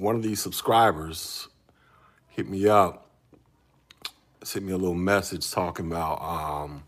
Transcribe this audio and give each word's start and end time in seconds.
one 0.00 0.16
of 0.16 0.22
these 0.22 0.40
subscribers 0.40 1.48
hit 2.28 2.48
me 2.48 2.66
up, 2.66 3.10
sent 4.42 4.64
me 4.64 4.72
a 4.72 4.76
little 4.78 4.94
message 4.94 5.50
talking 5.50 5.86
about 5.86 6.22
um, 6.22 6.84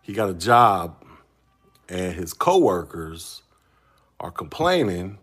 he 0.00 0.14
got 0.14 0.30
a 0.30 0.34
job 0.34 1.04
and 1.90 2.14
his 2.14 2.32
coworkers 2.32 3.42
are 4.18 4.30
complaining 4.30 5.18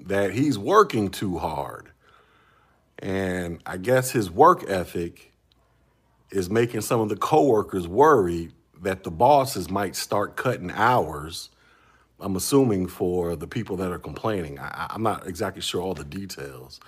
that 0.00 0.32
he's 0.32 0.58
working 0.58 1.10
too 1.10 1.36
hard. 1.36 1.90
And 2.98 3.60
I 3.66 3.76
guess 3.76 4.10
his 4.10 4.30
work 4.30 4.64
ethic 4.68 5.32
is 6.30 6.48
making 6.48 6.80
some 6.80 7.00
of 7.00 7.10
the 7.10 7.16
coworkers 7.16 7.86
worried 7.86 8.52
that 8.80 9.04
the 9.04 9.10
bosses 9.10 9.68
might 9.68 9.94
start 9.94 10.36
cutting 10.36 10.70
hours. 10.70 11.50
I'm 12.20 12.36
assuming 12.36 12.88
for 12.88 13.36
the 13.36 13.46
people 13.46 13.76
that 13.76 13.90
are 13.90 13.98
complaining. 13.98 14.58
I, 14.58 14.88
I'm 14.90 15.02
not 15.02 15.26
exactly 15.26 15.62
sure 15.62 15.80
all 15.80 15.94
the 15.94 16.04
details. 16.04 16.80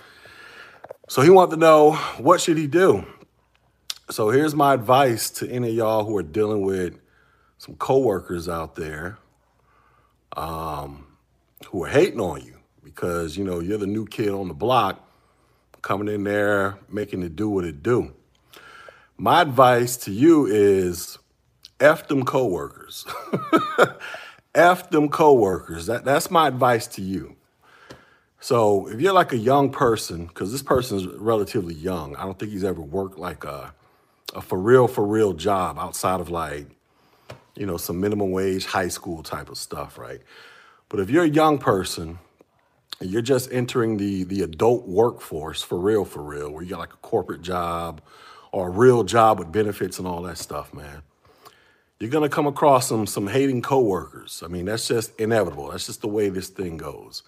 So 1.08 1.22
he 1.22 1.30
wanted 1.30 1.52
to 1.52 1.56
know 1.56 1.92
what 2.18 2.40
should 2.40 2.56
he 2.56 2.66
do. 2.66 3.04
So 4.10 4.30
here's 4.30 4.54
my 4.54 4.74
advice 4.74 5.30
to 5.30 5.48
any 5.48 5.70
of 5.70 5.74
y'all 5.74 6.04
who 6.04 6.16
are 6.16 6.22
dealing 6.22 6.62
with 6.62 6.98
some 7.58 7.76
coworkers 7.76 8.48
out 8.48 8.74
there 8.74 9.18
um, 10.36 11.06
who 11.68 11.84
are 11.84 11.88
hating 11.88 12.20
on 12.20 12.44
you 12.44 12.56
because 12.82 13.36
you 13.36 13.44
know 13.44 13.60
you're 13.60 13.78
the 13.78 13.86
new 13.86 14.06
kid 14.06 14.30
on 14.30 14.48
the 14.48 14.54
block 14.54 15.06
coming 15.82 16.08
in 16.08 16.24
there 16.24 16.78
making 16.88 17.22
it 17.22 17.36
do 17.36 17.48
what 17.48 17.64
it 17.64 17.82
do. 17.82 18.12
My 19.16 19.42
advice 19.42 19.96
to 19.98 20.10
you 20.10 20.46
is 20.46 21.18
F 21.78 22.08
them 22.08 22.24
coworkers. 22.24 23.06
F 24.54 24.90
them 24.90 25.08
coworkers. 25.08 25.86
That, 25.86 26.04
that's 26.04 26.30
my 26.30 26.48
advice 26.48 26.86
to 26.88 27.02
you. 27.02 27.36
So 28.40 28.88
if 28.88 29.00
you're 29.00 29.12
like 29.12 29.32
a 29.32 29.38
young 29.38 29.70
person, 29.70 30.26
because 30.26 30.50
this 30.50 30.62
person 30.62 30.98
is 30.98 31.06
relatively 31.06 31.74
young, 31.74 32.16
I 32.16 32.24
don't 32.24 32.38
think 32.38 32.52
he's 32.52 32.64
ever 32.64 32.80
worked 32.80 33.18
like 33.18 33.44
a, 33.44 33.74
a 34.34 34.40
for 34.40 34.58
real, 34.58 34.88
for 34.88 35.06
real 35.06 35.34
job 35.34 35.78
outside 35.78 36.20
of 36.20 36.30
like, 36.30 36.66
you 37.54 37.66
know, 37.66 37.76
some 37.76 38.00
minimum 38.00 38.30
wage 38.30 38.64
high 38.64 38.88
school 38.88 39.22
type 39.22 39.50
of 39.50 39.58
stuff, 39.58 39.98
right? 39.98 40.20
But 40.88 41.00
if 41.00 41.10
you're 41.10 41.24
a 41.24 41.28
young 41.28 41.58
person 41.58 42.18
you're 43.00 43.22
just 43.22 43.50
entering 43.52 43.96
the 43.96 44.24
the 44.24 44.42
adult 44.42 44.86
workforce 44.86 45.62
for 45.62 45.78
real, 45.78 46.04
for 46.04 46.22
real, 46.22 46.50
where 46.50 46.62
you 46.62 46.70
got 46.70 46.78
like 46.78 46.92
a 46.92 46.98
corporate 46.98 47.42
job 47.42 48.02
or 48.52 48.68
a 48.68 48.70
real 48.70 49.04
job 49.04 49.38
with 49.38 49.50
benefits 49.50 49.98
and 49.98 50.06
all 50.06 50.22
that 50.22 50.38
stuff, 50.38 50.74
man, 50.74 51.02
you're 52.00 52.10
gonna 52.10 52.30
come 52.30 52.46
across 52.46 52.88
some 52.88 53.06
some 53.06 53.26
hating 53.26 53.60
coworkers. 53.60 54.42
I 54.44 54.48
mean, 54.48 54.64
that's 54.64 54.88
just 54.88 55.18
inevitable. 55.20 55.70
That's 55.70 55.86
just 55.86 56.00
the 56.00 56.08
way 56.08 56.30
this 56.30 56.48
thing 56.48 56.78
goes. 56.78 57.22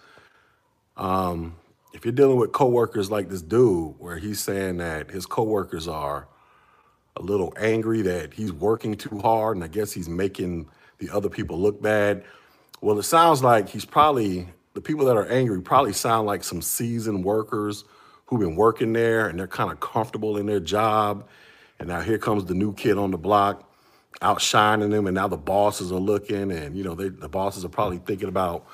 Um, 0.97 1.55
if 1.93 2.03
you're 2.03 2.11
dealing 2.11 2.37
with 2.37 2.51
coworkers 2.51 3.11
like 3.11 3.29
this 3.29 3.43
dude, 3.43 3.93
where 3.99 4.17
he's 4.17 4.39
saying 4.39 4.77
that 4.77 5.11
his 5.11 5.27
coworkers 5.27 5.87
are 5.87 6.27
a 7.15 7.21
little 7.21 7.53
angry 7.57 8.01
that 8.01 8.33
he's 8.33 8.51
working 8.51 8.95
too 8.95 9.19
hard, 9.19 9.57
and 9.57 9.63
I 9.63 9.67
guess 9.67 9.91
he's 9.91 10.09
making 10.09 10.67
the 10.97 11.11
other 11.11 11.29
people 11.29 11.59
look 11.59 11.79
bad. 11.79 12.23
Well, 12.81 12.97
it 12.97 13.03
sounds 13.03 13.43
like 13.43 13.69
he's 13.69 13.85
probably 13.85 14.47
the 14.73 14.81
people 14.81 15.05
that 15.05 15.15
are 15.15 15.27
angry 15.27 15.61
probably 15.61 15.93
sound 15.93 16.25
like 16.25 16.43
some 16.43 16.63
seasoned 16.63 17.23
workers 17.23 17.85
who've 18.25 18.39
been 18.39 18.55
working 18.55 18.91
there 18.93 19.27
and 19.27 19.37
they're 19.37 19.47
kind 19.47 19.71
of 19.71 19.79
comfortable 19.79 20.37
in 20.37 20.47
their 20.47 20.59
job. 20.59 21.27
And 21.77 21.89
now 21.89 22.01
here 22.01 22.17
comes 22.17 22.45
the 22.45 22.55
new 22.55 22.73
kid 22.73 22.97
on 22.97 23.11
the 23.11 23.17
block 23.17 23.69
outshining 24.21 24.89
them, 24.89 25.07
and 25.07 25.15
now 25.15 25.27
the 25.27 25.37
bosses 25.37 25.91
are 25.91 25.99
looking, 25.99 26.51
and 26.51 26.75
you 26.77 26.83
know 26.83 26.95
they, 26.95 27.09
the 27.09 27.29
bosses 27.29 27.65
are 27.65 27.69
probably 27.69 27.99
thinking 27.99 28.29
about, 28.29 28.65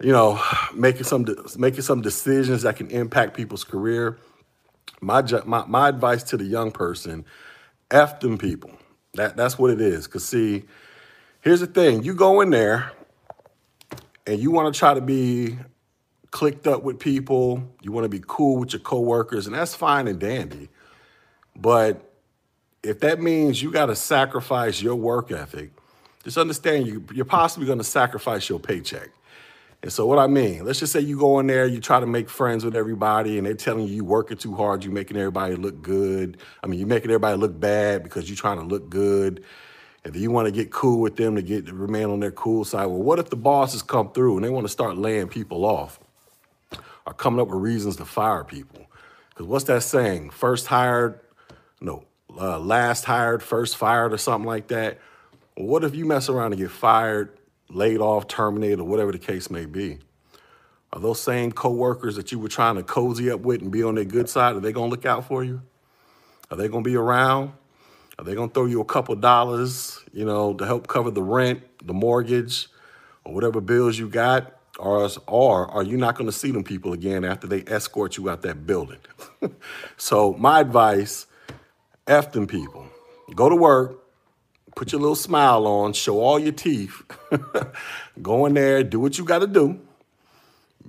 you 0.00 0.12
know, 0.12 0.42
making 0.74 1.04
some 1.04 1.26
making 1.58 1.82
some 1.82 2.00
decisions 2.00 2.62
that 2.62 2.76
can 2.76 2.88
impact 2.90 3.36
people's 3.36 3.64
career. 3.64 4.18
My 5.00 5.22
my 5.44 5.64
my 5.66 5.88
advice 5.88 6.22
to 6.24 6.36
the 6.36 6.44
young 6.44 6.70
person: 6.70 7.24
f 7.90 8.20
them 8.20 8.38
people. 8.38 8.72
That 9.14 9.36
that's 9.36 9.58
what 9.58 9.70
it 9.70 9.80
is. 9.80 10.06
Cause 10.06 10.24
see, 10.24 10.64
here's 11.40 11.60
the 11.60 11.66
thing: 11.66 12.02
you 12.02 12.14
go 12.14 12.40
in 12.40 12.50
there, 12.50 12.92
and 14.26 14.38
you 14.38 14.50
want 14.50 14.72
to 14.72 14.78
try 14.78 14.94
to 14.94 15.00
be 15.00 15.58
clicked 16.30 16.66
up 16.66 16.82
with 16.82 16.98
people. 16.98 17.62
You 17.82 17.92
want 17.92 18.04
to 18.04 18.08
be 18.08 18.22
cool 18.26 18.58
with 18.58 18.72
your 18.72 18.80
coworkers, 18.80 19.46
and 19.46 19.54
that's 19.54 19.74
fine 19.74 20.06
and 20.08 20.18
dandy. 20.18 20.68
But 21.56 22.09
if 22.82 23.00
that 23.00 23.20
means 23.20 23.62
you 23.62 23.70
got 23.70 23.86
to 23.86 23.96
sacrifice 23.96 24.80
your 24.80 24.96
work 24.96 25.30
ethic, 25.30 25.70
just 26.24 26.38
understand 26.38 26.86
you, 26.86 27.04
you're 27.12 27.24
possibly 27.24 27.66
going 27.66 27.78
to 27.78 27.84
sacrifice 27.84 28.48
your 28.48 28.58
paycheck. 28.58 29.10
And 29.82 29.90
so, 29.90 30.06
what 30.06 30.18
I 30.18 30.26
mean, 30.26 30.64
let's 30.64 30.78
just 30.80 30.92
say 30.92 31.00
you 31.00 31.18
go 31.18 31.38
in 31.38 31.46
there, 31.46 31.66
you 31.66 31.80
try 31.80 32.00
to 32.00 32.06
make 32.06 32.28
friends 32.28 32.64
with 32.64 32.76
everybody, 32.76 33.38
and 33.38 33.46
they're 33.46 33.54
telling 33.54 33.86
you 33.86 33.94
you're 33.94 34.04
working 34.04 34.36
too 34.36 34.54
hard, 34.54 34.84
you're 34.84 34.92
making 34.92 35.16
everybody 35.16 35.56
look 35.56 35.80
good. 35.80 36.36
I 36.62 36.66
mean, 36.66 36.78
you're 36.78 36.88
making 36.88 37.10
everybody 37.10 37.38
look 37.38 37.58
bad 37.58 38.02
because 38.02 38.28
you're 38.28 38.36
trying 38.36 38.58
to 38.58 38.64
look 38.64 38.90
good. 38.90 39.42
And 40.04 40.14
then 40.14 40.22
you 40.22 40.30
want 40.30 40.46
to 40.46 40.52
get 40.52 40.70
cool 40.70 41.00
with 41.00 41.16
them 41.16 41.36
to 41.36 41.42
get 41.42 41.66
to 41.66 41.74
remain 41.74 42.06
on 42.10 42.20
their 42.20 42.30
cool 42.30 42.64
side. 42.64 42.86
Well, 42.86 43.02
what 43.02 43.18
if 43.18 43.30
the 43.30 43.36
bosses 43.36 43.82
come 43.82 44.12
through 44.12 44.36
and 44.36 44.44
they 44.44 44.50
want 44.50 44.64
to 44.64 44.72
start 44.72 44.96
laying 44.96 45.28
people 45.28 45.64
off 45.64 45.98
or 47.06 47.12
coming 47.14 47.40
up 47.40 47.48
with 47.48 47.58
reasons 47.58 47.96
to 47.96 48.04
fire 48.04 48.44
people? 48.44 48.86
Because 49.30 49.46
what's 49.46 49.64
that 49.64 49.82
saying? 49.82 50.30
First 50.30 50.66
hired, 50.66 51.20
no, 51.80 52.04
uh, 52.38 52.58
last 52.58 53.04
hired, 53.04 53.42
first 53.42 53.76
fired, 53.76 54.12
or 54.12 54.18
something 54.18 54.46
like 54.46 54.68
that. 54.68 54.98
What 55.56 55.84
if 55.84 55.94
you 55.94 56.04
mess 56.06 56.28
around 56.28 56.52
and 56.52 56.60
get 56.60 56.70
fired, 56.70 57.36
laid 57.68 57.98
off, 57.98 58.28
terminated, 58.28 58.80
or 58.80 58.84
whatever 58.84 59.12
the 59.12 59.18
case 59.18 59.50
may 59.50 59.66
be? 59.66 59.98
Are 60.92 61.00
those 61.00 61.20
same 61.20 61.52
coworkers 61.52 62.16
that 62.16 62.32
you 62.32 62.38
were 62.38 62.48
trying 62.48 62.76
to 62.76 62.82
cozy 62.82 63.30
up 63.30 63.40
with 63.40 63.62
and 63.62 63.70
be 63.70 63.82
on 63.82 63.94
their 63.94 64.04
good 64.04 64.28
side, 64.28 64.56
are 64.56 64.60
they 64.60 64.72
to 64.72 64.80
look 64.80 65.06
out 65.06 65.26
for 65.26 65.44
you? 65.44 65.62
Are 66.50 66.56
they 66.56 66.68
to 66.82 66.90
be 66.90 66.96
around? 66.96 67.52
Are 68.18 68.24
they 68.24 68.34
to 68.34 68.48
throw 68.48 68.66
you 68.66 68.80
a 68.80 68.84
couple 68.84 69.14
dollars, 69.14 70.00
you 70.12 70.24
know, 70.24 70.52
to 70.54 70.66
help 70.66 70.88
cover 70.88 71.10
the 71.10 71.22
rent, 71.22 71.62
the 71.86 71.94
mortgage, 71.94 72.68
or 73.24 73.32
whatever 73.32 73.60
bills 73.60 73.98
you 73.98 74.08
got? 74.08 74.56
Or, 74.78 75.08
or 75.26 75.70
are 75.70 75.82
you 75.82 75.96
not 75.96 76.16
to 76.26 76.32
see 76.32 76.50
them 76.50 76.64
people 76.64 76.92
again 76.92 77.24
after 77.24 77.46
they 77.46 77.62
escort 77.66 78.16
you 78.16 78.28
out 78.28 78.42
that 78.42 78.66
building? 78.66 78.98
so 79.96 80.34
my 80.34 80.60
advice 80.60 81.26
F 82.10 82.32
them 82.32 82.48
people. 82.48 82.86
Go 83.36 83.48
to 83.48 83.54
work, 83.54 84.02
put 84.74 84.90
your 84.90 85.00
little 85.00 85.14
smile 85.14 85.64
on, 85.66 85.92
show 85.92 86.18
all 86.18 86.40
your 86.40 86.52
teeth. 86.52 87.02
go 88.22 88.46
in 88.46 88.54
there, 88.54 88.82
do 88.82 88.98
what 88.98 89.16
you 89.16 89.24
got 89.24 89.38
to 89.38 89.46
do. 89.46 89.78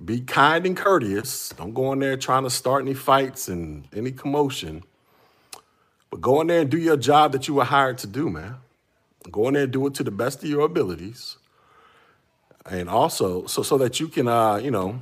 Be 0.04 0.20
kind 0.20 0.66
and 0.66 0.76
courteous. 0.76 1.50
Don't 1.50 1.74
go 1.74 1.92
in 1.92 2.00
there 2.00 2.16
trying 2.16 2.42
to 2.42 2.50
start 2.50 2.82
any 2.82 2.94
fights 2.94 3.46
and 3.46 3.86
any 3.94 4.10
commotion. 4.10 4.82
But 6.10 6.20
go 6.20 6.40
in 6.40 6.48
there 6.48 6.62
and 6.62 6.70
do 6.70 6.78
your 6.78 6.96
job 6.96 7.30
that 7.32 7.46
you 7.46 7.54
were 7.54 7.64
hired 7.64 7.98
to 7.98 8.08
do, 8.08 8.28
man. 8.28 8.56
Go 9.30 9.46
in 9.46 9.54
there 9.54 9.62
and 9.62 9.72
do 9.72 9.86
it 9.86 9.94
to 9.94 10.02
the 10.02 10.10
best 10.10 10.42
of 10.42 10.50
your 10.50 10.62
abilities. 10.62 11.36
And 12.66 12.88
also, 12.88 13.46
so 13.46 13.62
so 13.62 13.78
that 13.78 14.00
you 14.00 14.08
can, 14.08 14.26
uh, 14.26 14.56
you 14.56 14.72
know, 14.72 15.00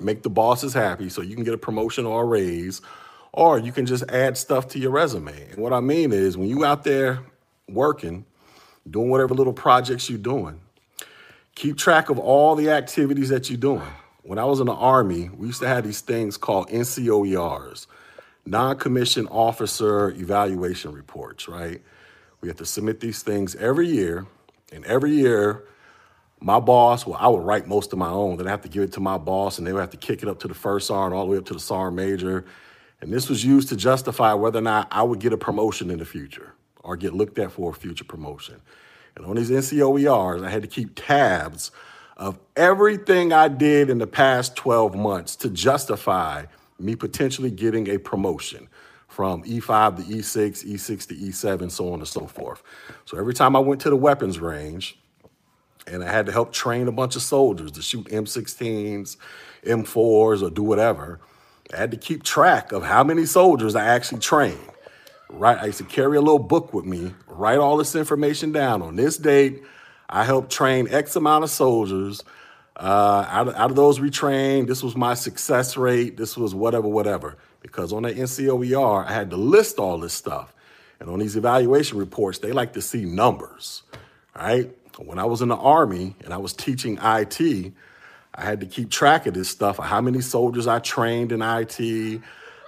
make 0.00 0.22
the 0.22 0.30
bosses 0.30 0.72
happy, 0.72 1.10
so 1.10 1.20
you 1.20 1.34
can 1.34 1.44
get 1.44 1.52
a 1.52 1.58
promotion 1.58 2.06
or 2.06 2.22
a 2.22 2.24
raise, 2.24 2.80
or 3.36 3.58
you 3.58 3.70
can 3.70 3.86
just 3.86 4.02
add 4.10 4.36
stuff 4.36 4.66
to 4.68 4.78
your 4.78 4.90
resume. 4.90 5.50
And 5.50 5.58
what 5.58 5.72
I 5.72 5.80
mean 5.80 6.10
is 6.10 6.36
when 6.36 6.48
you 6.48 6.64
out 6.64 6.84
there 6.84 7.20
working, 7.68 8.24
doing 8.90 9.10
whatever 9.10 9.34
little 9.34 9.52
projects 9.52 10.08
you're 10.08 10.18
doing, 10.18 10.58
keep 11.54 11.76
track 11.76 12.08
of 12.08 12.18
all 12.18 12.56
the 12.56 12.70
activities 12.70 13.28
that 13.28 13.50
you're 13.50 13.58
doing. 13.58 13.86
When 14.22 14.38
I 14.38 14.44
was 14.44 14.58
in 14.58 14.66
the 14.66 14.72
Army, 14.72 15.28
we 15.28 15.48
used 15.48 15.60
to 15.60 15.68
have 15.68 15.84
these 15.84 16.00
things 16.00 16.36
called 16.36 16.68
NCOERs, 16.70 17.86
non-commissioned 18.46 19.28
officer 19.30 20.10
evaluation 20.10 20.92
reports, 20.92 21.46
right? 21.46 21.82
We 22.40 22.48
have 22.48 22.56
to 22.56 22.66
submit 22.66 23.00
these 23.00 23.22
things 23.22 23.54
every 23.56 23.88
year, 23.88 24.26
and 24.72 24.84
every 24.86 25.12
year, 25.12 25.64
my 26.40 26.58
boss, 26.58 27.06
well, 27.06 27.18
I 27.20 27.28
would 27.28 27.44
write 27.44 27.66
most 27.66 27.92
of 27.92 27.98
my 27.98 28.10
own. 28.10 28.36
Then 28.36 28.46
I 28.46 28.50
have 28.50 28.62
to 28.62 28.68
give 28.68 28.82
it 28.82 28.92
to 28.92 29.00
my 29.00 29.18
boss, 29.18 29.58
and 29.58 29.66
they 29.66 29.72
would 29.72 29.80
have 29.80 29.90
to 29.90 29.96
kick 29.96 30.22
it 30.22 30.28
up 30.28 30.40
to 30.40 30.48
the 30.48 30.54
first 30.54 30.86
sergeant, 30.86 31.14
all 31.14 31.26
the 31.26 31.32
way 31.32 31.38
up 31.38 31.46
to 31.46 31.54
the 31.54 31.60
sergeant 31.60 31.96
major, 31.96 32.44
and 33.00 33.12
this 33.12 33.28
was 33.28 33.44
used 33.44 33.68
to 33.68 33.76
justify 33.76 34.32
whether 34.32 34.58
or 34.58 34.62
not 34.62 34.88
I 34.90 35.02
would 35.02 35.20
get 35.20 35.32
a 35.32 35.38
promotion 35.38 35.90
in 35.90 35.98
the 35.98 36.04
future 36.04 36.54
or 36.82 36.96
get 36.96 37.14
looked 37.14 37.38
at 37.38 37.52
for 37.52 37.70
a 37.70 37.74
future 37.74 38.04
promotion. 38.04 38.60
And 39.16 39.26
on 39.26 39.36
these 39.36 39.50
NCOERs, 39.50 40.44
I 40.44 40.50
had 40.50 40.62
to 40.62 40.68
keep 40.68 40.92
tabs 40.94 41.70
of 42.16 42.38
everything 42.56 43.32
I 43.32 43.48
did 43.48 43.90
in 43.90 43.98
the 43.98 44.06
past 44.06 44.56
12 44.56 44.94
months 44.94 45.36
to 45.36 45.50
justify 45.50 46.46
me 46.78 46.96
potentially 46.96 47.50
getting 47.50 47.88
a 47.88 47.98
promotion 47.98 48.68
from 49.08 49.42
E5 49.44 49.96
to 49.96 50.02
E6, 50.02 50.66
E6 50.66 51.08
to 51.08 51.14
E7, 51.14 51.70
so 51.70 51.92
on 51.92 52.00
and 52.00 52.08
so 52.08 52.26
forth. 52.26 52.62
So 53.04 53.18
every 53.18 53.34
time 53.34 53.56
I 53.56 53.60
went 53.60 53.80
to 53.82 53.90
the 53.90 53.96
weapons 53.96 54.38
range 54.38 54.98
and 55.86 56.02
I 56.02 56.10
had 56.10 56.26
to 56.26 56.32
help 56.32 56.52
train 56.52 56.88
a 56.88 56.92
bunch 56.92 57.16
of 57.16 57.22
soldiers 57.22 57.72
to 57.72 57.82
shoot 57.82 58.06
M16s, 58.06 59.16
M4s, 59.64 60.42
or 60.42 60.50
do 60.50 60.62
whatever, 60.62 61.20
I 61.72 61.76
had 61.76 61.90
to 61.90 61.96
keep 61.96 62.22
track 62.22 62.72
of 62.72 62.82
how 62.82 63.02
many 63.02 63.26
soldiers 63.26 63.74
I 63.74 63.86
actually 63.86 64.20
trained. 64.20 64.58
Right, 65.28 65.58
I 65.58 65.66
used 65.66 65.78
to 65.78 65.84
carry 65.84 66.16
a 66.16 66.20
little 66.20 66.38
book 66.38 66.72
with 66.72 66.84
me, 66.84 67.12
write 67.26 67.58
all 67.58 67.76
this 67.76 67.96
information 67.96 68.52
down. 68.52 68.80
On 68.80 68.94
this 68.94 69.16
date, 69.16 69.62
I 70.08 70.24
helped 70.24 70.52
train 70.52 70.86
X 70.88 71.16
amount 71.16 71.42
of 71.42 71.50
soldiers. 71.50 72.22
Uh, 72.76 73.26
out, 73.28 73.48
of, 73.48 73.54
out 73.56 73.70
of 73.70 73.76
those 73.76 73.98
retrained, 73.98 74.68
this 74.68 74.82
was 74.82 74.94
my 74.94 75.14
success 75.14 75.76
rate. 75.76 76.16
This 76.16 76.36
was 76.36 76.54
whatever, 76.54 76.86
whatever. 76.86 77.36
Because 77.60 77.92
on 77.92 78.04
the 78.04 78.12
NCOER, 78.12 79.04
I 79.04 79.12
had 79.12 79.30
to 79.30 79.36
list 79.36 79.78
all 79.78 79.98
this 79.98 80.12
stuff. 80.14 80.54
And 81.00 81.10
on 81.10 81.18
these 81.18 81.36
evaluation 81.36 81.98
reports, 81.98 82.38
they 82.38 82.52
like 82.52 82.74
to 82.74 82.82
see 82.82 83.04
numbers, 83.04 83.82
right? 84.34 84.70
When 84.98 85.18
I 85.18 85.24
was 85.24 85.42
in 85.42 85.48
the 85.48 85.56
Army 85.56 86.14
and 86.24 86.32
I 86.32 86.38
was 86.38 86.52
teaching 86.52 86.98
IT, 87.02 87.72
I 88.36 88.44
had 88.44 88.60
to 88.60 88.66
keep 88.66 88.90
track 88.90 89.26
of 89.26 89.34
this 89.34 89.48
stuff, 89.48 89.78
how 89.78 90.00
many 90.00 90.20
soldiers 90.20 90.66
I 90.66 90.78
trained 90.78 91.32
in 91.32 91.40
IT, 91.40 92.20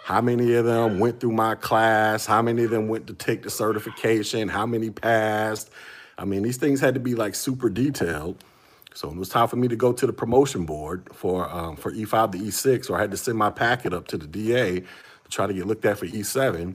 how 0.03 0.23
many 0.23 0.55
of 0.55 0.65
them 0.65 0.99
went 0.99 1.21
through 1.21 1.33
my 1.33 1.55
class, 1.55 2.25
how 2.25 2.41
many 2.41 2.65
of 2.65 2.71
them 2.71 2.89
went 2.89 3.07
to 3.09 3.15
take 3.15 3.43
the 3.43 3.51
certification, 3.51 4.49
how 4.49 4.65
many 4.65 4.89
passed. 4.89 5.71
I 6.17 6.25
mean, 6.25 6.43
these 6.43 6.57
things 6.57 6.81
had 6.81 6.95
to 6.95 7.01
be 7.01 7.15
like 7.15 7.35
super 7.35 7.69
detailed. 7.69 8.43
So 8.95 9.09
when 9.09 9.19
it 9.19 9.21
was 9.21 9.29
time 9.29 9.47
for 9.49 9.57
me 9.57 9.69
to 9.69 9.77
go 9.77 9.93
to 9.93 10.07
the 10.07 10.13
promotion 10.13 10.65
board 10.65 11.09
for 11.13 11.49
um, 11.51 11.77
for 11.77 11.93
E5 11.93 12.33
to 12.33 12.39
E6, 12.39 12.91
or 12.91 12.97
I 12.97 13.01
had 13.03 13.11
to 13.11 13.17
send 13.19 13.37
my 13.37 13.51
packet 13.51 13.93
up 13.93 14.09
to 14.09 14.17
the 14.17 14.27
DA 14.27 14.81
to 14.81 14.87
try 15.29 15.47
to 15.47 15.53
get 15.53 15.67
looked 15.67 15.85
at 15.85 15.99
for 15.99 16.07
E7. 16.07 16.75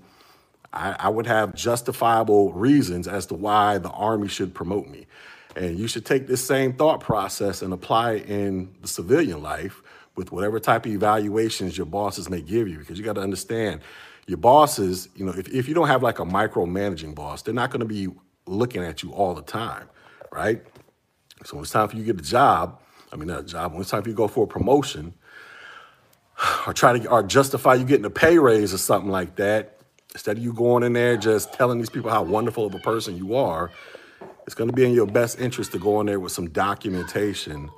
I, 0.72 0.96
I 1.00 1.10
would 1.10 1.26
have 1.26 1.56
justifiable 1.56 2.54
reasons 2.54 3.08
as 3.08 3.26
to 3.28 3.34
why 3.34 3.80
the 3.80 3.90
Army 3.90 4.28
should 4.28 4.54
promote 4.54 4.88
me. 4.88 5.08
And 5.56 5.78
you 5.78 5.88
should 5.88 6.06
take 6.06 6.28
this 6.28 6.46
same 6.46 6.74
thought 6.74 7.00
process 7.00 7.62
and 7.62 7.74
apply 7.74 8.14
it 8.14 8.30
in 8.30 8.74
the 8.82 8.88
civilian 8.88 9.42
life 9.42 9.82
with 10.16 10.32
whatever 10.32 10.60
type 10.60 10.86
of 10.86 10.92
evaluations 10.92 11.78
your 11.78 11.86
bosses 11.86 12.30
may 12.30 12.42
give 12.42 12.68
you, 12.68 12.78
because 12.78 12.98
you 12.98 13.04
got 13.04 13.14
to 13.14 13.22
understand 13.22 13.82
your 14.28 14.38
bosses, 14.38 15.10
you 15.16 15.26
know, 15.26 15.34
if, 15.34 15.48
if 15.50 15.68
you 15.68 15.74
don't 15.74 15.88
have 15.88 16.02
like 16.02 16.20
a 16.20 16.26
micromanaging 16.26 17.14
boss, 17.14 17.42
they're 17.42 17.54
not 17.54 17.72
going 17.72 17.82
to 17.82 17.86
be 17.86 18.08
looking 18.46 18.84
at 18.84 19.04
you 19.04 19.12
all 19.12 19.34
the 19.34 19.42
time, 19.42 19.90
right? 20.32 20.64
So 21.44 21.58
when 21.58 21.64
it's 21.64 21.72
time 21.72 21.88
for 21.90 21.98
you 21.98 22.04
to 22.04 22.14
get 22.14 22.22
a 22.22 22.28
job, 22.30 22.80
I 23.12 23.16
mean, 23.16 23.28
not 23.28 23.42
a 23.42 23.44
job, 23.44 23.74
when 23.74 23.82
it's 23.82 23.92
time 23.92 24.02
for 24.02 24.10
you 24.10 24.16
to 24.16 24.18
go 24.18 24.28
for 24.28 24.46
a 24.46 24.48
promotion, 24.48 25.14
or 26.68 26.74
try 26.74 26.98
to 26.98 27.10
or 27.10 27.24
justify 27.24 27.76
you 27.76 27.86
getting 27.86 28.06
a 28.06 28.10
pay 28.10 28.38
raise 28.38 28.74
or 28.74 28.78
something 28.78 29.12
like 29.12 29.36
that, 29.36 29.78
instead 30.14 30.38
of 30.38 30.44
you 30.44 30.54
going 30.54 30.84
in 30.84 30.94
there 30.94 31.18
just 31.18 31.54
telling 31.54 31.80
these 31.80 31.90
people 31.90 32.10
how 32.10 32.24
wonderful 32.24 32.66
of 32.66 32.74
a 32.76 32.80
person 32.80 33.18
you 33.18 33.36
are, 33.36 33.72
it's 34.46 34.56
going 34.56 34.70
to 34.70 34.76
be 34.76 34.86
in 34.86 34.94
your 34.94 35.08
best 35.08 35.40
interest 35.40 35.72
to 35.72 35.80
go 35.80 36.00
in 36.02 36.08
there 36.08 36.20
with 36.20 36.32
some 36.32 36.50
documentation 36.50 37.70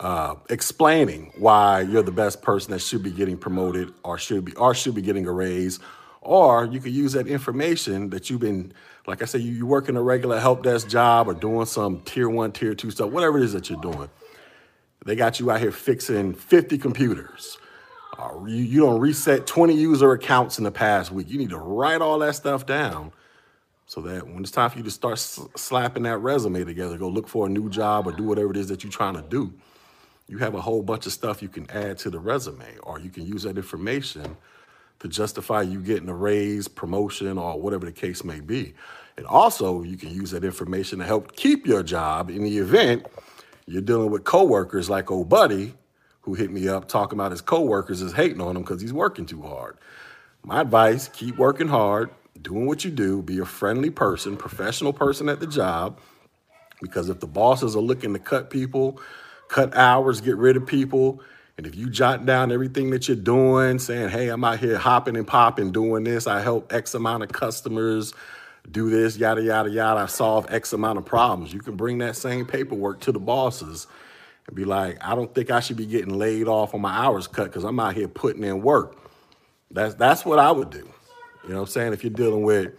uh, 0.00 0.36
explaining 0.48 1.32
why 1.38 1.80
you're 1.80 2.02
the 2.02 2.12
best 2.12 2.42
person 2.42 2.72
that 2.72 2.80
should 2.80 3.02
be 3.02 3.10
getting 3.10 3.36
promoted 3.36 3.92
or 4.04 4.16
should 4.18 4.44
be 4.44 4.54
or 4.54 4.74
should 4.74 4.94
be 4.94 5.02
getting 5.02 5.26
a 5.26 5.32
raise. 5.32 5.80
Or 6.20 6.66
you 6.66 6.80
could 6.80 6.92
use 6.92 7.12
that 7.12 7.26
information 7.26 8.10
that 8.10 8.28
you've 8.28 8.40
been 8.40 8.72
like 9.06 9.22
i 9.22 9.24
said 9.24 9.40
you, 9.40 9.52
you 9.52 9.66
work 9.66 9.88
in 9.88 9.96
a 9.96 10.02
regular 10.02 10.38
help 10.38 10.62
desk 10.62 10.86
job 10.88 11.28
or 11.28 11.34
doing 11.34 11.64
some 11.64 12.00
tier 12.02 12.28
one 12.28 12.52
tier 12.52 12.74
two 12.74 12.90
stuff 12.90 13.10
whatever 13.10 13.38
it 13.38 13.44
is 13.44 13.52
that 13.52 13.70
you're 13.70 13.80
doing. 13.80 14.08
They 15.04 15.16
got 15.16 15.40
you 15.40 15.50
out 15.50 15.60
here 15.60 15.72
fixing 15.72 16.34
50 16.34 16.76
computers. 16.78 17.56
Uh, 18.18 18.44
you, 18.46 18.56
you 18.56 18.80
don't 18.80 19.00
reset 19.00 19.46
20 19.46 19.74
user 19.74 20.12
accounts 20.12 20.58
in 20.58 20.64
the 20.64 20.72
past 20.72 21.12
week. 21.12 21.30
You 21.30 21.38
need 21.38 21.50
to 21.50 21.58
write 21.58 22.02
all 22.02 22.18
that 22.18 22.34
stuff 22.34 22.66
down 22.66 23.12
so 23.88 24.02
that 24.02 24.26
when 24.28 24.40
it's 24.40 24.50
time 24.50 24.68
for 24.68 24.76
you 24.76 24.84
to 24.84 24.90
start 24.90 25.18
slapping 25.18 26.02
that 26.02 26.18
resume 26.18 26.62
together, 26.62 26.98
go 26.98 27.08
look 27.08 27.26
for 27.26 27.46
a 27.46 27.48
new 27.48 27.70
job 27.70 28.06
or 28.06 28.12
do 28.12 28.22
whatever 28.22 28.50
it 28.50 28.58
is 28.58 28.68
that 28.68 28.84
you're 28.84 28.92
trying 28.92 29.14
to 29.14 29.22
do, 29.22 29.50
you 30.28 30.36
have 30.36 30.54
a 30.54 30.60
whole 30.60 30.82
bunch 30.82 31.06
of 31.06 31.12
stuff 31.12 31.40
you 31.40 31.48
can 31.48 31.68
add 31.70 31.96
to 31.98 32.10
the 32.10 32.18
resume, 32.18 32.76
or 32.82 33.00
you 33.00 33.08
can 33.08 33.24
use 33.26 33.44
that 33.44 33.56
information 33.56 34.36
to 34.98 35.08
justify 35.08 35.62
you 35.62 35.80
getting 35.80 36.10
a 36.10 36.14
raise, 36.14 36.68
promotion, 36.68 37.38
or 37.38 37.58
whatever 37.58 37.86
the 37.86 37.92
case 37.92 38.22
may 38.24 38.40
be. 38.40 38.74
And 39.16 39.26
also, 39.26 39.82
you 39.82 39.96
can 39.96 40.10
use 40.10 40.32
that 40.32 40.44
information 40.44 40.98
to 40.98 41.06
help 41.06 41.34
keep 41.34 41.66
your 41.66 41.82
job 41.82 42.28
in 42.28 42.44
the 42.44 42.58
event 42.58 43.06
you're 43.66 43.82
dealing 43.82 44.10
with 44.10 44.24
coworkers 44.24 44.90
like 44.90 45.10
old 45.10 45.30
buddy 45.30 45.74
who 46.22 46.34
hit 46.34 46.50
me 46.50 46.68
up 46.68 46.88
talking 46.88 47.18
about 47.18 47.30
his 47.30 47.40
coworkers 47.40 48.02
is 48.02 48.12
hating 48.12 48.40
on 48.40 48.56
him 48.56 48.62
because 48.62 48.82
he's 48.82 48.92
working 48.92 49.24
too 49.24 49.40
hard. 49.40 49.78
My 50.44 50.60
advice, 50.60 51.08
keep 51.08 51.38
working 51.38 51.68
hard, 51.68 52.10
doing 52.42 52.66
what 52.66 52.84
you 52.84 52.90
do, 52.90 53.22
be 53.22 53.38
a 53.38 53.44
friendly 53.44 53.90
person, 53.90 54.36
professional 54.36 54.92
person 54.92 55.28
at 55.28 55.40
the 55.40 55.46
job. 55.46 55.98
Because 56.80 57.08
if 57.08 57.20
the 57.20 57.26
bosses 57.26 57.74
are 57.74 57.80
looking 57.80 58.12
to 58.12 58.18
cut 58.18 58.50
people, 58.50 59.00
cut 59.48 59.76
hours, 59.76 60.20
get 60.20 60.36
rid 60.36 60.56
of 60.56 60.66
people, 60.66 61.20
and 61.56 61.66
if 61.66 61.74
you 61.74 61.90
jot 61.90 62.24
down 62.24 62.52
everything 62.52 62.90
that 62.90 63.08
you're 63.08 63.16
doing, 63.16 63.80
saying, 63.80 64.10
hey, 64.10 64.28
I'm 64.28 64.44
out 64.44 64.60
here 64.60 64.78
hopping 64.78 65.16
and 65.16 65.26
popping, 65.26 65.72
doing 65.72 66.04
this, 66.04 66.28
I 66.28 66.40
help 66.40 66.72
X 66.72 66.94
amount 66.94 67.24
of 67.24 67.32
customers 67.32 68.14
do 68.70 68.90
this, 68.90 69.16
yada, 69.16 69.42
yada, 69.42 69.68
yada, 69.68 70.00
I 70.00 70.06
solve 70.06 70.46
X 70.50 70.72
amount 70.72 70.98
of 70.98 71.04
problems. 71.04 71.52
You 71.52 71.58
can 71.58 71.74
bring 71.74 71.98
that 71.98 72.14
same 72.14 72.46
paperwork 72.46 73.00
to 73.00 73.12
the 73.12 73.18
bosses 73.18 73.88
and 74.46 74.54
be 74.54 74.64
like, 74.64 74.98
I 75.00 75.16
don't 75.16 75.34
think 75.34 75.50
I 75.50 75.58
should 75.58 75.76
be 75.76 75.86
getting 75.86 76.16
laid 76.16 76.46
off 76.46 76.74
on 76.74 76.80
my 76.80 76.92
hours 76.92 77.26
cut 77.26 77.44
because 77.44 77.64
I'm 77.64 77.80
out 77.80 77.94
here 77.94 78.06
putting 78.06 78.44
in 78.44 78.62
work. 78.62 78.96
That's, 79.72 79.94
that's 79.94 80.24
what 80.24 80.38
I 80.38 80.52
would 80.52 80.70
do. 80.70 80.88
You 81.48 81.54
know 81.54 81.60
what 81.60 81.68
I'm 81.68 81.72
saying? 81.72 81.92
If 81.94 82.04
you're 82.04 82.12
dealing 82.12 82.42
with 82.42 82.74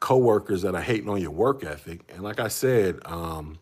coworkers 0.00 0.62
that 0.62 0.74
are 0.74 0.80
hating 0.80 1.10
on 1.10 1.20
your 1.20 1.30
work 1.30 1.62
ethic, 1.62 2.00
and 2.08 2.22
like 2.22 2.40
I 2.40 2.48
said, 2.48 3.00
um, 3.04 3.58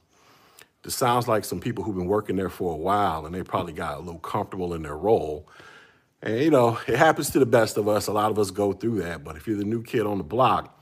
this 0.85 0.95
sounds 0.95 1.27
like 1.27 1.45
some 1.45 1.59
people 1.59 1.83
who've 1.83 1.97
been 1.97 2.07
working 2.07 2.37
there 2.37 2.49
for 2.49 2.73
a 2.73 2.77
while 2.77 3.27
and 3.27 3.35
they 3.35 3.43
probably 3.43 3.73
got 3.73 3.97
a 3.97 4.01
little 4.01 4.21
comfortable 4.21 4.73
in 4.73 4.83
their 4.83 4.97
role. 4.97 5.49
And 6.23 6.39
you 6.39 6.51
know, 6.51 6.79
it 6.87 6.97
happens 6.97 7.31
to 7.31 7.41
the 7.41 7.47
best 7.47 7.77
of 7.77 7.89
us. 7.89 8.07
A 8.07 8.13
lot 8.13 8.31
of 8.31 8.39
us 8.39 8.53
go 8.53 8.73
through 8.73 9.03
that. 9.03 9.25
But 9.25 9.35
if 9.37 9.49
you're 9.49 9.57
the 9.57 9.65
new 9.65 9.83
kid 9.83 10.07
on 10.07 10.19
the 10.19 10.25
block, 10.25 10.81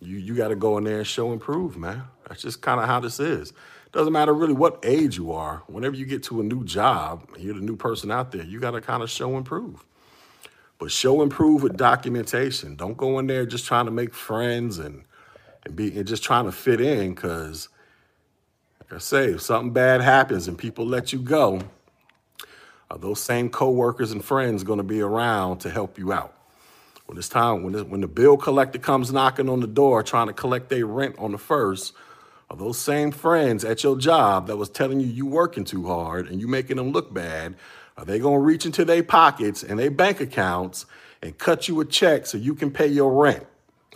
you 0.00 0.16
you 0.16 0.36
got 0.36 0.48
to 0.48 0.56
go 0.56 0.78
in 0.78 0.84
there 0.84 0.98
and 0.98 1.06
show 1.06 1.32
and 1.32 1.40
prove, 1.40 1.76
man. 1.76 2.04
That's 2.28 2.42
just 2.42 2.62
kind 2.62 2.80
of 2.80 2.86
how 2.86 3.00
this 3.00 3.18
is. 3.18 3.52
Doesn't 3.90 4.12
matter 4.12 4.32
really 4.32 4.52
what 4.52 4.78
age 4.84 5.16
you 5.16 5.32
are. 5.32 5.64
Whenever 5.66 5.96
you 5.96 6.06
get 6.06 6.22
to 6.24 6.40
a 6.40 6.44
new 6.44 6.62
job, 6.62 7.28
you're 7.36 7.54
the 7.54 7.60
new 7.60 7.74
person 7.74 8.12
out 8.12 8.30
there. 8.30 8.44
You 8.44 8.60
got 8.60 8.72
to 8.72 8.80
kind 8.80 9.02
of 9.02 9.10
show 9.10 9.36
and 9.36 9.44
prove. 9.44 9.84
But 10.78 10.92
show 10.92 11.22
and 11.22 11.30
prove 11.30 11.62
with 11.62 11.76
documentation. 11.76 12.76
Don't 12.76 12.96
go 12.96 13.18
in 13.18 13.26
there 13.26 13.44
just 13.46 13.66
trying 13.66 13.86
to 13.86 13.90
make 13.90 14.14
friends 14.14 14.78
and 14.78 15.04
and 15.64 15.74
be 15.76 15.96
and 15.96 16.06
just 16.06 16.22
trying 16.22 16.44
to 16.44 16.52
fit 16.52 16.80
in 16.80 17.14
because 17.14 17.68
like 18.80 18.96
I 18.96 18.98
say, 18.98 19.26
if 19.32 19.42
something 19.42 19.72
bad 19.72 20.00
happens 20.00 20.48
and 20.48 20.56
people 20.56 20.86
let 20.86 21.12
you 21.12 21.18
go, 21.18 21.60
are 22.90 22.98
those 22.98 23.20
same 23.20 23.50
coworkers 23.50 24.12
and 24.12 24.24
friends 24.24 24.62
going 24.62 24.78
to 24.78 24.84
be 24.84 25.00
around 25.00 25.58
to 25.58 25.70
help 25.70 25.98
you 25.98 26.12
out? 26.12 26.34
When 27.04 27.18
it's 27.18 27.28
time, 27.28 27.62
when, 27.62 27.74
it, 27.74 27.88
when 27.88 28.00
the 28.00 28.08
bill 28.08 28.36
collector 28.36 28.78
comes 28.78 29.12
knocking 29.12 29.48
on 29.48 29.60
the 29.60 29.66
door 29.66 30.02
trying 30.02 30.28
to 30.28 30.32
collect 30.32 30.68
their 30.68 30.86
rent 30.86 31.16
on 31.18 31.32
the 31.32 31.38
first, 31.38 31.94
are 32.50 32.56
those 32.56 32.78
same 32.78 33.10
friends 33.10 33.62
at 33.64 33.82
your 33.82 33.98
job 33.98 34.46
that 34.46 34.56
was 34.56 34.70
telling 34.70 35.00
you 35.00 35.06
you 35.06 35.26
working 35.26 35.64
too 35.64 35.86
hard 35.86 36.28
and 36.28 36.40
you 36.40 36.48
making 36.48 36.76
them 36.76 36.92
look 36.92 37.12
bad 37.12 37.56
are 37.98 38.04
they 38.04 38.20
going 38.20 38.36
to 38.36 38.44
reach 38.44 38.64
into 38.64 38.84
their 38.84 39.02
pockets 39.02 39.64
and 39.64 39.78
their 39.78 39.90
bank 39.90 40.20
accounts 40.20 40.86
and 41.20 41.36
cut 41.36 41.66
you 41.66 41.80
a 41.80 41.84
check 41.84 42.26
so 42.26 42.38
you 42.38 42.54
can 42.54 42.70
pay 42.70 42.86
your 42.86 43.12
rent? 43.12 43.44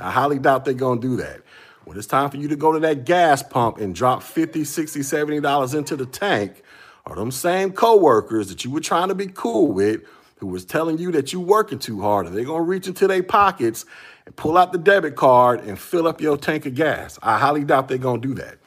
I 0.01 0.11
highly 0.11 0.41
doubt 0.41 0.65
they're 0.65 0.75
going 0.75 1.01
to 1.01 1.09
do 1.09 1.17
that. 1.19 1.43
When 1.85 1.97
it's 1.97 2.09
time 2.09 2.29
for 2.29 2.37
you 2.37 2.49
to 2.49 2.57
go 2.57 2.73
to 2.73 2.81
that 2.81 3.05
gas 3.05 3.45
pump 3.45 3.79
and 3.79 3.95
drop 3.95 4.25
50, 4.25 4.65
60, 4.65 5.03
70 5.03 5.41
dollars 5.41 5.73
into 5.73 5.95
the 5.95 6.07
tank, 6.07 6.63
are 7.07 7.15
them 7.15 7.31
same 7.31 7.73
coworkers 7.73 8.49
that 8.49 8.65
you 8.65 8.73
were 8.73 8.81
trying 8.81 9.09
to 9.09 9.15
be 9.15 9.27
cool 9.27 9.71
with 9.73 10.03
who 10.37 10.49
was 10.49 10.65
telling 10.65 10.99
you 10.99 11.13
that 11.13 11.33
you 11.33 11.39
working 11.39 11.79
too 11.79 12.01
hard, 12.01 12.27
are 12.27 12.31
they 12.31 12.43
going 12.43 12.59
to 12.59 12.69
reach 12.69 12.89
into 12.89 13.07
their 13.07 13.23
pockets 13.23 13.85
and 14.27 14.35
pull 14.35 14.59
out 14.59 14.73
the 14.73 14.79
debit 14.79 15.15
card 15.15 15.61
and 15.61 15.79
fill 15.79 16.09
up 16.09 16.21
your 16.21 16.37
tank 16.37 16.67
of 16.67 16.75
gas? 16.75 17.17
I 17.23 17.39
highly 17.39 17.63
doubt 17.63 17.87
they're 17.87 17.99
going 17.99 18.21
to 18.21 18.29
do 18.29 18.35
that. 18.35 18.59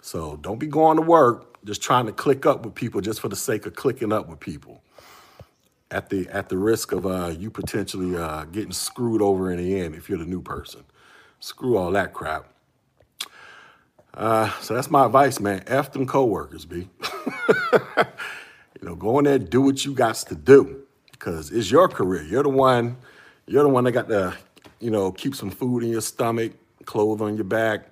So 0.00 0.36
don't 0.36 0.58
be 0.58 0.66
going 0.66 0.96
to 0.96 1.02
work 1.02 1.49
just 1.64 1.82
trying 1.82 2.06
to 2.06 2.12
click 2.12 2.46
up 2.46 2.64
with 2.64 2.74
people 2.74 3.00
just 3.00 3.20
for 3.20 3.28
the 3.28 3.36
sake 3.36 3.66
of 3.66 3.74
clicking 3.74 4.12
up 4.12 4.28
with 4.28 4.40
people 4.40 4.82
at 5.90 6.08
the 6.08 6.28
at 6.28 6.48
the 6.48 6.56
risk 6.56 6.92
of 6.92 7.06
uh, 7.06 7.32
you 7.36 7.50
potentially 7.50 8.16
uh, 8.16 8.44
getting 8.44 8.72
screwed 8.72 9.22
over 9.22 9.50
in 9.50 9.58
the 9.58 9.80
end 9.80 9.94
if 9.94 10.08
you're 10.08 10.18
the 10.18 10.24
new 10.24 10.42
person. 10.42 10.82
Screw 11.40 11.76
all 11.76 11.90
that 11.92 12.12
crap. 12.12 12.46
Uh, 14.14 14.50
so 14.60 14.74
that's 14.74 14.90
my 14.90 15.06
advice, 15.06 15.40
man. 15.40 15.62
F 15.66 15.92
them 15.92 16.06
coworkers, 16.06 16.64
B. 16.64 16.88
you 17.72 18.82
know, 18.82 18.94
go 18.94 19.18
in 19.18 19.24
there, 19.24 19.38
do 19.38 19.62
what 19.62 19.84
you 19.84 19.94
got 19.94 20.16
to 20.16 20.34
do, 20.34 20.82
because 21.12 21.50
it's 21.50 21.70
your 21.70 21.88
career. 21.88 22.22
You're 22.22 22.42
the 22.42 22.48
one. 22.48 22.96
You're 23.46 23.62
the 23.62 23.68
one 23.68 23.84
that 23.84 23.92
got 23.92 24.08
to, 24.08 24.36
you 24.80 24.90
know, 24.90 25.12
keep 25.12 25.34
some 25.34 25.50
food 25.50 25.82
in 25.82 25.90
your 25.90 26.00
stomach, 26.00 26.52
clothes 26.84 27.20
on 27.20 27.36
your 27.36 27.44
back, 27.44 27.86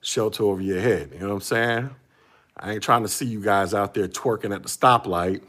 shelter 0.00 0.44
over 0.44 0.60
your 0.60 0.80
head. 0.80 1.10
You 1.12 1.20
know 1.20 1.28
what 1.28 1.34
I'm 1.34 1.40
saying? 1.40 1.90
I 2.62 2.72
ain't 2.72 2.82
trying 2.82 3.02
to 3.02 3.08
see 3.08 3.24
you 3.24 3.40
guys 3.40 3.72
out 3.72 3.94
there 3.94 4.06
twerking 4.06 4.54
at 4.54 4.62
the 4.62 4.68
stoplight, 4.68 5.42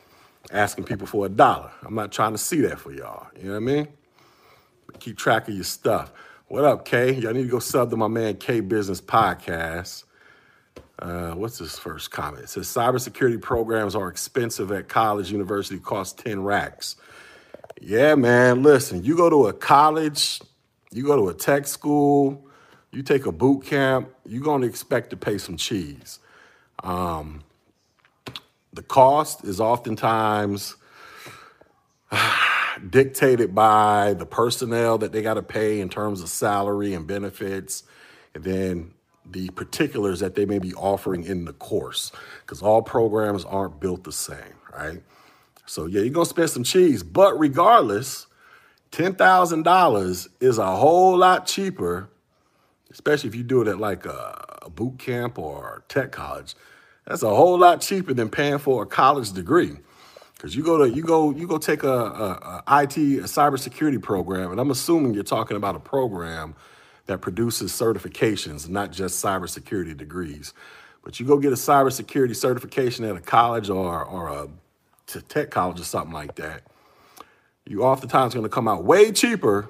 asking 0.50 0.86
people 0.86 1.06
for 1.06 1.26
a 1.26 1.30
dollar. 1.30 1.70
I'm 1.84 1.94
not 1.94 2.14
trying 2.14 2.32
to 2.32 2.38
see 2.38 2.62
that 2.62 2.80
for 2.80 2.94
y'all. 2.94 3.28
You 3.38 3.48
know 3.48 3.52
what 3.52 3.58
I 3.58 3.60
mean? 3.60 3.88
But 4.88 5.02
keep 5.02 5.18
track 5.18 5.50
of 5.50 5.54
your 5.54 5.66
stuff. 5.66 6.14
What 6.48 6.64
up, 6.64 6.86
K? 6.86 7.14
Y'all 7.14 7.34
need 7.34 7.44
to 7.44 7.50
go 7.50 7.60
sub 7.60 7.90
to 7.90 7.98
my 7.98 8.08
man 8.08 8.38
K 8.38 8.62
Business 8.62 9.02
Podcast. 9.02 10.06
Uh, 11.00 11.32
what's 11.32 11.58
his 11.58 11.78
first 11.78 12.12
comment? 12.12 12.46
It 12.46 12.50
says 12.50 12.68
cybersecurity 12.68 13.42
programs 13.42 13.94
are 13.94 14.08
expensive 14.08 14.72
at 14.72 14.88
college, 14.88 15.32
university, 15.32 15.82
cost 15.82 16.18
10 16.20 16.44
racks. 16.44 16.96
Yeah, 17.82 18.16
man. 18.16 18.64
Listen, 18.64 19.04
you 19.04 19.18
go 19.18 19.30
to 19.30 19.48
a 19.48 19.54
college, 19.54 20.40
you 20.92 21.04
go 21.06 21.18
to 21.18 21.28
a 21.28 21.34
tech 21.34 21.68
school, 21.68 22.48
you 22.92 23.04
take 23.04 23.26
a 23.26 23.32
boot 23.34 23.66
camp, 23.66 24.10
you're 24.26 24.44
going 24.44 24.62
to 24.62 24.68
expect 24.68 25.10
to 25.10 25.18
pay 25.18 25.38
some 25.38 25.58
cheese. 25.58 26.20
Um, 26.84 27.44
the 28.74 28.84
cost 28.84 29.44
is 29.44 29.60
oftentimes 29.60 30.76
dictated 32.90 33.54
by 33.54 34.14
the 34.14 34.26
personnel 34.26 34.98
that 35.00 35.12
they 35.12 35.22
got 35.22 35.36
to 35.36 35.44
pay 35.44 35.80
in 35.82 35.90
terms 35.90 36.22
of 36.22 36.30
salary 36.30 36.94
and 36.94 37.06
benefits, 37.06 37.84
and 38.34 38.44
then 38.44 38.94
the 39.26 39.50
particulars 39.52 40.20
that 40.20 40.36
they 40.36 40.46
may 40.46 40.60
be 40.60 40.74
offering 40.74 41.24
in 41.24 41.46
the 41.46 41.54
course, 41.54 42.12
because 42.42 42.62
all 42.62 42.82
programs 42.82 43.46
aren't 43.46 43.80
built 43.80 44.04
the 44.04 44.12
same, 44.12 44.56
right? 44.74 45.02
So, 45.66 45.86
yeah, 45.86 46.02
you're 46.02 46.10
going 46.10 46.26
to 46.26 46.30
spend 46.30 46.50
some 46.50 46.64
cheese, 46.64 47.04
but 47.04 47.40
regardless, 47.40 48.28
$10,000 48.92 50.28
is 50.40 50.58
a 50.58 50.76
whole 50.76 51.18
lot 51.18 51.46
cheaper, 51.46 52.10
especially 52.90 53.30
if 53.30 53.36
you 53.36 53.44
do 53.44 53.62
it 53.62 53.68
at 53.68 53.80
like 53.80 54.06
a, 54.06 54.51
a 54.62 54.70
boot 54.70 55.00
camp 55.00 55.38
or 55.38 55.84
tech 55.88 56.12
college. 56.12 56.56
That's 57.06 57.24
a 57.24 57.30
whole 57.30 57.58
lot 57.58 57.82
cheaper 57.82 58.14
than 58.14 58.30
paying 58.30 58.60
for 58.60 58.84
a 58.84 58.86
college 58.86 59.32
degree. 59.32 59.78
Because 60.36 60.56
you 60.56 60.64
go 60.64 60.78
to 60.80 60.90
you 60.90 61.04
go 61.04 61.32
you 61.32 61.48
go 61.48 61.58
take 61.58 61.84
a, 61.84 61.88
a, 61.88 62.64
a 62.68 62.84
IT 62.84 62.98
a 62.98 63.26
cybersecurity 63.26 64.02
program, 64.02 64.52
and 64.52 64.60
I'm 64.60 64.72
assuming 64.72 65.14
you're 65.14 65.24
talking 65.24 65.56
about 65.56 65.76
a 65.76 65.80
program 65.80 66.56
that 67.06 67.22
produces 67.22 67.72
certifications, 67.72 68.68
not 68.68 68.92
just 68.92 69.24
cybersecurity 69.24 69.96
degrees. 69.96 70.54
But 71.04 71.20
you 71.20 71.26
go 71.26 71.38
get 71.38 71.52
a 71.52 71.56
cybersecurity 71.56 72.36
certification 72.36 73.06
at 73.06 73.16
a 73.16 73.22
college 73.22 73.70
or 73.70 74.04
or 74.04 74.30
a 74.30 74.48
tech 75.22 75.52
college 75.52 75.80
or 75.80 75.84
something 75.84 76.14
like 76.14 76.36
that. 76.36 76.64
You 77.68 77.84
oftentimes 77.84 78.34
going 78.34 78.44
to 78.44 78.50
come 78.50 78.68
out 78.68 78.84
way 78.84 79.12
cheaper 79.12 79.70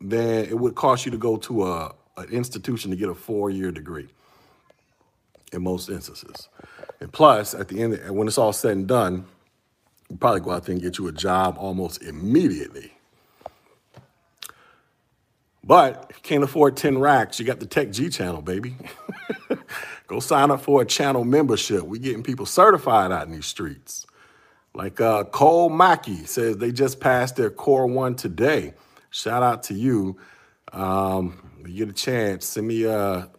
than 0.00 0.44
it 0.44 0.58
would 0.58 0.74
cost 0.74 1.04
you 1.04 1.10
to 1.12 1.18
go 1.18 1.36
to 1.38 1.66
a 1.66 1.94
an 2.16 2.28
institution 2.28 2.90
to 2.90 2.96
get 2.96 3.08
a 3.08 3.14
four 3.14 3.50
year 3.50 3.72
degree. 3.72 4.08
In 5.52 5.62
most 5.62 5.90
instances, 5.90 6.48
and 7.00 7.12
plus 7.12 7.54
at 7.54 7.68
the 7.68 7.82
end 7.82 7.98
when 8.10 8.26
it's 8.26 8.38
all 8.38 8.52
said 8.52 8.72
and 8.72 8.88
done 8.88 9.26
you 10.12 10.18
probably 10.18 10.40
go 10.40 10.50
out 10.50 10.66
there 10.66 10.74
and 10.74 10.82
get 10.82 10.98
you 10.98 11.08
a 11.08 11.12
job 11.12 11.56
almost 11.58 12.02
immediately. 12.02 12.92
But 15.64 16.08
if 16.10 16.16
you 16.16 16.22
can't 16.22 16.44
afford 16.44 16.76
10 16.76 16.98
racks, 16.98 17.40
you 17.40 17.46
got 17.46 17.60
the 17.60 17.66
Tech 17.66 17.90
Gee 17.92 18.10
channel, 18.10 18.42
baby. 18.42 18.76
go 20.08 20.20
sign 20.20 20.50
up 20.50 20.60
for 20.60 20.82
a 20.82 20.84
channel 20.84 21.24
membership. 21.24 21.84
We're 21.84 22.02
getting 22.02 22.22
people 22.22 22.44
certified 22.44 23.10
out 23.10 23.26
in 23.26 23.32
these 23.32 23.46
streets. 23.46 24.06
Like 24.74 25.00
uh, 25.00 25.24
Cole 25.24 25.70
Mackey 25.70 26.26
says 26.26 26.58
they 26.58 26.72
just 26.72 27.00
passed 27.00 27.36
their 27.36 27.50
Core 27.50 27.86
1 27.86 28.16
today. 28.16 28.74
Shout 29.08 29.42
out 29.42 29.62
to 29.64 29.74
you. 29.74 30.18
Um, 30.74 31.62
you 31.64 31.86
get 31.86 31.88
a 31.88 31.94
chance, 31.94 32.44
send 32.44 32.66
me 32.66 32.84
a 32.84 33.30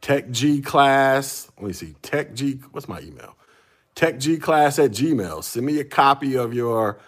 Tech 0.00 0.30
Gee 0.30 0.60
class. 0.62 1.50
Let 1.58 1.66
me 1.66 1.72
see. 1.72 1.94
Tech 2.02 2.34
Gee, 2.34 2.60
what's 2.72 2.88
my 2.88 3.00
email? 3.00 3.36
Tech 3.94 4.18
Gee 4.18 4.38
class 4.38 4.78
at 4.78 4.92
gmail. 4.92 5.44
Send 5.44 5.66
me 5.66 5.78
a 5.80 5.84
copy 5.84 6.36
of 6.36 6.54
your 6.54 6.98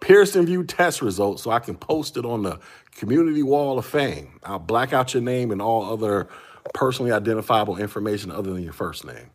Pearson 0.00 0.46
VUE 0.46 0.64
test 0.64 1.00
results 1.00 1.42
so 1.42 1.50
I 1.50 1.60
can 1.60 1.76
post 1.76 2.16
it 2.16 2.24
on 2.24 2.42
the 2.42 2.58
community 2.94 3.42
wall 3.42 3.78
of 3.78 3.86
fame. 3.86 4.40
I'll 4.42 4.58
black 4.58 4.92
out 4.92 5.14
your 5.14 5.22
name 5.22 5.50
and 5.50 5.62
all 5.62 5.90
other 5.92 6.28
personally 6.74 7.12
identifiable 7.12 7.78
information 7.78 8.30
other 8.30 8.52
than 8.52 8.62
your 8.62 8.72
first 8.72 9.04
name. 9.04 9.30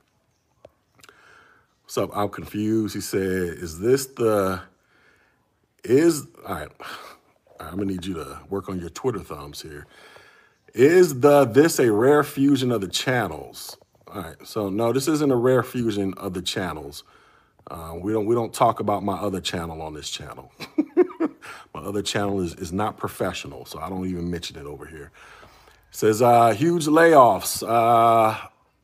What's 1.84 1.98
up? 1.98 2.10
I'm 2.14 2.30
confused. 2.30 2.94
He 2.96 3.02
said, 3.02 3.22
Is 3.22 3.80
this 3.80 4.08
the. 4.08 4.62
Is. 5.84 6.28
All 6.46 6.56
right. 6.56 6.70
I'm 7.60 7.76
going 7.76 7.88
to 7.88 7.94
need 7.94 8.06
you 8.06 8.14
to 8.16 8.40
work 8.50 8.70
on 8.70 8.80
your 8.80 8.90
Twitter 8.90 9.20
thumbs 9.20 9.62
here. 9.62 9.88
Is 10.78 11.22
the 11.22 11.44
this 11.46 11.80
a 11.80 11.92
rare 11.92 12.24
fusion 12.24 12.72
of 12.72 12.82
the 12.82 12.88
channels? 12.88 13.78
All 14.08 14.22
right. 14.22 14.36
So 14.46 14.70
no, 14.70 14.94
this 14.94 15.08
isn't 15.08 15.32
a 15.32 15.36
rare 15.36 15.64
fusion 15.64 16.14
of 16.18 16.36
the 16.36 16.42
channels. 16.44 17.04
Uh, 17.66 17.96
we 18.00 18.14
don't 18.14 18.28
we 18.28 18.36
don't 18.36 18.54
talk 18.54 18.80
about 18.80 19.04
my 19.04 19.16
other 19.16 19.42
channel 19.42 19.82
on 19.82 19.96
this 19.96 20.08
channel. 20.08 20.52
my 21.74 21.82
other 21.82 22.04
channel 22.04 22.42
is 22.42 22.54
is 22.54 22.72
not 22.72 22.96
professional, 22.96 23.66
so 23.66 23.80
I 23.80 23.90
don't 23.90 24.06
even 24.06 24.30
mention 24.30 24.56
it 24.56 24.68
over 24.68 24.86
here. 24.86 25.10
It 25.90 25.96
says 25.96 26.22
uh, 26.22 26.52
huge 26.52 26.86
layoffs. 26.86 27.68
Uh, 27.68 28.38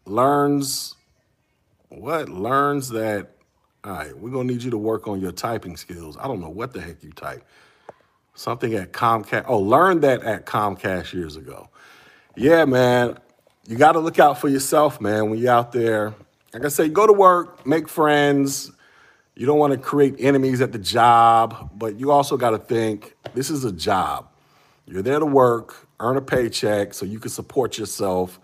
learns 0.07 0.95
what 1.89 2.27
learns 2.27 2.89
that. 2.89 3.35
All 3.83 3.93
right, 3.93 4.17
we're 4.17 4.31
gonna 4.31 4.51
need 4.51 4.63
you 4.63 4.71
to 4.71 4.79
work 4.79 5.07
on 5.07 5.21
your 5.21 5.31
typing 5.31 5.77
skills. 5.77 6.17
I 6.19 6.27
don't 6.27 6.41
know 6.41 6.49
what 6.49 6.73
the 6.73 6.81
heck 6.81 7.03
you 7.03 7.11
type. 7.11 7.45
Something 8.33 8.73
at 8.73 8.93
Comcast. 8.93 9.45
Oh, 9.47 9.59
learned 9.59 10.01
that 10.01 10.23
at 10.23 10.47
Comcast 10.47 11.13
years 11.13 11.35
ago. 11.35 11.69
Yeah, 12.35 12.65
man 12.65 13.17
you 13.67 13.77
got 13.77 13.93
to 13.93 13.99
look 13.99 14.19
out 14.19 14.39
for 14.39 14.49
yourself, 14.49 14.99
man, 14.99 15.29
when 15.29 15.39
you're 15.39 15.51
out 15.51 15.71
there. 15.71 16.13
Like 16.53 16.65
I 16.65 16.67
say, 16.67 16.89
go 16.89 17.07
to 17.07 17.13
work, 17.13 17.65
make 17.65 17.87
friends. 17.87 18.71
You 19.35 19.45
don't 19.45 19.57
want 19.57 19.73
to 19.73 19.79
create 19.79 20.15
enemies 20.19 20.61
at 20.61 20.71
the 20.71 20.77
job, 20.77 21.71
but 21.75 21.95
you 21.99 22.11
also 22.11 22.37
got 22.37 22.51
to 22.51 22.59
think 22.59 23.15
this 23.33 23.49
is 23.49 23.63
a 23.63 23.71
job. 23.71 24.27
You're 24.85 25.01
there 25.01 25.19
to 25.19 25.25
work, 25.25 25.87
earn 25.99 26.17
a 26.17 26.21
paycheck 26.21 26.93
so 26.93 27.05
you 27.05 27.19
can 27.19 27.31
support 27.31 27.77
yourself 27.77 28.39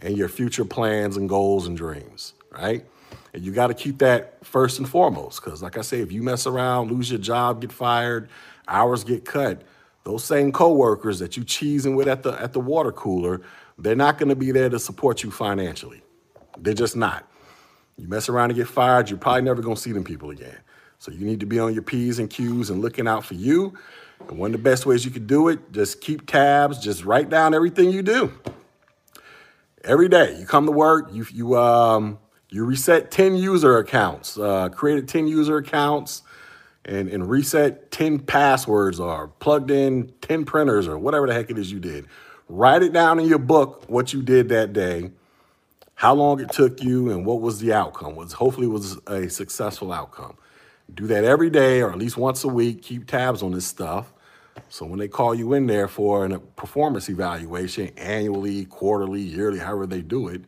and 0.00 0.16
your 0.16 0.28
future 0.28 0.64
plans 0.64 1.16
and 1.16 1.28
goals 1.28 1.66
and 1.66 1.76
dreams, 1.76 2.34
right? 2.50 2.84
And 3.32 3.42
you 3.42 3.52
got 3.52 3.68
to 3.68 3.74
keep 3.74 3.98
that 3.98 4.44
first 4.44 4.78
and 4.78 4.88
foremost 4.88 5.42
because, 5.42 5.62
like 5.62 5.78
I 5.78 5.82
say, 5.82 6.00
if 6.00 6.10
you 6.10 6.22
mess 6.22 6.46
around, 6.46 6.90
lose 6.90 7.10
your 7.10 7.20
job, 7.20 7.60
get 7.60 7.72
fired, 7.72 8.28
hours 8.68 9.04
get 9.04 9.24
cut, 9.24 9.62
those 10.06 10.24
same 10.24 10.52
coworkers 10.52 11.18
that 11.18 11.36
you 11.36 11.44
cheesing 11.44 11.96
with 11.96 12.08
at 12.08 12.22
the 12.22 12.32
at 12.40 12.52
the 12.54 12.60
water 12.60 12.92
cooler 12.92 13.42
they're 13.78 13.96
not 13.96 14.18
going 14.18 14.28
to 14.28 14.36
be 14.36 14.52
there 14.52 14.68
to 14.68 14.78
support 14.78 15.22
you 15.22 15.30
financially. 15.30 16.02
They're 16.58 16.74
just 16.74 16.96
not. 16.96 17.28
You 17.98 18.08
mess 18.08 18.28
around 18.28 18.50
and 18.50 18.56
get 18.56 18.68
fired, 18.68 19.10
you're 19.10 19.18
probably 19.18 19.42
never 19.42 19.62
going 19.62 19.76
to 19.76 19.80
see 19.80 19.92
them 19.92 20.04
people 20.04 20.30
again. 20.30 20.56
So 20.98 21.12
you 21.12 21.26
need 21.26 21.40
to 21.40 21.46
be 21.46 21.58
on 21.58 21.74
your 21.74 21.82
P's 21.82 22.18
and 22.18 22.30
Q's 22.30 22.70
and 22.70 22.80
looking 22.80 23.06
out 23.06 23.24
for 23.24 23.34
you. 23.34 23.74
And 24.28 24.38
one 24.38 24.48
of 24.48 24.52
the 24.52 24.62
best 24.62 24.86
ways 24.86 25.04
you 25.04 25.10
can 25.10 25.26
do 25.26 25.48
it, 25.48 25.72
just 25.72 26.00
keep 26.00 26.26
tabs, 26.26 26.78
just 26.78 27.04
write 27.04 27.28
down 27.28 27.54
everything 27.54 27.90
you 27.90 28.02
do. 28.02 28.32
Every 29.84 30.08
day 30.08 30.38
you 30.38 30.46
come 30.46 30.66
to 30.66 30.72
work, 30.72 31.10
you 31.12 31.26
you 31.32 31.56
um 31.56 32.18
you 32.48 32.64
reset 32.64 33.10
10 33.10 33.36
user 33.36 33.76
accounts, 33.78 34.38
uh, 34.38 34.68
created 34.70 35.08
10 35.08 35.26
user 35.26 35.58
accounts, 35.58 36.22
and, 36.86 37.08
and 37.08 37.28
reset 37.28 37.90
10 37.90 38.20
passwords 38.20 38.98
or 39.00 39.28
plugged 39.40 39.70
in 39.70 40.12
10 40.22 40.44
printers 40.44 40.86
or 40.86 40.96
whatever 40.96 41.26
the 41.26 41.34
heck 41.34 41.50
it 41.50 41.58
is 41.58 41.70
you 41.70 41.80
did. 41.80 42.06
Write 42.48 42.82
it 42.82 42.92
down 42.92 43.18
in 43.18 43.26
your 43.28 43.40
book 43.40 43.84
what 43.88 44.12
you 44.12 44.22
did 44.22 44.48
that 44.50 44.72
day, 44.72 45.10
how 45.96 46.14
long 46.14 46.40
it 46.40 46.52
took 46.52 46.80
you, 46.82 47.10
and 47.10 47.26
what 47.26 47.40
was 47.40 47.58
the 47.58 47.72
outcome. 47.72 48.14
Was 48.14 48.34
hopefully 48.34 48.68
was 48.68 48.98
a 49.08 49.28
successful 49.28 49.92
outcome. 49.92 50.36
Do 50.94 51.08
that 51.08 51.24
every 51.24 51.50
day 51.50 51.82
or 51.82 51.90
at 51.90 51.98
least 51.98 52.16
once 52.16 52.44
a 52.44 52.48
week. 52.48 52.82
Keep 52.82 53.08
tabs 53.08 53.42
on 53.42 53.50
this 53.50 53.66
stuff. 53.66 54.12
So 54.68 54.86
when 54.86 54.98
they 55.00 55.08
call 55.08 55.34
you 55.34 55.52
in 55.52 55.66
there 55.66 55.88
for 55.88 56.24
a 56.24 56.38
performance 56.38 57.08
evaluation, 57.08 57.90
annually, 57.96 58.64
quarterly, 58.66 59.20
yearly, 59.20 59.58
however 59.58 59.86
they 59.86 60.02
do 60.02 60.28
it, 60.28 60.42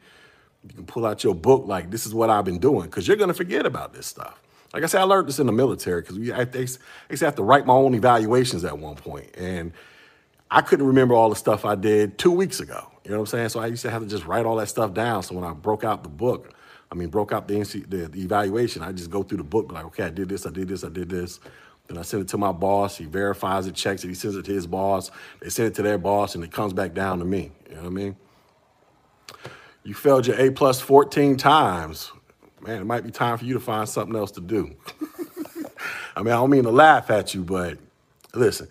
you 0.62 0.74
can 0.74 0.86
pull 0.86 1.04
out 1.04 1.24
your 1.24 1.34
book 1.34 1.66
like 1.66 1.90
this 1.90 2.06
is 2.06 2.14
what 2.14 2.30
I've 2.30 2.44
been 2.44 2.58
doing 2.58 2.84
because 2.84 3.08
you're 3.08 3.16
going 3.16 3.28
to 3.28 3.34
forget 3.34 3.66
about 3.66 3.92
this 3.92 4.06
stuff. 4.06 4.40
Like 4.72 4.82
I 4.82 4.86
said, 4.86 5.00
I 5.00 5.04
learned 5.04 5.28
this 5.28 5.38
in 5.38 5.46
the 5.46 5.52
military 5.52 6.02
because 6.02 6.18
I, 6.30 6.44
they, 6.44 6.66
have 7.24 7.36
to 7.36 7.42
write 7.42 7.64
my 7.64 7.72
own 7.72 7.94
evaluations 7.94 8.64
at 8.64 8.78
one 8.78 8.96
point, 8.96 9.30
and 9.36 9.72
I 10.50 10.60
couldn't 10.60 10.86
remember 10.86 11.14
all 11.14 11.30
the 11.30 11.36
stuff 11.36 11.64
I 11.64 11.74
did 11.74 12.18
two 12.18 12.32
weeks 12.32 12.60
ago. 12.60 12.90
You 13.04 13.12
know 13.12 13.18
what 13.18 13.32
I'm 13.32 13.38
saying? 13.38 13.48
So 13.50 13.60
I 13.60 13.66
used 13.66 13.82
to 13.82 13.90
have 13.90 14.02
to 14.02 14.08
just 14.08 14.26
write 14.26 14.44
all 14.44 14.56
that 14.56 14.68
stuff 14.68 14.92
down. 14.92 15.22
So 15.22 15.34
when 15.34 15.44
I 15.44 15.54
broke 15.54 15.84
out 15.84 16.02
the 16.02 16.10
book, 16.10 16.52
I 16.92 16.94
mean, 16.94 17.08
broke 17.08 17.32
out 17.32 17.48
the, 17.48 17.54
NC, 17.54 17.88
the, 17.88 18.08
the 18.08 18.20
evaluation, 18.22 18.82
I 18.82 18.92
just 18.92 19.10
go 19.10 19.22
through 19.22 19.38
the 19.38 19.44
book, 19.44 19.72
like, 19.72 19.84
okay, 19.86 20.04
I 20.04 20.10
did 20.10 20.28
this, 20.28 20.46
I 20.46 20.50
did 20.50 20.68
this, 20.68 20.84
I 20.84 20.88
did 20.90 21.08
this. 21.08 21.40
Then 21.86 21.96
I 21.96 22.02
send 22.02 22.22
it 22.22 22.28
to 22.28 22.38
my 22.38 22.52
boss. 22.52 22.98
He 22.98 23.06
verifies 23.06 23.66
it, 23.66 23.74
checks 23.74 24.04
it. 24.04 24.08
He 24.08 24.14
sends 24.14 24.36
it 24.36 24.44
to 24.44 24.52
his 24.52 24.66
boss. 24.66 25.10
They 25.40 25.48
send 25.48 25.68
it 25.68 25.74
to 25.76 25.82
their 25.82 25.96
boss, 25.96 26.34
and 26.34 26.44
it 26.44 26.52
comes 26.52 26.74
back 26.74 26.92
down 26.92 27.18
to 27.18 27.24
me. 27.24 27.50
You 27.68 27.76
know 27.76 27.82
what 27.82 27.86
I 27.86 27.90
mean? 27.90 28.16
You 29.84 29.94
failed 29.94 30.26
your 30.26 30.38
A 30.38 30.50
plus 30.50 30.82
14 30.82 31.38
times. 31.38 32.12
Man, 32.60 32.80
it 32.80 32.84
might 32.84 33.04
be 33.04 33.10
time 33.10 33.38
for 33.38 33.44
you 33.44 33.54
to 33.54 33.60
find 33.60 33.88
something 33.88 34.16
else 34.16 34.32
to 34.32 34.40
do. 34.40 34.74
I 36.16 36.22
mean, 36.22 36.32
I 36.32 36.36
don't 36.36 36.50
mean 36.50 36.64
to 36.64 36.70
laugh 36.70 37.10
at 37.10 37.34
you, 37.34 37.44
but 37.44 37.78
listen, 38.34 38.68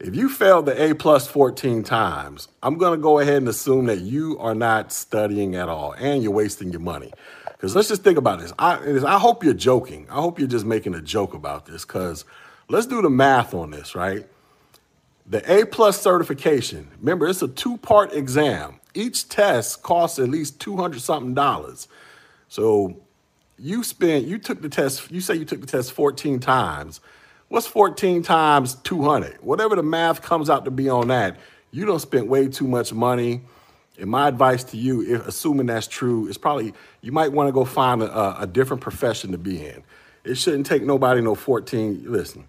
if 0.00 0.14
you 0.14 0.28
failed 0.28 0.66
the 0.66 0.90
A 0.90 0.94
plus 0.94 1.28
14 1.28 1.84
times, 1.84 2.48
I'm 2.62 2.76
going 2.76 2.98
to 2.98 3.02
go 3.02 3.20
ahead 3.20 3.36
and 3.36 3.48
assume 3.48 3.86
that 3.86 4.00
you 4.00 4.38
are 4.38 4.54
not 4.54 4.92
studying 4.92 5.54
at 5.54 5.68
all 5.68 5.92
and 5.92 6.22
you're 6.22 6.32
wasting 6.32 6.72
your 6.72 6.80
money. 6.80 7.12
Because 7.46 7.74
let's 7.76 7.88
just 7.88 8.02
think 8.02 8.18
about 8.18 8.40
this. 8.40 8.52
I, 8.58 8.74
I 9.06 9.18
hope 9.18 9.44
you're 9.44 9.54
joking. 9.54 10.06
I 10.10 10.16
hope 10.16 10.38
you're 10.38 10.48
just 10.48 10.66
making 10.66 10.94
a 10.94 11.00
joke 11.00 11.32
about 11.32 11.66
this 11.66 11.84
because 11.84 12.24
let's 12.68 12.86
do 12.86 13.00
the 13.00 13.08
math 13.08 13.54
on 13.54 13.70
this, 13.70 13.94
right? 13.94 14.26
The 15.26 15.60
A 15.60 15.64
plus 15.64 16.00
certification, 16.00 16.90
remember, 16.98 17.26
it's 17.26 17.40
a 17.40 17.48
two 17.48 17.78
part 17.78 18.12
exam. 18.12 18.80
Each 18.92 19.26
test 19.28 19.82
costs 19.82 20.18
at 20.18 20.28
least 20.28 20.60
200 20.60 21.00
something 21.00 21.34
dollars. 21.34 21.88
So 22.48 23.00
you 23.58 23.84
spent, 23.84 24.26
you 24.26 24.38
took 24.38 24.62
the 24.62 24.68
test, 24.68 25.10
you 25.10 25.20
say 25.20 25.34
you 25.36 25.44
took 25.44 25.60
the 25.60 25.66
test 25.66 25.92
14 25.92 26.40
times. 26.40 27.00
What's 27.48 27.66
14 27.66 28.22
times 28.22 28.76
200? 28.76 29.42
Whatever 29.42 29.76
the 29.76 29.82
math 29.84 30.22
comes 30.22 30.50
out 30.50 30.64
to 30.66 30.70
be 30.72 30.88
on 30.88 31.08
that, 31.08 31.38
you 31.72 31.86
don't 31.86 32.00
spend 32.00 32.28
way 32.28 32.48
too 32.48 32.68
much 32.68 32.92
money 32.92 33.42
And 33.98 34.10
my 34.10 34.28
advice 34.28 34.64
to 34.64 34.76
you, 34.78 35.02
if 35.16 35.26
assuming 35.28 35.66
that's 35.66 35.86
true, 35.86 36.28
is 36.28 36.38
probably 36.38 36.74
you 37.02 37.12
might 37.12 37.32
want 37.32 37.48
to 37.48 37.52
go 37.52 37.64
find 37.64 38.02
a, 38.02 38.42
a 38.42 38.46
different 38.46 38.82
profession 38.82 39.32
to 39.32 39.38
be 39.38 39.64
in. 39.66 39.84
It 40.24 40.36
shouldn't 40.36 40.66
take 40.66 40.82
nobody 40.82 41.20
no 41.22 41.34
14. 41.36 42.04
Listen, 42.10 42.48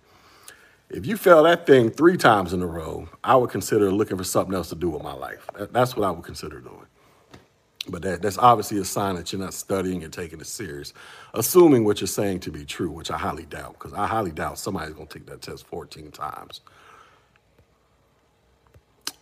if 0.89 1.05
you 1.05 1.17
fail 1.17 1.43
that 1.43 1.67
thing 1.67 1.91
three 1.91 2.17
times 2.17 2.53
in 2.53 2.61
a 2.61 2.67
row, 2.67 3.09
I 3.23 3.35
would 3.35 3.51
consider 3.51 3.91
looking 3.91 4.17
for 4.17 4.25
something 4.25 4.55
else 4.55 4.69
to 4.69 4.75
do 4.75 4.89
with 4.89 5.03
my 5.03 5.13
life. 5.13 5.49
That's 5.71 5.95
what 5.95 6.07
I 6.07 6.11
would 6.11 6.25
consider 6.25 6.59
doing. 6.61 6.87
But 7.87 8.01
that, 8.01 8.21
that's 8.21 8.37
obviously 8.37 8.79
a 8.79 8.85
sign 8.85 9.15
that 9.15 9.31
you're 9.31 9.41
not 9.41 9.53
studying 9.53 10.03
and 10.03 10.11
taking 10.11 10.39
it 10.39 10.47
serious, 10.47 10.93
assuming 11.33 11.83
what 11.85 12.01
you're 12.01 12.07
saying 12.07 12.39
to 12.41 12.51
be 12.51 12.65
true, 12.65 12.89
which 12.89 13.11
I 13.11 13.17
highly 13.17 13.45
doubt, 13.45 13.73
because 13.73 13.93
I 13.93 14.07
highly 14.07 14.31
doubt 14.31 14.57
somebody's 14.57 14.95
going 14.95 15.07
to 15.07 15.19
take 15.19 15.27
that 15.27 15.41
test 15.41 15.67
14 15.67 16.11
times. 16.11 16.61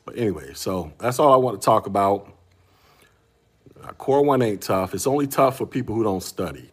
But 0.05 0.17
anyway, 0.17 0.53
so 0.53 0.93
that's 0.97 1.19
all 1.19 1.33
I 1.33 1.37
want 1.37 1.59
to 1.61 1.65
talk 1.65 1.87
about. 1.87 2.31
Uh, 3.83 3.91
core 3.93 4.23
one 4.23 4.41
ain't 4.41 4.61
tough. 4.61 4.93
It's 4.93 5.07
only 5.07 5.27
tough 5.27 5.57
for 5.57 5.65
people 5.65 5.95
who 5.95 6.03
don't 6.03 6.23
study. 6.23 6.69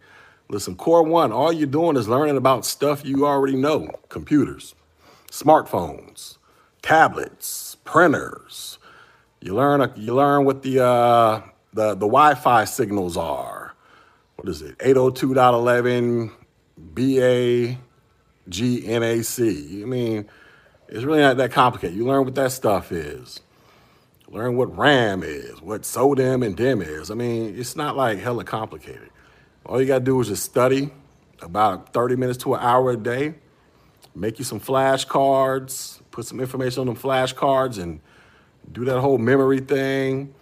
Listen, 0.49 0.75
core 0.76 1.02
one, 1.02 1.32
all 1.32 1.52
you're 1.52 1.66
doing 1.66 1.97
is 1.97 2.09
learning 2.09 2.37
about 2.37 2.64
stuff 2.64 3.04
you 3.04 3.26
already 3.26 3.56
know 3.56 3.88
computers, 4.09 4.75
smartphones, 5.30 6.38
tablets, 6.82 7.76
printers. 7.85 8.78
You 9.40 9.54
learn, 9.54 9.92
you 9.97 10.14
learn 10.14 10.44
what 10.44 10.62
the, 10.62 10.85
uh, 10.85 11.42
the, 11.73 11.91
the 11.91 12.07
Wi 12.07 12.35
Fi 12.35 12.65
signals 12.65 13.17
are. 13.17 13.75
What 14.37 14.49
is 14.49 14.62
it? 14.62 14.79
802.11 14.79 16.31
BA 16.77 17.79
GNAC. 18.49 19.83
I 19.83 19.85
mean, 19.85 20.29
it's 20.89 21.05
really 21.05 21.21
not 21.21 21.37
that 21.37 21.53
complicated. 21.53 21.97
You 21.97 22.07
learn 22.07 22.25
what 22.25 22.35
that 22.35 22.53
stuff 22.53 22.91
is. 22.91 23.41
Learn 24.29 24.57
what 24.57 24.77
RAM 24.77 25.23
is, 25.23 25.61
what 25.61 25.83
SODIMM 25.83 26.47
and 26.47 26.57
DIMM 26.57 26.87
is. 26.87 27.11
I 27.11 27.15
mean, 27.15 27.59
it's 27.59 27.75
not 27.75 27.97
like 27.97 28.19
hella 28.19 28.45
complicated. 28.45 29.11
All 29.67 29.81
you 29.81 29.87
got 29.87 29.99
to 29.99 30.05
do 30.05 30.21
is 30.21 30.29
just 30.29 30.45
study 30.45 30.91
about 31.43 31.93
30 31.93 32.17
minutes 32.17 32.39
to 32.45 32.55
an 32.55 32.61
hour 32.61 32.93
a 32.93 32.97
day, 32.97 33.35
make 34.15 34.39
you 34.39 34.45
some 34.45 34.61
flashcards, 34.61 36.00
put 36.11 36.27
some 36.27 36.41
information 36.41 36.81
on 36.81 36.87
them 36.87 36.97
flashcards, 36.97 37.81
and 37.81 38.00
do 38.71 38.85
that 38.85 39.00
whole 39.00 39.19
memory 39.19 39.61
thing. 39.61 40.33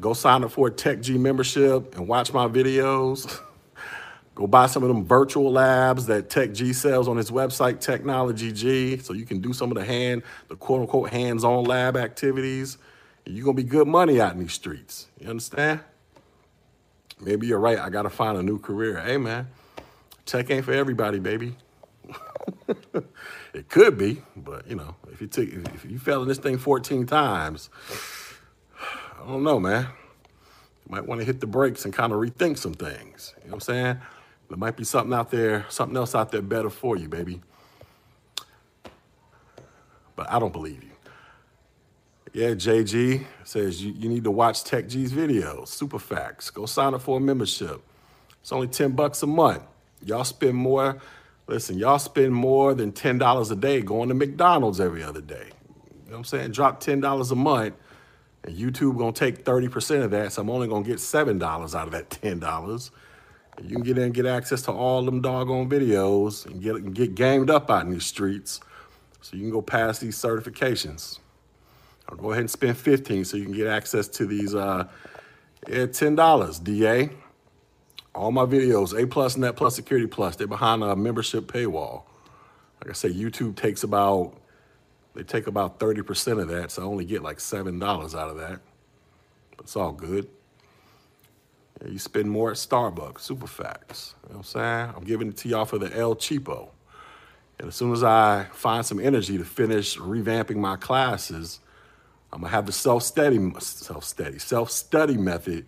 Go 0.00 0.14
sign 0.14 0.42
up 0.42 0.52
for 0.52 0.68
a 0.68 0.70
TechGee 0.70 1.18
membership 1.18 1.96
and 1.96 2.08
watch 2.08 2.32
my 2.32 2.48
videos. 2.48 3.40
Go 4.34 4.46
buy 4.46 4.66
some 4.66 4.82
of 4.82 4.88
them 4.88 5.04
virtual 5.04 5.52
labs 5.52 6.06
that 6.06 6.30
TechGee 6.30 6.74
sells 6.74 7.06
on 7.06 7.18
his 7.18 7.30
website, 7.30 7.80
Technology 7.80 8.50
Gee, 8.50 8.96
so 8.96 9.12
you 9.12 9.26
can 9.26 9.40
do 9.40 9.52
some 9.52 9.70
of 9.70 9.76
the 9.76 9.84
hand, 9.84 10.22
the 10.48 10.56
quote 10.56 10.80
unquote 10.80 11.10
hands-on 11.10 11.64
lab 11.64 11.98
activities. 11.98 12.78
You're 13.26 13.44
gonna 13.44 13.56
be 13.56 13.62
good 13.62 13.86
money 13.86 14.20
out 14.20 14.32
in 14.32 14.40
these 14.40 14.54
streets. 14.54 15.08
You 15.20 15.28
understand? 15.28 15.80
Maybe 17.20 17.46
you're 17.46 17.60
right. 17.60 17.78
I 17.78 17.90
gotta 17.90 18.10
find 18.10 18.38
a 18.38 18.42
new 18.42 18.58
career. 18.58 18.98
Hey 19.00 19.18
man, 19.18 19.48
tech 20.24 20.50
ain't 20.50 20.64
for 20.64 20.72
everybody, 20.72 21.18
baby. 21.18 21.56
it 23.54 23.68
could 23.68 23.98
be, 23.98 24.22
but 24.34 24.66
you 24.66 24.76
know, 24.76 24.96
if 25.12 25.20
you 25.20 25.26
take 25.26 25.52
if 25.52 25.84
you 25.84 25.98
fell 25.98 26.22
in 26.22 26.28
this 26.28 26.38
thing 26.38 26.56
14 26.56 27.06
times, 27.06 27.68
I 29.22 29.26
don't 29.26 29.44
know, 29.44 29.60
man. 29.60 29.82
You 29.82 30.96
might 30.96 31.06
want 31.06 31.20
to 31.20 31.24
hit 31.24 31.40
the 31.40 31.46
brakes 31.46 31.84
and 31.84 31.94
kind 31.94 32.12
of 32.12 32.18
rethink 32.18 32.58
some 32.58 32.74
things. 32.74 33.34
You 33.38 33.50
know 33.50 33.54
what 33.54 33.54
I'm 33.54 33.60
saying? 33.60 34.00
There 34.48 34.58
might 34.58 34.76
be 34.76 34.84
something 34.84 35.14
out 35.14 35.30
there, 35.30 35.64
something 35.68 35.96
else 35.96 36.14
out 36.14 36.32
there 36.32 36.42
better 36.42 36.70
for 36.70 36.96
you, 36.96 37.08
baby. 37.08 37.40
But 40.16 40.28
I 40.28 40.38
don't 40.38 40.52
believe 40.52 40.82
you. 40.82 40.90
Yeah, 42.32 42.50
JG 42.50 43.24
says 43.44 43.82
you, 43.82 43.92
you 43.92 44.08
need 44.08 44.24
to 44.24 44.30
watch 44.30 44.64
Tech 44.64 44.88
Gee's 44.88 45.12
videos, 45.12 45.68
super 45.68 45.98
facts. 45.98 46.50
Go 46.50 46.66
sign 46.66 46.94
up 46.94 47.02
for 47.02 47.18
a 47.18 47.20
membership. 47.20 47.80
It's 48.40 48.50
only 48.50 48.66
10 48.66 48.92
bucks 48.92 49.22
a 49.22 49.26
month. 49.26 49.62
Y'all 50.04 50.24
spend 50.24 50.56
more, 50.56 50.98
listen, 51.46 51.78
y'all 51.78 51.98
spend 51.98 52.34
more 52.34 52.74
than 52.74 52.90
$10 52.90 53.50
a 53.50 53.56
day 53.56 53.82
going 53.82 54.08
to 54.08 54.14
McDonald's 54.14 54.80
every 54.80 55.02
other 55.02 55.20
day. 55.20 55.46
You 55.46 56.10
know 56.10 56.12
what 56.12 56.16
I'm 56.18 56.24
saying? 56.24 56.50
Drop 56.50 56.82
$10 56.82 57.30
a 57.30 57.34
month, 57.34 57.74
and 58.44 58.56
YouTube 58.56 58.98
gonna 58.98 59.12
take 59.12 59.44
30% 59.44 60.04
of 60.04 60.10
that, 60.10 60.32
so 60.32 60.42
I'm 60.42 60.50
only 60.50 60.68
gonna 60.68 60.84
get 60.84 60.96
$7 60.96 61.74
out 61.74 61.86
of 61.86 61.92
that 61.92 62.10
$10. 62.22 62.90
You 63.62 63.76
can 63.76 63.82
get 63.82 63.98
in 63.98 64.04
and 64.04 64.14
get 64.14 64.26
access 64.26 64.62
to 64.62 64.72
all 64.72 65.04
them 65.04 65.20
doggone 65.20 65.68
videos 65.68 66.46
and 66.46 66.62
get, 66.62 66.76
and 66.76 66.94
get 66.94 67.14
gamed 67.14 67.50
up 67.50 67.70
out 67.70 67.84
in 67.84 67.92
these 67.92 68.06
streets 68.06 68.60
so 69.20 69.36
you 69.36 69.42
can 69.42 69.50
go 69.50 69.62
pass 69.62 69.98
these 69.98 70.16
certifications. 70.16 71.18
I'll 72.08 72.16
go 72.16 72.32
ahead 72.32 72.40
and 72.40 72.50
spend 72.50 72.76
15 72.76 73.24
so 73.24 73.36
you 73.36 73.44
can 73.44 73.52
get 73.52 73.66
access 73.66 74.08
to 74.08 74.26
these 74.26 74.54
uh, 74.54 74.88
yeah, 75.68 75.86
$10 75.86 76.64
DA. 76.64 77.10
All 78.14 78.32
my 78.32 78.44
videos, 78.44 79.00
A 79.00 79.06
plus, 79.06 79.36
Net 79.36 79.56
plus, 79.56 79.76
Security 79.76 80.06
plus, 80.06 80.36
they're 80.36 80.46
behind 80.46 80.82
a 80.82 80.94
membership 80.96 81.44
paywall. 81.44 82.02
Like 82.80 82.90
I 82.90 82.92
say, 82.94 83.10
YouTube 83.10 83.56
takes 83.56 83.84
about, 83.84 84.34
they 85.14 85.22
take 85.22 85.46
about 85.46 85.78
30% 85.78 86.40
of 86.40 86.48
that, 86.48 86.70
so 86.70 86.82
I 86.82 86.84
only 86.86 87.04
get 87.04 87.22
like 87.22 87.38
$7 87.38 87.82
out 88.18 88.30
of 88.30 88.36
that. 88.38 88.60
But 89.56 89.64
it's 89.64 89.76
all 89.76 89.92
good. 89.92 90.28
You 91.86 91.98
spend 91.98 92.30
more 92.30 92.50
at 92.50 92.56
Starbucks, 92.56 93.20
super 93.20 93.46
facts. 93.46 94.14
You 94.22 94.34
know 94.34 94.38
what 94.38 94.38
I'm 94.38 94.44
saying? 94.44 94.94
I'm 94.96 95.04
giving 95.04 95.28
it 95.28 95.36
to 95.38 95.48
y'all 95.48 95.64
for 95.64 95.78
the 95.78 95.94
El 95.96 96.14
Cheapo. 96.14 96.68
And 97.58 97.68
as 97.68 97.74
soon 97.74 97.92
as 97.92 98.04
I 98.04 98.46
find 98.52 98.86
some 98.86 99.00
energy 99.00 99.36
to 99.36 99.44
finish 99.44 99.98
revamping 99.98 100.56
my 100.56 100.76
classes, 100.76 101.60
I'm 102.32 102.40
gonna 102.40 102.52
have 102.52 102.66
the 102.66 102.72
self-study, 102.72 103.52
self-study, 103.58 104.38
self-study 104.38 105.16
method. 105.16 105.66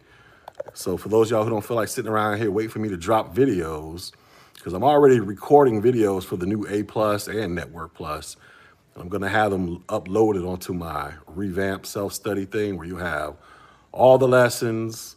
So 0.73 0.97
for 0.97 1.09
those 1.09 1.31
y'all 1.31 1.45
who 1.45 1.51
don't 1.51 1.65
feel 1.65 1.77
like 1.77 1.89
sitting 1.89 2.11
around 2.11 2.39
here 2.39 2.51
waiting 2.51 2.71
for 2.71 2.79
me 2.79 2.89
to 2.89 2.97
drop 2.97 3.35
videos, 3.35 4.13
because 4.55 4.73
I'm 4.73 4.85
already 4.85 5.21
recording 5.21 5.83
videos 5.83 6.25
for 6.25 6.37
the 6.37 6.47
new 6.47 6.67
A 6.69 6.85
Plus 6.85 7.29
and 7.29 7.55
Network 7.55 7.93
Plus. 7.93 8.37
I'm 8.97 9.09
gonna 9.09 9.29
have 9.29 9.51
them 9.51 9.81
uploaded 9.89 10.49
onto 10.49 10.73
my 10.73 11.13
revamped 11.27 11.87
self-study 11.87 12.45
thing 12.47 12.77
where 12.77 12.87
you 12.87 12.97
have 12.97 13.37
all 13.93 14.19
the 14.19 14.29
lessons, 14.29 15.17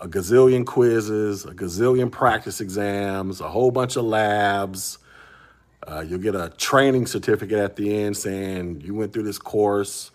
a 0.00 0.08
gazillion 0.08 0.66
quizzes, 0.66 1.44
a 1.44 1.54
gazillion 1.54 2.10
practice 2.10 2.60
exams, 2.60 3.40
a 3.40 3.48
whole 3.48 3.70
bunch 3.70 3.96
of 3.96 4.04
labs. 4.04 4.98
Uh, 5.86 6.04
you'll 6.06 6.18
get 6.18 6.34
a 6.34 6.52
training 6.58 7.06
certificate 7.06 7.58
at 7.58 7.76
the 7.76 8.02
end 8.02 8.16
saying 8.16 8.80
you 8.84 8.94
went 8.94 9.12
through 9.12 9.22
this 9.22 9.38
course, 9.38 10.10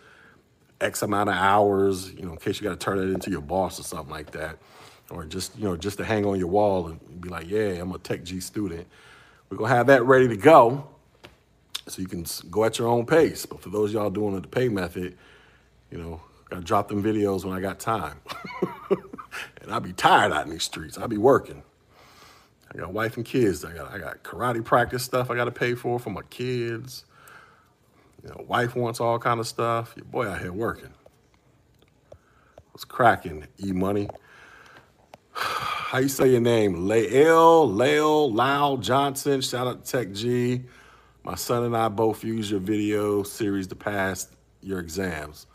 X 0.80 1.02
amount 1.02 1.30
of 1.30 1.36
hours, 1.36 2.13
you 2.13 2.26
know, 2.26 2.32
in 2.32 2.38
case 2.38 2.60
you 2.60 2.63
got 2.63 2.80
to 2.80 2.84
turn 2.84 3.00
it 3.00 3.13
into 3.13 3.30
your 3.30 3.41
boss 3.41 3.80
or 3.80 3.84
something 3.84 4.12
like 4.12 4.32
that. 4.32 4.58
Or 5.10 5.26
just, 5.26 5.58
you 5.58 5.63
know, 5.63 5.78
just 5.78 5.97
to 5.97 6.06
hang 6.06 6.26
on 6.26 6.38
your 6.38 6.47
wall 6.47 6.88
and 6.88 7.21
be 7.21 7.30
like, 7.30 7.50
yeah, 7.50 7.82
I'm 7.82 7.91
a 7.93 7.97
Tech 7.97 8.23
Gee 8.23 8.41
student. 8.41 8.86
We're 9.50 9.58
going 9.58 9.71
to 9.71 9.76
have 9.76 9.88
that 9.88 10.04
ready 10.04 10.28
to 10.28 10.38
go 10.38 10.88
so 11.88 12.02
you 12.02 12.08
can 12.08 12.26
go 12.50 12.65
at 12.65 12.80
your 12.80 12.88
own 12.88 13.06
pace. 13.06 13.45
But 13.45 13.62
for 13.62 13.69
those 13.69 13.93
y'all 13.93 14.10
doing 14.10 14.39
the 14.39 14.47
pay 14.47 14.69
method, 14.69 15.17
you 15.91 15.97
know, 15.97 16.21
I 16.52 16.60
drop 16.60 16.88
them 16.88 17.04
videos 17.04 17.45
when 17.45 17.56
I 17.56 17.62
got 17.62 17.80
time. 17.80 18.19
and 19.62 19.71
I'll 19.71 19.80
be 19.80 19.93
tired 19.93 20.32
out 20.32 20.45
in 20.45 20.52
these 20.52 20.63
streets. 20.63 20.97
I'll 20.97 21.08
be 21.08 21.17
working. 21.17 21.63
I 22.73 22.78
got 22.78 22.91
wife 22.93 23.17
and 23.17 23.26
kids. 23.26 23.63
I 23.63 23.73
got 23.73 23.91
I 23.91 23.97
got 23.97 24.23
karate 24.23 24.63
practice 24.63 25.04
stuff 25.04 25.32
I 25.32 25.36
got 25.36 25.45
to 25.45 25.52
pay 25.52 25.73
for 25.76 26.00
for 26.00 26.10
my 26.10 26.21
kids. 26.30 27.06
You 28.23 28.30
know, 28.30 28.45
wife 28.47 28.76
wants 28.76 29.00
all 29.00 29.19
kind 29.19 29.39
of 29.39 29.47
stuff. 29.47 29.93
Your 29.95 30.06
boy 30.06 30.28
out 30.28 30.41
here 30.41 30.52
working. 30.52 30.93
What's 32.71 32.86
cracking? 32.86 33.47
E 33.63 33.71
money. 33.71 34.10
How 35.32 36.00
you 36.00 36.10
say 36.10 36.32
your 36.32 36.41
name? 36.41 36.88
Lael, 36.88 37.71
Lael, 37.71 38.32
Lau 38.32 38.78
Johnson. 38.78 39.41
Shout 39.41 39.67
out 39.67 39.86
to 39.86 39.91
Tech 39.91 40.12
Gee. 40.12 40.63
My 41.28 41.36
son 41.36 41.66
and 41.66 41.76
I 41.76 41.90
both 41.90 42.24
use 42.24 42.50
your 42.50 42.62
video 42.62 43.22
series 43.22 43.68
to 43.68 43.76
pass 43.76 44.30
your 44.62 44.80
exams. 44.80 45.46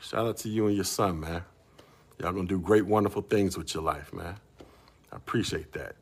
Shout 0.00 0.26
out 0.26 0.36
to 0.38 0.48
you 0.48 0.66
and 0.66 0.74
your 0.74 0.84
son, 0.84 1.20
man. 1.20 1.44
Y'all 2.18 2.32
gonna 2.32 2.48
do 2.48 2.58
great, 2.58 2.84
wonderful 2.84 3.22
things 3.22 3.56
with 3.56 3.72
your 3.72 3.84
life, 3.84 4.12
man. 4.12 4.34
I 5.12 5.16
appreciate 5.16 5.74
that. 5.74 5.94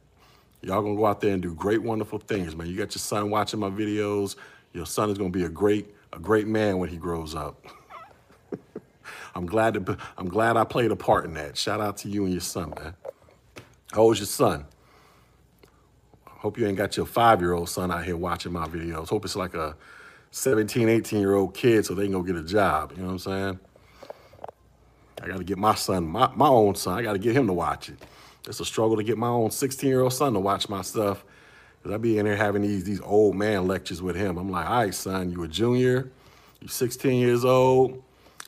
Y'all 0.62 0.80
gonna 0.80 0.96
go 0.96 1.04
out 1.04 1.20
there 1.20 1.35
and 1.35 1.42
do 1.42 1.52
great, 1.52 1.83
wonderful 1.83 2.18
things, 2.18 2.56
man. 2.56 2.68
You 2.68 2.78
got 2.78 2.94
your 2.94 3.00
son 3.00 3.28
watching 3.28 3.61
my 3.61 3.68
videos. 3.68 4.37
Your 4.72 4.87
son 4.87 5.11
is 5.11 5.18
gonna 5.18 5.28
be 5.28 5.44
a 5.44 5.50
great, 5.50 5.94
a 6.14 6.18
great 6.18 6.46
man 6.46 6.78
when 6.78 6.88
he 6.88 6.96
grows 6.96 7.35
up. 7.35 7.62
I'm 9.35 9.44
glad 9.44 9.74
to, 9.74 9.98
I'm 10.16 10.30
glad 10.30 10.56
I 10.56 10.64
played 10.64 10.92
a 10.92 10.96
part 10.96 11.26
in 11.26 11.35
that. 11.35 11.59
Shout 11.59 11.83
out 11.83 11.98
to 11.98 12.09
you 12.09 12.24
and 12.24 12.33
your 12.33 12.40
son, 12.40 12.72
man. 12.74 12.94
How 13.92 14.00
old's 14.00 14.18
your 14.18 14.28
son? 14.28 14.64
Hope 16.40 16.57
you 16.57 16.66
ain't 16.66 16.79
got 16.79 16.96
your 16.96 17.05
five-year-old 17.05 17.68
son 17.68 17.90
out 17.90 18.03
here 18.03 18.16
watching 18.16 18.50
my 18.50 18.66
videos. 18.66 19.11
Hope 19.11 19.26
it's 19.26 19.37
like 19.37 19.53
a 19.53 19.76
17, 20.31 20.88
18-year-old 20.88 21.53
kid 21.53 21.85
so 21.85 21.94
they 21.94 22.05
can 22.05 22.12
go 22.12 22.22
get 22.22 22.35
a 22.35 22.42
job. 22.42 22.92
You 22.92 23.03
know 23.03 23.09
what 23.09 23.12
I'm 23.12 23.18
saying? 23.18 23.61
I 25.22 25.26
got 25.26 25.37
to 25.37 25.44
get 25.44 25.59
my 25.59 25.74
son, 25.74 26.07
my, 26.07 26.31
my 26.35 26.48
own 26.48 26.74
son, 26.76 26.98
I 26.98 27.03
got 27.03 27.12
to 27.12 27.18
get 27.18 27.37
him 27.37 27.46
to 27.46 27.53
watch 27.53 27.90
it. 27.90 27.98
It's 28.48 28.59
a 28.59 28.64
struggle 28.64 28.96
to 28.96 29.03
get 29.03 29.18
my 29.18 29.29
own 29.29 29.50
16 29.50 29.87
year 29.87 30.00
old 30.00 30.14
son 30.14 30.33
to 30.33 30.40
watch 30.40 30.70
my 30.70 30.81
stuff. 30.81 31.24
Cause 31.83 31.92
I 31.92 31.98
be 31.98 32.18
in 32.18 32.24
here 32.26 32.37
having 32.37 32.62
these 32.62 32.85
these 32.85 33.00
old 33.00 33.37
man 33.37 33.66
lectures 33.66 34.00
with 34.00 34.16
him. 34.16 34.38
I'm 34.38 34.50
like, 34.50 34.68
all 34.68 34.76
right, 34.83 34.94
son, 34.94 35.31
you 35.31 35.42
a 35.42 35.48
junior, 35.48 36.11
you 36.61 36.68
16 36.68 37.18
years 37.18 37.44
old, 37.44 38.03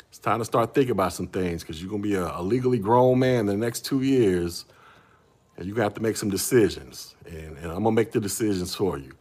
It's 0.09 0.19
time 0.19 0.39
to 0.39 0.45
start 0.45 0.75
thinking 0.75 0.93
about 0.93 1.15
some 1.15 1.27
things 1.27 1.63
because 1.63 1.81
you're 1.81 1.91
gonna 1.91 2.03
be 2.03 2.15
a, 2.15 2.27
a 2.39 2.43
legally 2.43 2.79
grown 2.79 3.19
man 3.19 3.41
in 3.41 3.47
the 3.47 3.57
next 3.57 3.87
two 3.87 4.03
years, 4.03 4.67
and 5.57 5.67
you 5.67 5.75
gonna 5.75 5.85
have 5.85 5.95
to 5.95 6.03
make 6.03 6.17
some 6.17 6.31
decisions. 6.31 7.15
And, 7.27 7.57
and 7.59 7.67
I'm 7.67 7.83
gonna 7.83 7.93
make 7.93 8.13
the 8.13 8.21
decisions 8.21 8.75
for 8.75 8.99
you. 8.99 9.13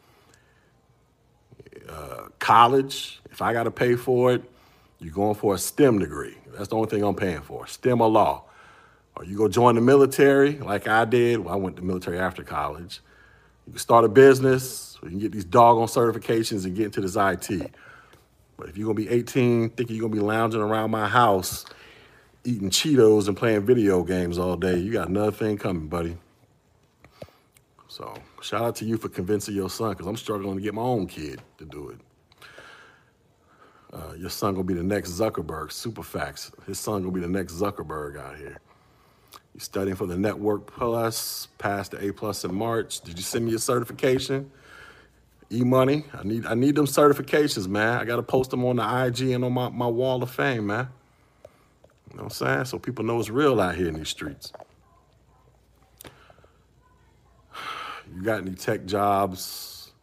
Uh, 1.89 2.27
college, 2.39 3.21
if 3.31 3.41
I 3.41 3.53
gotta 3.53 3.71
pay 3.71 3.95
for 3.95 4.33
it, 4.33 4.43
you're 4.99 5.13
going 5.13 5.35
for 5.35 5.55
a 5.55 5.57
STEM 5.57 5.99
degree. 5.99 6.37
That's 6.53 6.69
the 6.69 6.75
only 6.75 6.89
thing 6.89 7.03
I'm 7.03 7.15
paying 7.15 7.41
for, 7.41 7.67
STEM 7.67 8.01
or 8.01 8.09
law. 8.09 8.43
Or 9.15 9.25
you 9.25 9.37
go 9.37 9.47
join 9.47 9.75
the 9.75 9.81
military, 9.81 10.53
like 10.59 10.87
I 10.87 11.05
did. 11.05 11.39
Well, 11.39 11.53
I 11.53 11.57
went 11.57 11.75
to 11.77 11.81
military 11.81 12.19
after 12.19 12.43
college. 12.43 13.01
You 13.67 13.73
can 13.73 13.79
start 13.79 14.05
a 14.05 14.09
business, 14.09 14.97
you 15.03 15.09
can 15.09 15.19
get 15.19 15.31
these 15.31 15.45
doggone 15.45 15.87
certifications 15.87 16.65
and 16.65 16.75
get 16.75 16.85
into 16.85 17.01
this 17.01 17.15
IT. 17.15 17.71
But 18.57 18.69
if 18.69 18.77
you're 18.77 18.85
gonna 18.85 18.95
be 18.95 19.09
18, 19.09 19.71
thinking 19.71 19.95
you're 19.95 20.07
gonna 20.07 20.19
be 20.19 20.25
lounging 20.25 20.61
around 20.61 20.91
my 20.91 21.07
house, 21.07 21.65
eating 22.43 22.69
Cheetos 22.69 23.27
and 23.27 23.37
playing 23.37 23.65
video 23.65 24.03
games 24.03 24.37
all 24.37 24.55
day, 24.55 24.77
you 24.77 24.91
got 24.91 25.09
another 25.09 25.31
thing 25.31 25.57
coming, 25.57 25.87
buddy. 25.87 26.17
So 27.87 28.13
shout 28.41 28.61
out 28.61 28.75
to 28.77 28.85
you 28.85 28.97
for 28.97 29.09
convincing 29.09 29.55
your 29.55 29.69
son, 29.69 29.91
because 29.91 30.07
I'm 30.07 30.17
struggling 30.17 30.57
to 30.57 30.63
get 30.63 30.73
my 30.73 30.81
own 30.81 31.07
kid 31.07 31.41
to 31.57 31.65
do 31.65 31.89
it. 31.89 31.99
Uh, 33.93 34.13
your 34.17 34.29
son 34.29 34.53
gonna 34.53 34.63
be 34.63 34.73
the 34.73 34.83
next 34.83 35.11
Zuckerberg, 35.11 35.71
super 35.71 36.01
facts. 36.01 36.51
His 36.65 36.79
son 36.79 37.01
gonna 37.01 37.11
be 37.11 37.19
the 37.19 37.27
next 37.27 37.53
Zuckerberg 37.53 38.17
out 38.17 38.37
here. 38.37 38.59
You 39.53 39.59
studying 39.59 39.97
for 39.97 40.05
the 40.05 40.17
Network 40.17 40.65
Plus, 40.65 41.49
passed 41.57 41.91
the 41.91 42.05
A 42.05 42.13
plus 42.13 42.45
in 42.45 42.55
March. 42.55 43.01
Did 43.01 43.17
you 43.17 43.23
send 43.23 43.43
me 43.43 43.51
your 43.51 43.59
certification? 43.59 44.49
E 45.51 45.65
Money, 45.65 46.05
I 46.13 46.23
need 46.23 46.45
I 46.45 46.53
need 46.53 46.75
them 46.75 46.85
certifications, 46.85 47.67
man. 47.67 47.99
I 47.99 48.05
gotta 48.05 48.23
post 48.23 48.51
them 48.51 48.63
on 48.63 48.77
the 48.77 49.05
IG 49.05 49.31
and 49.31 49.43
on 49.43 49.51
my, 49.51 49.67
my 49.67 49.87
wall 49.87 50.23
of 50.23 50.31
fame, 50.31 50.67
man. 50.67 50.87
You 52.11 52.17
know 52.17 52.23
what 52.23 52.41
I'm 52.41 52.47
saying? 52.47 52.65
So 52.65 52.77
people 52.77 53.05
know 53.05 53.19
it's 53.19 53.29
real 53.29 53.61
out 53.61 53.75
here 53.75 53.87
in 53.87 53.95
these 53.95 54.09
streets. 54.09 54.51
You 58.13 58.23
got 58.23 58.41
any 58.41 58.55
tech 58.55 58.85
jobs? 58.85 59.93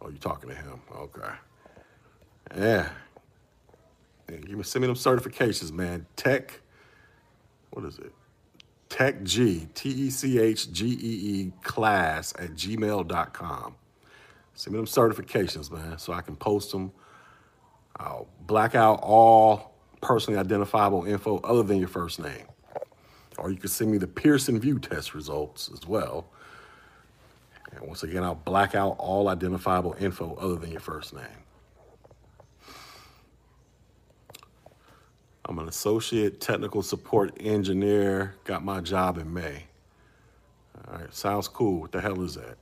Oh, 0.00 0.08
you 0.08 0.16
talking 0.16 0.48
to 0.48 0.54
him? 0.54 0.80
Okay. 0.96 1.28
Yeah. 2.56 2.88
yeah 4.30 4.36
give 4.36 4.56
me 4.56 4.62
send 4.62 4.80
me 4.80 4.86
them 4.86 4.96
certifications, 4.96 5.70
man. 5.70 6.06
Tech. 6.16 6.60
What 7.70 7.84
is 7.84 7.98
it? 7.98 8.12
Tech 8.88 9.22
Gee, 9.22 9.68
T 9.74 9.90
E 9.90 10.10
C 10.10 10.38
H 10.38 10.72
G 10.72 10.86
E 10.86 11.42
E 11.42 11.52
class 11.62 12.32
at 12.38 12.52
gmail.com. 12.52 13.74
Send 14.54 14.72
me 14.72 14.78
them 14.78 14.86
certifications, 14.86 15.70
man, 15.70 15.98
so 15.98 16.14
I 16.14 16.22
can 16.22 16.36
post 16.36 16.72
them. 16.72 16.90
I'll 17.98 18.28
black 18.46 18.74
out 18.74 19.00
all 19.02 19.67
personally 20.00 20.38
identifiable 20.38 21.04
info 21.04 21.38
other 21.44 21.62
than 21.62 21.78
your 21.78 21.88
first 21.88 22.20
name. 22.20 22.46
Or 23.38 23.50
you 23.50 23.56
can 23.56 23.68
send 23.68 23.90
me 23.92 23.98
the 23.98 24.06
Pearson 24.06 24.60
VUE 24.60 24.78
test 24.80 25.14
results 25.14 25.70
as 25.72 25.86
well. 25.86 26.26
And 27.72 27.82
once 27.86 28.02
again, 28.02 28.24
I'll 28.24 28.34
black 28.34 28.74
out 28.74 28.96
all 28.98 29.28
identifiable 29.28 29.96
info 30.00 30.34
other 30.36 30.56
than 30.56 30.70
your 30.70 30.80
first 30.80 31.14
name. 31.14 31.24
I'm 35.46 35.58
an 35.58 35.68
associate 35.68 36.40
technical 36.40 36.82
support 36.82 37.34
engineer. 37.40 38.34
Got 38.44 38.64
my 38.64 38.80
job 38.80 39.18
in 39.18 39.32
May. 39.32 39.64
All 40.88 40.98
right, 40.98 41.14
sounds 41.14 41.48
cool. 41.48 41.80
What 41.80 41.92
the 41.92 42.00
hell 42.00 42.22
is 42.22 42.36
that? 42.36 42.58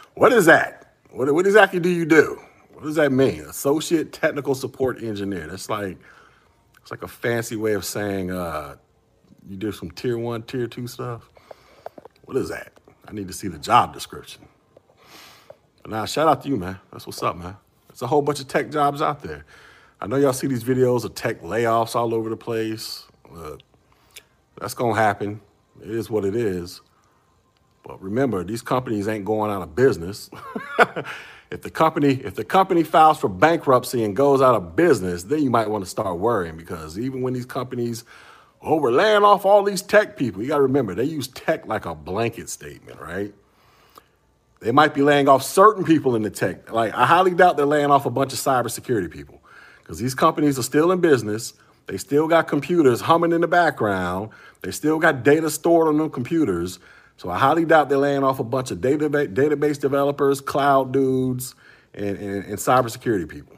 what 0.14 0.32
is 0.32 0.46
that? 0.46 0.94
What, 1.10 1.32
what 1.34 1.46
exactly 1.46 1.80
do 1.80 1.88
you 1.88 2.04
do? 2.04 2.40
What 2.82 2.88
does 2.88 2.96
that 2.96 3.12
mean? 3.12 3.42
Associate 3.42 4.12
technical 4.12 4.56
support 4.56 5.04
engineer. 5.04 5.46
That's 5.46 5.70
like 5.70 5.98
it's 6.80 6.90
like 6.90 7.04
a 7.04 7.08
fancy 7.08 7.54
way 7.54 7.74
of 7.74 7.84
saying 7.84 8.32
uh, 8.32 8.74
you 9.48 9.56
do 9.56 9.70
some 9.70 9.92
tier 9.92 10.18
one, 10.18 10.42
tier 10.42 10.66
two 10.66 10.88
stuff. 10.88 11.30
What 12.24 12.36
is 12.36 12.48
that? 12.48 12.72
I 13.06 13.12
need 13.12 13.28
to 13.28 13.34
see 13.34 13.46
the 13.46 13.60
job 13.60 13.94
description. 13.94 14.48
But 15.82 15.92
now, 15.92 16.06
shout 16.06 16.26
out 16.26 16.42
to 16.42 16.48
you, 16.48 16.56
man. 16.56 16.80
That's 16.90 17.06
what's 17.06 17.22
up, 17.22 17.36
man. 17.36 17.56
There's 17.86 18.02
a 18.02 18.08
whole 18.08 18.20
bunch 18.20 18.40
of 18.40 18.48
tech 18.48 18.72
jobs 18.72 19.00
out 19.00 19.22
there. 19.22 19.44
I 20.00 20.08
know 20.08 20.16
y'all 20.16 20.32
see 20.32 20.48
these 20.48 20.64
videos 20.64 21.04
of 21.04 21.14
tech 21.14 21.40
layoffs 21.40 21.94
all 21.94 22.12
over 22.12 22.28
the 22.30 22.36
place. 22.36 23.06
That's 24.58 24.74
gonna 24.74 24.96
happen. 24.96 25.40
It 25.80 25.90
is 25.90 26.10
what 26.10 26.24
it 26.24 26.34
is. 26.34 26.80
But 27.84 28.02
remember, 28.02 28.42
these 28.42 28.60
companies 28.62 29.06
ain't 29.06 29.24
going 29.24 29.52
out 29.52 29.62
of 29.62 29.76
business. 29.76 30.30
if 31.52 31.62
the 31.62 31.70
company 31.70 32.14
if 32.24 32.34
the 32.34 32.44
company 32.44 32.82
files 32.82 33.18
for 33.18 33.28
bankruptcy 33.28 34.02
and 34.04 34.16
goes 34.16 34.42
out 34.42 34.54
of 34.54 34.74
business, 34.74 35.24
then 35.24 35.42
you 35.42 35.50
might 35.50 35.70
want 35.70 35.84
to 35.84 35.90
start 35.90 36.18
worrying 36.18 36.56
because 36.56 36.98
even 36.98 37.22
when 37.22 37.34
these 37.34 37.46
companies 37.46 38.04
oh, 38.62 38.76
we're 38.76 38.92
laying 38.92 39.24
off 39.24 39.44
all 39.44 39.62
these 39.62 39.82
tech 39.82 40.16
people. 40.16 40.42
You 40.42 40.48
got 40.48 40.56
to 40.56 40.62
remember, 40.62 40.94
they 40.94 41.04
use 41.04 41.28
tech 41.28 41.66
like 41.66 41.84
a 41.84 41.94
blanket 41.94 42.48
statement, 42.48 43.00
right? 43.00 43.34
They 44.60 44.70
might 44.70 44.94
be 44.94 45.02
laying 45.02 45.28
off 45.28 45.42
certain 45.42 45.84
people 45.84 46.14
in 46.14 46.22
the 46.22 46.30
tech. 46.30 46.70
Like, 46.70 46.94
I 46.94 47.04
highly 47.04 47.34
doubt 47.34 47.56
they're 47.56 47.66
laying 47.66 47.90
off 47.90 48.06
a 48.06 48.10
bunch 48.10 48.32
of 48.32 48.38
cybersecurity 48.38 49.10
people 49.10 49.42
because 49.80 49.98
these 49.98 50.14
companies 50.14 50.58
are 50.58 50.62
still 50.62 50.92
in 50.92 51.00
business. 51.00 51.54
They 51.86 51.96
still 51.96 52.28
got 52.28 52.46
computers 52.46 53.00
humming 53.00 53.32
in 53.32 53.40
the 53.40 53.48
background. 53.48 54.30
They 54.62 54.70
still 54.70 55.00
got 55.00 55.24
data 55.24 55.50
stored 55.50 55.88
on 55.88 55.98
them 55.98 56.10
computers. 56.10 56.78
So 57.16 57.30
I 57.30 57.38
highly 57.38 57.64
doubt 57.64 57.88
they're 57.88 57.98
laying 57.98 58.24
off 58.24 58.40
a 58.40 58.44
bunch 58.44 58.70
of 58.70 58.78
database, 58.78 59.32
database 59.32 59.78
developers, 59.78 60.40
cloud 60.40 60.92
dudes, 60.92 61.54
and, 61.94 62.16
and, 62.18 62.44
and 62.44 62.58
cybersecurity 62.58 63.28
people. 63.28 63.56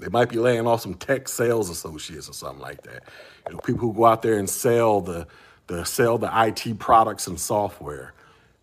They 0.00 0.08
might 0.08 0.28
be 0.28 0.38
laying 0.38 0.66
off 0.66 0.80
some 0.80 0.94
tech 0.94 1.28
sales 1.28 1.70
associates 1.70 2.28
or 2.28 2.32
something 2.32 2.60
like 2.60 2.82
that. 2.82 3.04
You 3.46 3.54
know, 3.54 3.60
people 3.60 3.88
who 3.88 3.94
go 3.94 4.06
out 4.06 4.22
there 4.22 4.38
and 4.38 4.50
sell 4.50 5.00
the, 5.00 5.28
the 5.68 5.84
sell 5.84 6.18
the 6.18 6.30
IT 6.32 6.78
products 6.80 7.28
and 7.28 7.38
software. 7.38 8.12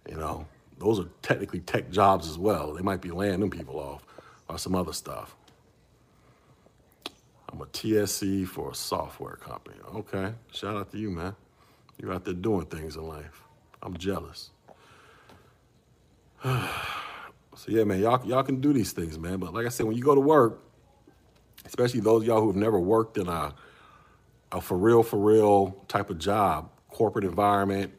You 0.10 0.18
know, 0.18 0.46
those 0.80 1.00
are 1.00 1.08
technically 1.22 1.62
tech 1.62 1.92
jobs 1.92 2.28
as 2.28 2.38
well. 2.38 2.74
They 2.74 2.82
might 2.82 3.02
be 3.02 3.12
laying 3.12 3.40
them 3.40 3.50
people 3.50 3.80
off 3.80 4.06
or 4.50 4.58
some 4.58 4.76
other 4.76 4.94
stuff. 4.94 5.36
I'm 7.52 7.62
a 7.62 7.66
TSC 7.66 8.48
for 8.48 8.72
a 8.72 8.76
software 8.76 9.36
company. 9.36 9.78
Okay, 9.96 10.34
shout 10.52 10.76
out 10.76 10.92
to 10.92 10.98
you, 10.98 11.10
man. 11.10 11.36
You're 11.98 12.14
out 12.14 12.26
there 12.26 12.34
doing 12.34 12.66
things 12.66 12.96
in 12.96 13.08
life. 13.08 13.44
I'm 13.82 13.98
jealous. 13.98 14.52
so 16.44 16.60
yeah, 17.68 17.84
man, 17.84 18.00
y'all 18.00 18.26
y'all 18.26 18.44
can 18.44 18.62
do 18.62 18.74
these 18.74 18.92
things, 18.92 19.18
man. 19.18 19.38
But 19.38 19.54
like 19.54 19.66
I 19.66 19.70
said, 19.70 19.86
when 19.86 19.96
you 19.96 20.04
go 20.04 20.16
to 20.16 20.22
work, 20.22 20.62
especially 21.66 22.00
those 22.00 22.26
y'all 22.26 22.42
who 22.42 22.48
have 22.48 22.56
never 22.56 22.80
worked 22.80 23.18
in 23.18 23.28
a 23.28 23.54
a 24.52 24.62
for 24.62 24.78
real, 24.78 25.04
for 25.04 25.18
real 25.18 25.72
type 25.88 26.10
of 26.10 26.18
job, 26.18 26.70
corporate 26.90 27.26
environment. 27.26 27.94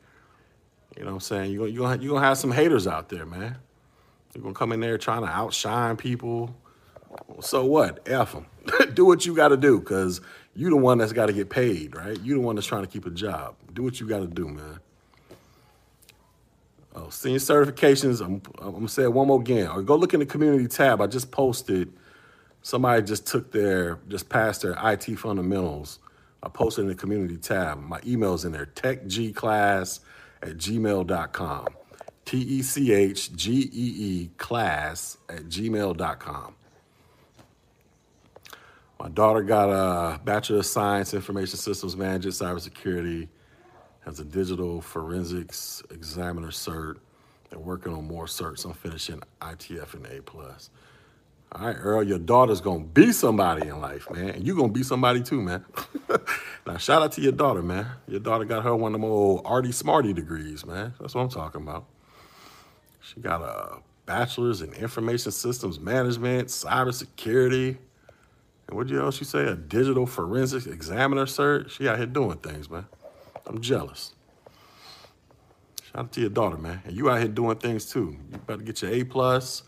You 0.96 1.04
know 1.04 1.10
what 1.10 1.14
I'm 1.14 1.20
saying? 1.20 1.52
You're 1.52 1.68
gonna, 1.68 2.02
you're 2.02 2.14
gonna 2.14 2.26
have 2.26 2.38
some 2.38 2.50
haters 2.50 2.86
out 2.86 3.08
there, 3.08 3.24
man. 3.24 3.56
You're 4.34 4.42
gonna 4.42 4.54
come 4.54 4.72
in 4.72 4.80
there 4.80 4.98
trying 4.98 5.22
to 5.22 5.28
outshine 5.28 5.96
people. 5.96 6.54
So 7.40 7.64
what? 7.64 8.08
F 8.08 8.32
them. 8.32 8.46
do 8.94 9.04
what 9.04 9.24
you 9.26 9.34
got 9.34 9.48
to 9.48 9.56
do, 9.56 9.80
cause 9.80 10.20
you 10.54 10.70
the 10.70 10.76
one 10.76 10.98
that's 10.98 11.12
got 11.12 11.26
to 11.26 11.32
get 11.32 11.48
paid, 11.48 11.96
right? 11.96 12.20
You 12.20 12.34
the 12.34 12.40
one 12.40 12.56
that's 12.56 12.66
trying 12.66 12.82
to 12.82 12.88
keep 12.88 13.06
a 13.06 13.10
job. 13.10 13.56
Do 13.72 13.82
what 13.82 14.00
you 14.00 14.08
got 14.08 14.18
to 14.20 14.26
do, 14.26 14.48
man. 14.48 14.80
Oh, 16.94 17.08
senior 17.10 17.38
certifications. 17.38 18.20
I'm, 18.20 18.42
I'm 18.58 18.72
gonna 18.72 18.88
say 18.88 19.04
it 19.04 19.12
one 19.12 19.28
more 19.28 19.40
again. 19.40 19.68
Or 19.68 19.82
go 19.82 19.96
look 19.96 20.14
in 20.14 20.20
the 20.20 20.26
community 20.26 20.66
tab. 20.66 21.00
I 21.00 21.06
just 21.06 21.30
posted. 21.30 21.92
Somebody 22.62 23.02
just 23.02 23.26
took 23.26 23.52
their, 23.52 24.00
just 24.08 24.28
passed 24.28 24.62
their 24.62 24.76
IT 24.82 25.04
fundamentals 25.16 25.98
I 26.42 26.48
posted 26.48 26.84
in 26.84 26.88
the 26.88 26.94
community 26.94 27.36
tab. 27.36 27.80
My 27.80 28.00
email's 28.06 28.44
in 28.44 28.52
there, 28.52 28.66
techgeeclass 28.66 30.00
at 30.42 30.56
gmail.com. 30.56 31.66
T 32.24 32.38
E 32.38 32.62
C 32.62 32.92
H 32.92 33.34
G 33.34 33.70
E 33.72 33.94
E 33.98 34.30
class 34.36 35.18
at 35.28 35.44
gmail.com. 35.46 36.54
My 39.00 39.08
daughter 39.08 39.42
got 39.42 39.70
a 39.70 40.18
Bachelor 40.18 40.58
of 40.58 40.66
Science, 40.66 41.14
Information 41.14 41.56
Systems 41.56 41.96
Management, 41.96 42.34
Cybersecurity, 42.34 43.28
has 44.10 44.18
a 44.18 44.24
digital 44.24 44.80
forensics 44.80 45.84
examiner 45.90 46.48
cert. 46.48 46.96
They're 47.48 47.60
working 47.60 47.94
on 47.94 48.08
more 48.08 48.26
certs. 48.26 48.64
I'm 48.64 48.72
finishing 48.72 49.22
ITF 49.40 49.94
and 49.94 50.06
A 50.06 50.20
plus. 50.20 50.70
All 51.52 51.66
right, 51.66 51.76
Earl, 51.78 52.02
your 52.02 52.18
daughter's 52.18 52.60
gonna 52.60 52.84
be 52.84 53.12
somebody 53.12 53.68
in 53.68 53.80
life, 53.80 54.10
man. 54.10 54.30
And 54.30 54.44
you're 54.44 54.56
gonna 54.56 54.72
be 54.72 54.82
somebody 54.82 55.22
too, 55.22 55.40
man. 55.40 55.64
now, 56.66 56.76
shout 56.76 57.02
out 57.02 57.12
to 57.12 57.20
your 57.20 57.32
daughter, 57.32 57.62
man. 57.62 57.86
Your 58.08 58.18
daughter 58.18 58.44
got 58.44 58.64
her 58.64 58.74
one 58.74 58.94
of 58.94 59.00
them 59.00 59.08
old 59.08 59.42
arty 59.44 59.70
smarty 59.70 60.12
degrees, 60.12 60.66
man. 60.66 60.92
That's 61.00 61.14
what 61.14 61.22
I'm 61.22 61.28
talking 61.28 61.62
about. 61.62 61.86
She 63.00 63.20
got 63.20 63.42
a 63.42 63.78
bachelor's 64.06 64.60
in 64.60 64.72
information 64.72 65.30
systems 65.30 65.78
management, 65.78 66.48
cybersecurity. 66.48 67.78
And 68.66 68.76
what 68.76 68.90
else 68.90 69.18
she 69.18 69.24
say? 69.24 69.44
A 69.46 69.54
digital 69.54 70.06
forensics 70.06 70.66
examiner 70.66 71.26
cert. 71.26 71.70
She 71.70 71.88
out 71.88 71.96
here 71.96 72.06
doing 72.06 72.38
things, 72.38 72.68
man. 72.68 72.86
I'm 73.50 73.62
jealous. 73.62 74.14
Shout 75.84 75.96
out 76.06 76.12
to 76.14 76.22
your 76.22 76.30
daughter, 76.30 76.58
man. 76.58 76.82
And 76.86 76.96
you 76.96 77.10
out 77.10 77.20
here 77.20 77.28
doing 77.28 77.58
things 77.58 77.86
too. 77.86 78.16
You 78.32 78.38
better 78.40 78.62
get 78.62 78.82
your 78.82 78.92
A 78.92 79.04
plus 79.04 79.62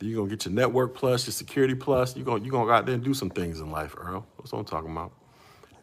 You're 0.00 0.18
gonna 0.18 0.30
get 0.30 0.46
your 0.46 0.54
network 0.54 0.94
plus, 0.94 1.26
your 1.26 1.32
security 1.32 1.74
plus. 1.74 2.16
You're 2.16 2.26
gonna 2.26 2.44
you 2.44 2.52
gonna 2.52 2.66
go 2.66 2.72
out 2.72 2.86
there 2.86 2.94
and 2.96 3.04
do 3.04 3.14
some 3.14 3.30
things 3.30 3.60
in 3.60 3.70
life, 3.72 3.96
Earl. 3.98 4.26
That's 4.38 4.52
what 4.52 4.60
I'm 4.60 4.66
talking 4.66 4.92
about. 4.92 5.12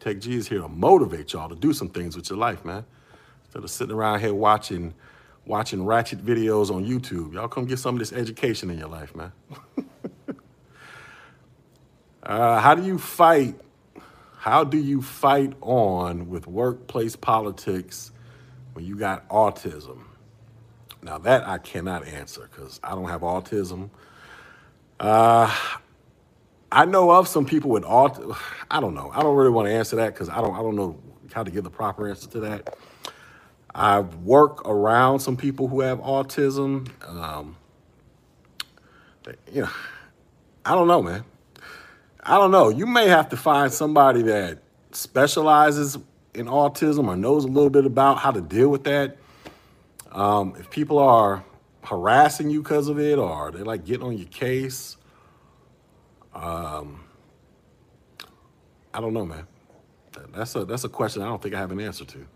Tech 0.00 0.20
Gee 0.20 0.36
is 0.36 0.48
here 0.48 0.60
to 0.60 0.68
motivate 0.68 1.34
y'all 1.34 1.50
to 1.50 1.56
do 1.56 1.72
some 1.74 1.90
things 1.90 2.16
with 2.16 2.30
your 2.30 2.38
life, 2.38 2.64
man. 2.64 2.84
Instead 3.46 3.64
of 3.64 3.70
sitting 3.70 3.94
around 3.94 4.20
here 4.20 4.34
watching 4.34 4.94
watching 5.46 5.84
ratchet 5.86 6.24
videos 6.24 6.70
on 6.74 6.86
YouTube. 6.86 7.34
Y'all 7.34 7.48
come 7.48 7.66
get 7.66 7.78
some 7.78 7.96
of 7.96 8.00
this 8.00 8.12
education 8.12 8.70
in 8.70 8.78
your 8.78 8.88
life, 8.88 9.14
man. 9.16 9.32
uh, 12.24 12.60
how 12.60 12.74
do 12.74 12.84
you 12.84 12.98
fight? 12.98 13.56
How 14.44 14.62
do 14.62 14.76
you 14.76 15.00
fight 15.00 15.54
on 15.62 16.28
with 16.28 16.46
workplace 16.46 17.16
politics 17.16 18.10
when 18.74 18.84
you 18.84 18.94
got 18.94 19.26
autism? 19.30 20.00
Now 21.02 21.16
that 21.16 21.48
I 21.48 21.56
cannot 21.56 22.06
answer 22.06 22.50
because 22.52 22.78
I 22.84 22.90
don't 22.90 23.08
have 23.08 23.22
autism. 23.22 23.88
Uh, 25.00 25.50
I 26.70 26.84
know 26.84 27.10
of 27.10 27.26
some 27.26 27.46
people 27.46 27.70
with 27.70 27.84
autism. 27.84 28.36
I 28.70 28.80
don't 28.80 28.92
know. 28.92 29.10
I 29.14 29.22
don't 29.22 29.34
really 29.34 29.48
want 29.48 29.68
to 29.68 29.72
answer 29.72 29.96
that 29.96 30.12
because 30.12 30.28
I 30.28 30.42
don't. 30.42 30.54
I 30.54 30.58
don't 30.58 30.76
know 30.76 31.00
how 31.32 31.42
to 31.42 31.50
give 31.50 31.64
the 31.64 31.70
proper 31.70 32.06
answer 32.06 32.28
to 32.28 32.40
that. 32.40 32.76
I 33.74 34.00
work 34.00 34.68
around 34.68 35.20
some 35.20 35.38
people 35.38 35.68
who 35.68 35.80
have 35.80 36.00
autism. 36.00 36.90
Um, 37.08 37.56
you 39.50 39.62
know, 39.62 39.70
I 40.66 40.74
don't 40.74 40.86
know, 40.86 41.00
man. 41.00 41.24
I 42.24 42.38
don't 42.38 42.50
know. 42.50 42.70
You 42.70 42.86
may 42.86 43.08
have 43.08 43.28
to 43.30 43.36
find 43.36 43.70
somebody 43.72 44.22
that 44.22 44.60
specializes 44.92 45.98
in 46.34 46.46
autism 46.46 47.06
or 47.06 47.16
knows 47.16 47.44
a 47.44 47.48
little 47.48 47.70
bit 47.70 47.84
about 47.84 48.18
how 48.18 48.30
to 48.30 48.40
deal 48.40 48.70
with 48.70 48.84
that. 48.84 49.18
Um, 50.10 50.54
if 50.58 50.70
people 50.70 50.98
are 50.98 51.44
harassing 51.82 52.48
you 52.48 52.62
because 52.62 52.88
of 52.88 52.98
it 52.98 53.18
or 53.18 53.50
they're 53.50 53.64
like 53.64 53.84
getting 53.84 54.06
on 54.06 54.16
your 54.16 54.28
case, 54.28 54.96
um, 56.34 57.04
I 58.94 59.00
don't 59.00 59.12
know, 59.12 59.26
man. 59.26 59.46
That's 60.32 60.54
a 60.56 60.64
that's 60.64 60.84
a 60.84 60.88
question 60.88 61.22
I 61.22 61.26
don't 61.26 61.42
think 61.42 61.54
I 61.54 61.58
have 61.58 61.72
an 61.72 61.80
answer 61.80 62.04
to. 62.04 62.26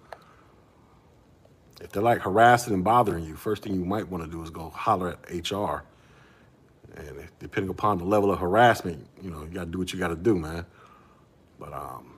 If 1.80 1.92
they're 1.92 2.02
like 2.02 2.20
harassing 2.20 2.74
and 2.74 2.84
bothering 2.84 3.24
you, 3.24 3.36
first 3.36 3.62
thing 3.62 3.74
you 3.74 3.84
might 3.84 4.08
want 4.08 4.24
to 4.24 4.30
do 4.30 4.42
is 4.42 4.50
go 4.50 4.68
holler 4.68 5.16
at 5.30 5.50
HR. 5.50 5.84
And 6.96 7.18
if, 7.18 7.38
depending 7.38 7.70
upon 7.70 7.98
the 7.98 8.04
level 8.04 8.32
of 8.32 8.38
harassment, 8.38 9.06
you 9.22 9.30
know, 9.30 9.42
you 9.42 9.50
got 9.50 9.64
to 9.64 9.70
do 9.70 9.78
what 9.78 9.92
you 9.92 9.98
got 9.98 10.08
to 10.08 10.16
do, 10.16 10.34
man. 10.34 10.66
But 11.58 11.72
um, 11.72 12.14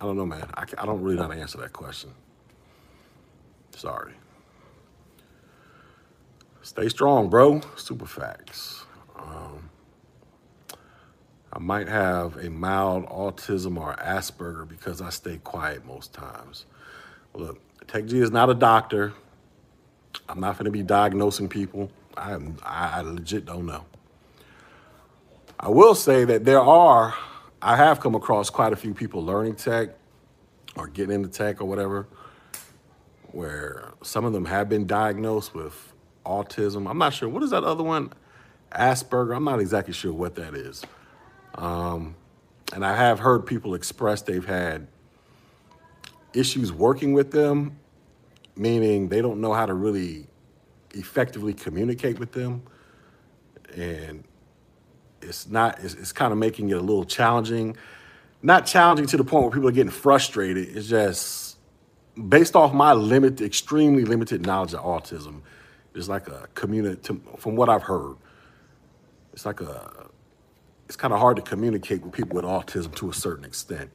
I 0.00 0.04
don't 0.04 0.16
know, 0.16 0.26
man. 0.26 0.48
I, 0.54 0.64
I 0.78 0.86
don't 0.86 1.02
really 1.02 1.16
know 1.16 1.22
how 1.22 1.28
to 1.28 1.40
answer 1.40 1.58
that 1.58 1.72
question. 1.72 2.10
Sorry. 3.74 4.12
Stay 6.62 6.88
strong, 6.88 7.28
bro. 7.28 7.60
Super 7.76 8.06
facts. 8.06 8.84
Um, 9.16 9.70
I 11.52 11.58
might 11.58 11.88
have 11.88 12.36
a 12.36 12.50
mild 12.50 13.06
autism 13.06 13.78
or 13.78 13.94
Asperger 13.96 14.66
because 14.66 15.00
I 15.00 15.10
stay 15.10 15.38
quiet 15.38 15.84
most 15.86 16.12
times. 16.12 16.66
Look, 17.34 17.60
Tech 17.86 18.06
G 18.06 18.18
is 18.20 18.30
not 18.30 18.50
a 18.50 18.54
doctor. 18.54 19.12
I'm 20.28 20.40
not 20.40 20.54
going 20.54 20.64
to 20.64 20.70
be 20.70 20.82
diagnosing 20.82 21.48
people. 21.48 21.90
I, 22.16 22.38
I 22.62 23.00
legit 23.02 23.44
don't 23.46 23.66
know. 23.66 23.84
I 25.58 25.68
will 25.68 25.94
say 25.94 26.24
that 26.24 26.44
there 26.44 26.60
are, 26.60 27.14
I 27.62 27.76
have 27.76 28.00
come 28.00 28.14
across 28.14 28.50
quite 28.50 28.72
a 28.72 28.76
few 28.76 28.94
people 28.94 29.24
learning 29.24 29.56
tech 29.56 29.90
or 30.76 30.88
getting 30.88 31.14
into 31.14 31.28
tech 31.28 31.60
or 31.60 31.64
whatever, 31.64 32.06
where 33.32 33.92
some 34.02 34.24
of 34.24 34.32
them 34.32 34.44
have 34.44 34.68
been 34.68 34.86
diagnosed 34.86 35.54
with 35.54 35.92
autism. 36.26 36.88
I'm 36.88 36.98
not 36.98 37.14
sure. 37.14 37.28
What 37.28 37.42
is 37.42 37.50
that 37.50 37.64
other 37.64 37.82
one? 37.84 38.12
Asperger. 38.72 39.36
I'm 39.36 39.44
not 39.44 39.60
exactly 39.60 39.94
sure 39.94 40.12
what 40.12 40.34
that 40.34 40.54
is. 40.54 40.84
Um, 41.54 42.16
and 42.72 42.84
I 42.84 42.96
have 42.96 43.20
heard 43.20 43.46
people 43.46 43.74
express 43.74 44.22
they've 44.22 44.44
had 44.44 44.88
issues 46.32 46.72
working 46.72 47.12
with 47.12 47.30
them, 47.30 47.78
meaning 48.56 49.08
they 49.08 49.22
don't 49.22 49.40
know 49.40 49.52
how 49.52 49.66
to 49.66 49.74
really 49.74 50.26
effectively 50.94 51.54
communicate 51.54 52.18
with 52.18 52.32
them. 52.32 52.62
And 53.76 54.24
it's 55.20 55.48
not, 55.48 55.82
it's, 55.82 55.94
it's 55.94 56.12
kind 56.12 56.32
of 56.32 56.38
making 56.38 56.70
it 56.70 56.76
a 56.76 56.80
little 56.80 57.04
challenging. 57.04 57.76
Not 58.42 58.66
challenging 58.66 59.06
to 59.06 59.16
the 59.16 59.24
point 59.24 59.44
where 59.44 59.52
people 59.52 59.68
are 59.68 59.72
getting 59.72 59.90
frustrated. 59.90 60.76
It's 60.76 60.88
just 60.88 61.56
based 62.28 62.54
off 62.54 62.72
my 62.72 62.92
limited, 62.92 63.40
extremely 63.44 64.04
limited 64.04 64.46
knowledge 64.46 64.74
of 64.74 64.80
autism. 64.80 65.42
It's 65.94 66.08
like 66.08 66.28
a 66.28 66.48
community, 66.54 67.20
from 67.38 67.56
what 67.56 67.68
I've 67.68 67.84
heard, 67.84 68.16
it's 69.32 69.46
like 69.46 69.60
a, 69.60 70.08
it's 70.86 70.96
kind 70.96 71.14
of 71.14 71.20
hard 71.20 71.36
to 71.36 71.42
communicate 71.42 72.02
with 72.02 72.12
people 72.12 72.36
with 72.36 72.44
autism 72.44 72.94
to 72.96 73.10
a 73.10 73.14
certain 73.14 73.44
extent. 73.44 73.90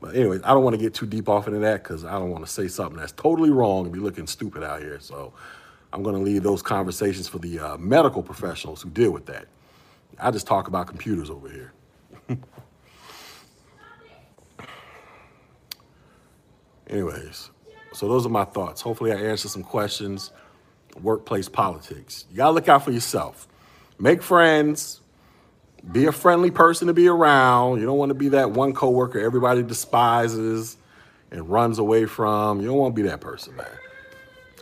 But 0.00 0.14
anyways, 0.14 0.42
I 0.44 0.48
don't 0.54 0.62
want 0.62 0.74
to 0.74 0.82
get 0.82 0.94
too 0.94 1.06
deep 1.06 1.28
off 1.28 1.46
into 1.48 1.58
that 1.60 1.82
because 1.82 2.04
I 2.04 2.12
don't 2.12 2.30
want 2.30 2.44
to 2.46 2.50
say 2.50 2.68
something 2.68 2.98
that's 2.98 3.12
totally 3.12 3.50
wrong 3.50 3.84
and 3.84 3.92
be 3.92 3.98
looking 3.98 4.26
stupid 4.26 4.62
out 4.62 4.80
here. 4.80 5.00
So 5.00 5.32
I'm 5.92 6.02
going 6.02 6.14
to 6.14 6.22
leave 6.22 6.42
those 6.42 6.62
conversations 6.62 7.26
for 7.28 7.38
the 7.38 7.58
uh, 7.58 7.76
medical 7.78 8.22
professionals 8.22 8.82
who 8.82 8.90
deal 8.90 9.10
with 9.10 9.26
that. 9.26 9.46
I 10.20 10.30
just 10.30 10.46
talk 10.46 10.68
about 10.68 10.86
computers 10.86 11.30
over 11.30 11.48
here. 11.48 11.72
anyways, 16.88 17.50
so 17.92 18.08
those 18.08 18.24
are 18.26 18.30
my 18.30 18.44
thoughts. 18.44 18.80
Hopefully, 18.80 19.12
I 19.12 19.16
answered 19.16 19.50
some 19.50 19.62
questions. 19.62 20.30
Workplace 21.00 21.48
politics. 21.48 22.26
You 22.30 22.38
got 22.38 22.46
to 22.46 22.52
look 22.52 22.68
out 22.68 22.84
for 22.84 22.90
yourself. 22.90 23.46
Make 23.98 24.22
friends, 24.22 25.00
be 25.90 26.06
a 26.06 26.12
friendly 26.12 26.50
person 26.50 26.88
to 26.88 26.94
be 26.94 27.08
around. 27.08 27.80
You 27.80 27.86
don't 27.86 27.98
want 27.98 28.10
to 28.10 28.14
be 28.14 28.30
that 28.30 28.50
one 28.50 28.72
coworker 28.72 29.18
everybody 29.18 29.62
despises 29.62 30.76
and 31.30 31.48
runs 31.48 31.78
away 31.78 32.06
from. 32.06 32.60
You 32.60 32.68
don't 32.68 32.78
want 32.78 32.96
to 32.96 33.02
be 33.02 33.08
that 33.08 33.20
person, 33.20 33.56
man. 33.56 33.66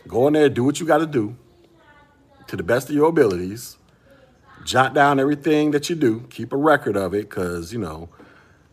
Go 0.07 0.27
in 0.27 0.33
there, 0.33 0.49
do 0.49 0.63
what 0.63 0.79
you 0.79 0.85
got 0.85 0.99
to 0.99 1.05
do 1.05 1.35
to 2.47 2.55
the 2.55 2.63
best 2.63 2.89
of 2.89 2.95
your 2.95 3.09
abilities. 3.09 3.77
Jot 4.63 4.93
down 4.93 5.19
everything 5.19 5.71
that 5.71 5.89
you 5.89 5.95
do. 5.95 6.21
Keep 6.29 6.53
a 6.53 6.57
record 6.57 6.97
of 6.97 7.13
it 7.13 7.29
because, 7.29 7.71
you 7.71 7.79
know, 7.79 8.09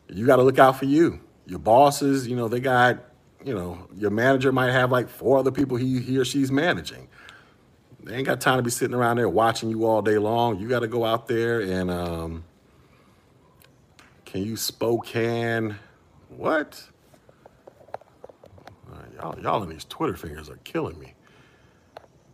you 0.08 0.26
got 0.26 0.36
to 0.36 0.42
look 0.42 0.58
out 0.58 0.78
for 0.78 0.86
you. 0.86 1.20
Your 1.46 1.58
bosses, 1.58 2.26
you 2.26 2.36
know, 2.36 2.48
they 2.48 2.60
got, 2.60 2.98
you 3.44 3.54
know, 3.54 3.86
your 3.96 4.10
manager 4.10 4.50
might 4.52 4.72
have 4.72 4.90
like 4.90 5.08
four 5.08 5.38
other 5.38 5.50
people 5.50 5.76
he, 5.76 6.00
he 6.00 6.18
or 6.18 6.24
she's 6.24 6.50
managing. 6.50 7.08
They 8.04 8.16
ain't 8.16 8.26
got 8.26 8.42
time 8.42 8.58
to 8.58 8.62
be 8.62 8.70
sitting 8.70 8.94
around 8.94 9.16
there 9.16 9.30
watching 9.30 9.70
you 9.70 9.86
all 9.86 10.02
day 10.02 10.18
long. 10.18 10.60
You 10.60 10.68
got 10.68 10.80
to 10.80 10.88
go 10.88 11.06
out 11.06 11.26
there 11.26 11.60
and 11.62 11.90
um, 11.90 12.44
can 14.26 14.42
you 14.42 14.56
Spokane? 14.56 15.76
What? 16.28 16.82
Uh, 18.92 18.96
y'all, 19.16 19.40
y'all 19.40 19.62
and 19.62 19.72
these 19.72 19.86
Twitter 19.86 20.16
fingers 20.16 20.50
are 20.50 20.58
killing 20.64 20.98
me. 20.98 21.14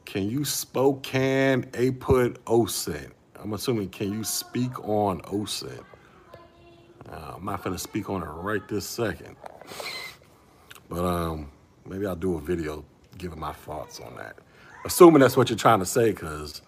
Can 0.07 0.29
you 0.29 0.45
Spokane 0.45 1.71
a 1.75 1.93
put 1.93 2.45
OSINT? 2.47 3.13
I'm 3.37 3.53
assuming 3.53 3.91
can 3.91 4.13
you 4.13 4.25
speak 4.25 4.77
on 4.89 5.21
OSINT? 5.23 5.85
Uh, 7.09 7.35
I'm 7.37 7.45
not 7.45 7.63
gonna 7.63 7.79
speak 7.79 8.11
on 8.11 8.23
it 8.23 8.27
right 8.27 8.67
this 8.67 8.87
second, 8.87 9.37
but 10.89 11.05
um, 11.05 11.51
maybe 11.87 12.07
I'll 12.07 12.17
do 12.17 12.37
a 12.39 12.41
video 12.41 12.85
giving 13.19 13.39
my 13.39 13.53
thoughts 13.53 14.01
on 14.01 14.17
that 14.17 14.37
assuming 14.85 15.21
that's 15.21 15.37
what 15.37 15.51
you're 15.51 15.59
trying 15.59 15.81
to 15.81 15.87
say, 15.87 16.11
because 16.11 16.63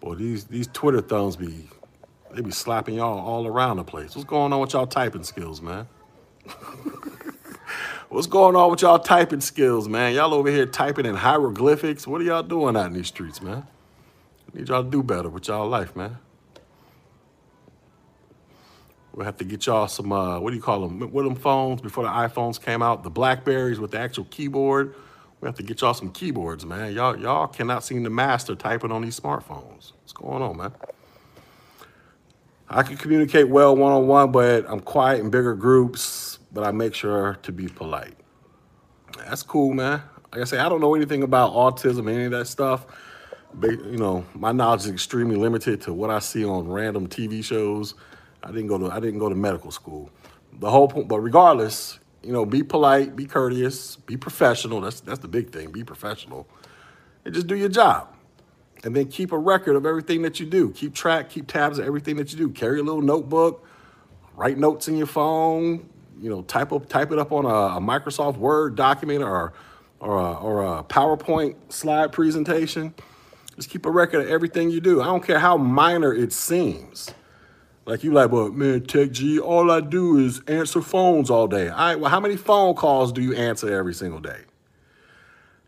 boy, 0.00 0.14
these 0.14 0.44
these 0.44 0.66
Twitter 0.68 1.00
thumbs 1.00 1.36
be 1.36 1.68
they 2.34 2.42
be 2.42 2.50
slapping 2.50 2.96
y'all 2.96 3.18
all 3.18 3.46
around 3.46 3.76
the 3.76 3.84
place. 3.84 4.14
What's 4.16 4.28
going 4.28 4.52
on 4.52 4.60
with 4.60 4.72
y'all 4.72 4.86
typing 4.86 5.22
skills, 5.22 5.62
man? 5.62 5.86
What's 8.08 8.26
going 8.26 8.54
on 8.54 8.70
with 8.70 8.82
y'all 8.82 8.98
typing 8.98 9.40
skills, 9.40 9.88
man? 9.88 10.14
Y'all 10.14 10.34
over 10.34 10.50
here 10.50 10.66
typing 10.66 11.06
in 11.06 11.14
hieroglyphics. 11.14 12.06
What 12.06 12.20
are 12.20 12.24
y'all 12.24 12.42
doing 12.42 12.76
out 12.76 12.86
in 12.86 12.92
these 12.92 13.08
streets, 13.08 13.40
man? 13.42 13.66
I 14.52 14.58
need 14.58 14.68
y'all 14.68 14.84
to 14.84 14.90
do 14.90 15.02
better 15.02 15.28
with 15.28 15.48
y'all 15.48 15.68
life, 15.68 15.96
man. 15.96 16.18
We'll 19.12 19.24
have 19.26 19.36
to 19.38 19.44
get 19.44 19.66
y'all 19.66 19.86
some, 19.86 20.12
uh, 20.12 20.40
what 20.40 20.50
do 20.50 20.56
you 20.56 20.62
call 20.62 20.86
them? 20.88 21.12
What 21.12 21.22
them 21.22 21.36
phones 21.36 21.80
before 21.80 22.04
the 22.04 22.10
iPhones 22.10 22.60
came 22.60 22.82
out? 22.82 23.04
The 23.04 23.10
Blackberries 23.10 23.78
with 23.78 23.92
the 23.92 23.98
actual 23.98 24.24
keyboard. 24.24 24.94
We 25.40 25.46
have 25.46 25.56
to 25.56 25.62
get 25.62 25.80
y'all 25.80 25.94
some 25.94 26.10
keyboards, 26.10 26.64
man. 26.64 26.94
Y'all, 26.94 27.18
y'all 27.18 27.46
cannot 27.46 27.84
seem 27.84 28.04
to 28.04 28.10
master 28.10 28.54
typing 28.54 28.90
on 28.92 29.02
these 29.02 29.18
smartphones. 29.18 29.92
What's 30.00 30.12
going 30.12 30.42
on, 30.42 30.56
man? 30.56 30.72
I 32.68 32.82
can 32.82 32.96
communicate 32.96 33.48
well 33.48 33.76
one 33.76 33.92
on 33.92 34.06
one, 34.06 34.32
but 34.32 34.64
I'm 34.68 34.80
quiet 34.80 35.20
in 35.20 35.30
bigger 35.30 35.54
groups, 35.54 36.38
but 36.52 36.64
I 36.64 36.70
make 36.70 36.94
sure 36.94 37.38
to 37.42 37.52
be 37.52 37.68
polite. 37.68 38.16
That's 39.18 39.42
cool, 39.42 39.74
man. 39.74 40.02
Like 40.32 40.40
I 40.40 40.44
say, 40.44 40.58
I 40.58 40.68
don't 40.68 40.80
know 40.80 40.94
anything 40.94 41.22
about 41.22 41.52
autism, 41.52 42.10
any 42.10 42.24
of 42.24 42.30
that 42.32 42.46
stuff. 42.46 42.86
But, 43.52 43.70
you 43.70 43.98
know, 43.98 44.24
my 44.34 44.50
knowledge 44.50 44.80
is 44.80 44.90
extremely 44.90 45.36
limited 45.36 45.80
to 45.82 45.92
what 45.92 46.10
I 46.10 46.18
see 46.18 46.44
on 46.44 46.68
random 46.68 47.06
TV 47.06 47.44
shows. 47.44 47.94
I 48.42 48.48
didn't 48.48 48.66
go 48.66 48.78
to 48.78 48.90
I 48.90 48.98
didn't 49.00 49.20
go 49.20 49.28
to 49.28 49.34
medical 49.34 49.70
school. 49.70 50.10
The 50.58 50.70
whole 50.70 50.88
point, 50.88 51.08
but 51.08 51.20
regardless, 51.20 51.98
you 52.24 52.32
know, 52.32 52.46
be 52.46 52.62
polite, 52.64 53.16
be 53.16 53.26
courteous, 53.26 53.96
be 53.96 54.16
professional. 54.16 54.80
That's 54.82 55.00
that's 55.00 55.20
the 55.20 55.28
big 55.28 55.50
thing. 55.52 55.72
Be 55.72 55.84
professional, 55.84 56.48
and 57.24 57.34
just 57.34 57.46
do 57.48 57.56
your 57.56 57.70
job. 57.70 58.08
and 58.84 58.94
then 58.96 59.06
keep 59.08 59.32
a 59.32 59.38
record 59.38 59.76
of 59.76 59.86
everything 59.86 60.22
that 60.22 60.40
you 60.40 60.46
do. 60.46 60.70
Keep 60.70 60.94
track, 60.94 61.30
keep 61.30 61.46
tabs 61.48 61.78
of 61.78 61.86
everything 61.86 62.16
that 62.16 62.32
you 62.32 62.38
do. 62.38 62.50
Carry 62.50 62.80
a 62.80 62.82
little 62.82 63.02
notebook, 63.02 63.66
write 64.34 64.58
notes 64.58 64.88
in 64.88 64.96
your 64.96 65.06
phone. 65.06 65.88
You 66.20 66.30
know, 66.30 66.42
type 66.42 66.72
up, 66.72 66.88
type 66.88 67.12
it 67.12 67.18
up 67.18 67.32
on 67.32 67.44
a, 67.46 67.78
a 67.78 67.80
Microsoft 67.80 68.36
Word 68.38 68.76
document 68.76 69.22
or 69.22 69.52
or 70.00 70.18
a, 70.18 70.34
or 70.34 70.64
a 70.64 70.84
PowerPoint 70.84 71.56
slide 71.72 72.12
presentation. 72.12 72.94
Just 73.56 73.70
keep 73.70 73.86
a 73.86 73.90
record 73.90 74.22
of 74.22 74.28
everything 74.28 74.70
you 74.70 74.80
do. 74.80 75.02
I 75.02 75.06
don't 75.06 75.24
care 75.24 75.38
how 75.40 75.56
minor 75.56 76.12
it 76.14 76.32
seems. 76.32 77.10
Like 77.86 78.02
you 78.02 78.12
like, 78.12 78.30
well, 78.30 78.50
man, 78.50 78.86
Tech 78.86 79.10
Gee, 79.10 79.38
all 79.38 79.70
I 79.70 79.80
do 79.80 80.18
is 80.18 80.40
answer 80.46 80.80
phones 80.80 81.28
all 81.28 81.46
day. 81.46 81.68
All 81.68 81.76
right, 81.76 82.00
well, 82.00 82.10
how 82.10 82.20
many 82.20 82.36
phone 82.36 82.74
calls 82.74 83.12
do 83.12 83.20
you 83.20 83.34
answer 83.34 83.72
every 83.72 83.92
single 83.92 84.20
day? 84.20 84.40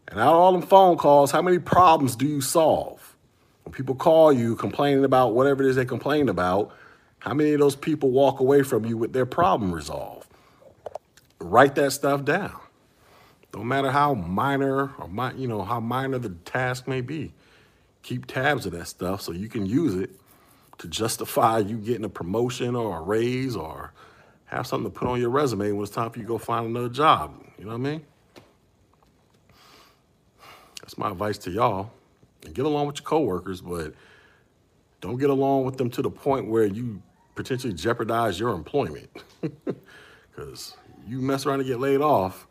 And 0.08 0.18
out 0.18 0.32
of 0.32 0.40
all 0.40 0.52
them 0.52 0.62
phone 0.62 0.96
calls, 0.96 1.30
how 1.30 1.42
many 1.42 1.58
problems 1.58 2.16
do 2.16 2.26
you 2.26 2.40
solve? 2.40 3.16
When 3.64 3.72
people 3.72 3.94
call 3.94 4.32
you 4.32 4.56
complaining 4.56 5.04
about 5.04 5.34
whatever 5.34 5.62
it 5.62 5.68
is 5.68 5.76
they 5.76 5.84
complain 5.84 6.28
about, 6.28 6.74
how 7.18 7.34
many 7.34 7.52
of 7.52 7.60
those 7.60 7.76
people 7.76 8.10
walk 8.10 8.40
away 8.40 8.62
from 8.62 8.86
you 8.86 8.96
with 8.96 9.12
their 9.12 9.26
problem 9.26 9.74
resolved? 9.74 10.28
Write 11.38 11.74
that 11.74 11.90
stuff 11.90 12.24
down. 12.24 12.58
No 13.52 13.62
matter 13.62 13.90
how 13.90 14.14
minor 14.14 14.92
or 14.98 15.08
my, 15.08 15.32
you 15.32 15.48
know 15.48 15.62
how 15.62 15.80
minor 15.80 16.18
the 16.18 16.30
task 16.44 16.86
may 16.86 17.00
be, 17.00 17.32
keep 18.02 18.26
tabs 18.26 18.64
of 18.64 18.72
that 18.72 18.86
stuff 18.86 19.20
so 19.22 19.32
you 19.32 19.48
can 19.48 19.66
use 19.66 19.94
it 19.94 20.10
to 20.78 20.88
justify 20.88 21.58
you 21.58 21.76
getting 21.76 22.04
a 22.04 22.08
promotion 22.08 22.76
or 22.76 22.98
a 22.98 23.02
raise 23.02 23.56
or 23.56 23.92
have 24.46 24.66
something 24.66 24.90
to 24.90 24.98
put 24.98 25.08
on 25.08 25.20
your 25.20 25.30
resume 25.30 25.72
when 25.72 25.82
it's 25.82 25.90
time 25.90 26.10
for 26.10 26.18
you 26.18 26.24
to 26.24 26.28
go 26.28 26.38
find 26.38 26.66
another 26.66 26.88
job. 26.88 27.42
You 27.58 27.64
know 27.64 27.70
what 27.70 27.76
I 27.76 27.90
mean? 27.90 28.06
That's 30.80 30.96
my 30.98 31.10
advice 31.10 31.38
to 31.38 31.50
y'all. 31.50 31.90
And 32.44 32.54
get 32.54 32.64
along 32.64 32.86
with 32.86 32.96
your 32.96 33.04
coworkers, 33.04 33.60
but 33.60 33.94
don't 35.00 35.18
get 35.18 35.30
along 35.30 35.64
with 35.64 35.76
them 35.78 35.90
to 35.90 36.02
the 36.02 36.10
point 36.10 36.48
where 36.48 36.64
you 36.66 37.02
potentially 37.34 37.72
jeopardize 37.72 38.38
your 38.38 38.52
employment. 38.52 39.10
Because 40.36 40.76
you 41.08 41.22
mess 41.22 41.46
around 41.46 41.60
and 41.60 41.68
get 41.68 41.80
laid 41.80 42.02
off, 42.02 42.46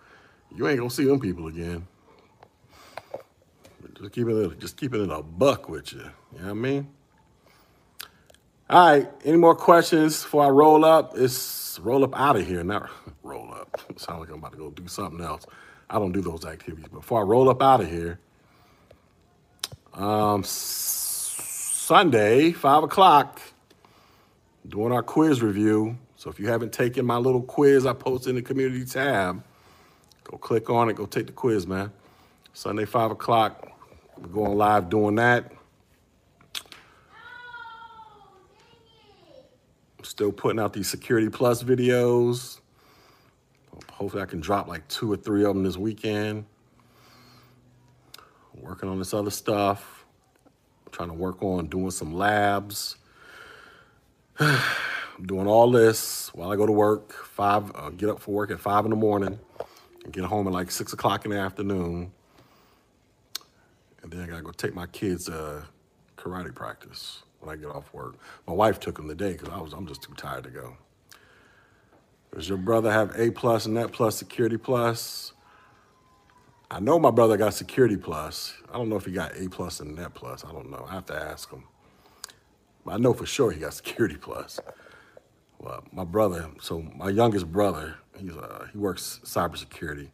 you 0.55 0.67
ain't 0.67 0.79
gonna 0.79 0.89
see 0.89 1.05
them 1.05 1.19
people 1.19 1.47
again. 1.47 1.87
Just 3.99 4.11
keep 4.11 4.27
it, 4.27 4.59
just 4.59 4.75
keep 4.75 4.93
it 4.93 5.09
a 5.09 5.21
buck 5.21 5.69
with 5.69 5.93
you. 5.93 5.99
You 5.99 6.39
know 6.39 6.45
what 6.45 6.49
I 6.49 6.53
mean? 6.53 6.87
All 8.67 8.89
right. 8.89 9.07
Any 9.23 9.37
more 9.37 9.53
questions 9.53 10.23
before 10.23 10.45
I 10.45 10.49
roll 10.49 10.85
up? 10.85 11.13
It's 11.15 11.79
roll 11.83 12.03
up 12.03 12.19
out 12.19 12.35
of 12.35 12.47
here, 12.47 12.63
not 12.63 12.89
roll 13.23 13.53
up. 13.53 13.79
Sound 13.97 14.21
like 14.21 14.29
I'm 14.29 14.39
about 14.39 14.53
to 14.53 14.57
go 14.57 14.71
do 14.71 14.87
something 14.87 15.23
else. 15.23 15.45
I 15.87 15.99
don't 15.99 16.13
do 16.13 16.21
those 16.21 16.45
activities. 16.45 16.87
Before 16.87 17.19
I 17.19 17.23
roll 17.23 17.47
up 17.47 17.61
out 17.61 17.81
of 17.81 17.89
here, 17.89 18.19
um, 19.93 20.41
Sunday, 20.43 22.53
five 22.53 22.81
o'clock, 22.81 23.39
doing 24.67 24.91
our 24.91 25.03
quiz 25.03 25.43
review. 25.43 25.95
So 26.15 26.31
if 26.31 26.39
you 26.39 26.47
haven't 26.47 26.73
taken 26.73 27.05
my 27.05 27.17
little 27.17 27.43
quiz 27.43 27.85
I 27.85 27.93
posted 27.93 28.31
in 28.31 28.35
the 28.37 28.41
community 28.41 28.83
tab, 28.83 29.43
go 30.23 30.37
click 30.37 30.71
on 30.71 30.89
it. 30.89 30.95
Go 30.95 31.05
take 31.05 31.27
the 31.27 31.33
quiz, 31.33 31.67
man. 31.67 31.91
Sunday, 32.53 32.85
five 32.85 33.11
o'clock. 33.11 33.71
We're 34.17 34.29
going 34.29 34.57
live 34.57 34.89
doing 34.89 35.15
that. 35.15 35.51
Still 40.05 40.31
putting 40.31 40.59
out 40.59 40.71
these 40.71 40.87
Security 40.87 41.29
Plus 41.29 41.63
videos. 41.63 42.59
Hopefully, 43.91 44.21
I 44.21 44.27
can 44.27 44.39
drop 44.39 44.67
like 44.67 44.87
two 44.87 45.11
or 45.11 45.17
three 45.17 45.43
of 45.43 45.55
them 45.55 45.63
this 45.63 45.77
weekend. 45.77 46.45
Working 48.53 48.87
on 48.87 48.99
this 48.99 49.15
other 49.15 49.31
stuff. 49.31 50.05
I'm 50.85 50.91
trying 50.91 51.09
to 51.09 51.15
work 51.15 51.41
on 51.41 51.65
doing 51.67 51.89
some 51.89 52.13
labs. 52.13 52.97
I'm 54.39 55.25
doing 55.25 55.47
all 55.47 55.71
this 55.71 56.29
while 56.35 56.51
I 56.51 56.55
go 56.55 56.67
to 56.67 56.71
work. 56.71 57.11
Five, 57.11 57.71
uh, 57.73 57.89
get 57.89 58.09
up 58.09 58.19
for 58.19 58.31
work 58.31 58.51
at 58.51 58.59
five 58.59 58.85
in 58.85 58.91
the 58.91 58.95
morning, 58.95 59.39
and 60.03 60.13
get 60.13 60.23
home 60.25 60.45
at 60.45 60.53
like 60.53 60.69
six 60.69 60.93
o'clock 60.93 61.25
in 61.25 61.31
the 61.31 61.39
afternoon. 61.39 62.11
And 64.03 64.11
then 64.11 64.21
I 64.21 64.27
gotta 64.27 64.43
go 64.43 64.51
take 64.51 64.75
my 64.75 64.85
kids 64.85 65.29
uh, 65.29 65.63
karate 66.15 66.53
practice 66.53 67.23
when 67.45 67.57
I 67.57 67.61
get 67.61 67.69
off 67.69 67.93
work. 67.93 68.15
My 68.47 68.53
wife 68.53 68.79
took 68.79 68.95
them 68.95 69.07
today 69.07 69.33
because 69.33 69.49
I 69.49 69.59
was 69.59 69.73
I'm 69.73 69.87
just 69.87 70.01
too 70.01 70.13
tired 70.15 70.43
to 70.45 70.49
go. 70.49 70.75
Does 72.33 72.49
your 72.49 72.57
brother 72.57 72.91
have 72.91 73.17
A 73.17 73.31
plus, 73.31 73.65
Net 73.67 73.91
plus, 73.91 74.17
Security 74.17 74.57
plus? 74.57 75.33
I 76.69 76.79
know 76.79 76.99
my 76.99 77.11
brother 77.11 77.37
got 77.37 77.53
Security 77.53 77.95
plus. 77.95 78.53
I 78.69 78.77
don't 78.77 78.89
know 78.89 78.97
if 78.97 79.05
he 79.05 79.11
got 79.11 79.37
A 79.37 79.47
plus 79.47 79.79
and 79.79 79.95
Net 79.95 80.13
plus. 80.13 80.43
I 80.43 80.51
don't 80.51 80.69
know. 80.69 80.85
I 80.89 80.93
have 80.93 81.05
to 81.05 81.15
ask 81.15 81.49
him. 81.49 81.63
But 82.83 82.95
I 82.95 82.97
know 82.97 83.13
for 83.13 83.25
sure 83.25 83.51
he 83.51 83.61
got 83.61 83.73
Security 83.75 84.17
plus. 84.17 84.59
Well, 85.59 85.83
my 85.91 86.03
brother, 86.03 86.49
so 86.61 86.81
my 86.95 87.09
youngest 87.09 87.51
brother, 87.51 87.95
he's 88.17 88.35
uh, 88.35 88.67
he 88.71 88.77
works 88.77 89.21
cybersecurity. 89.23 90.09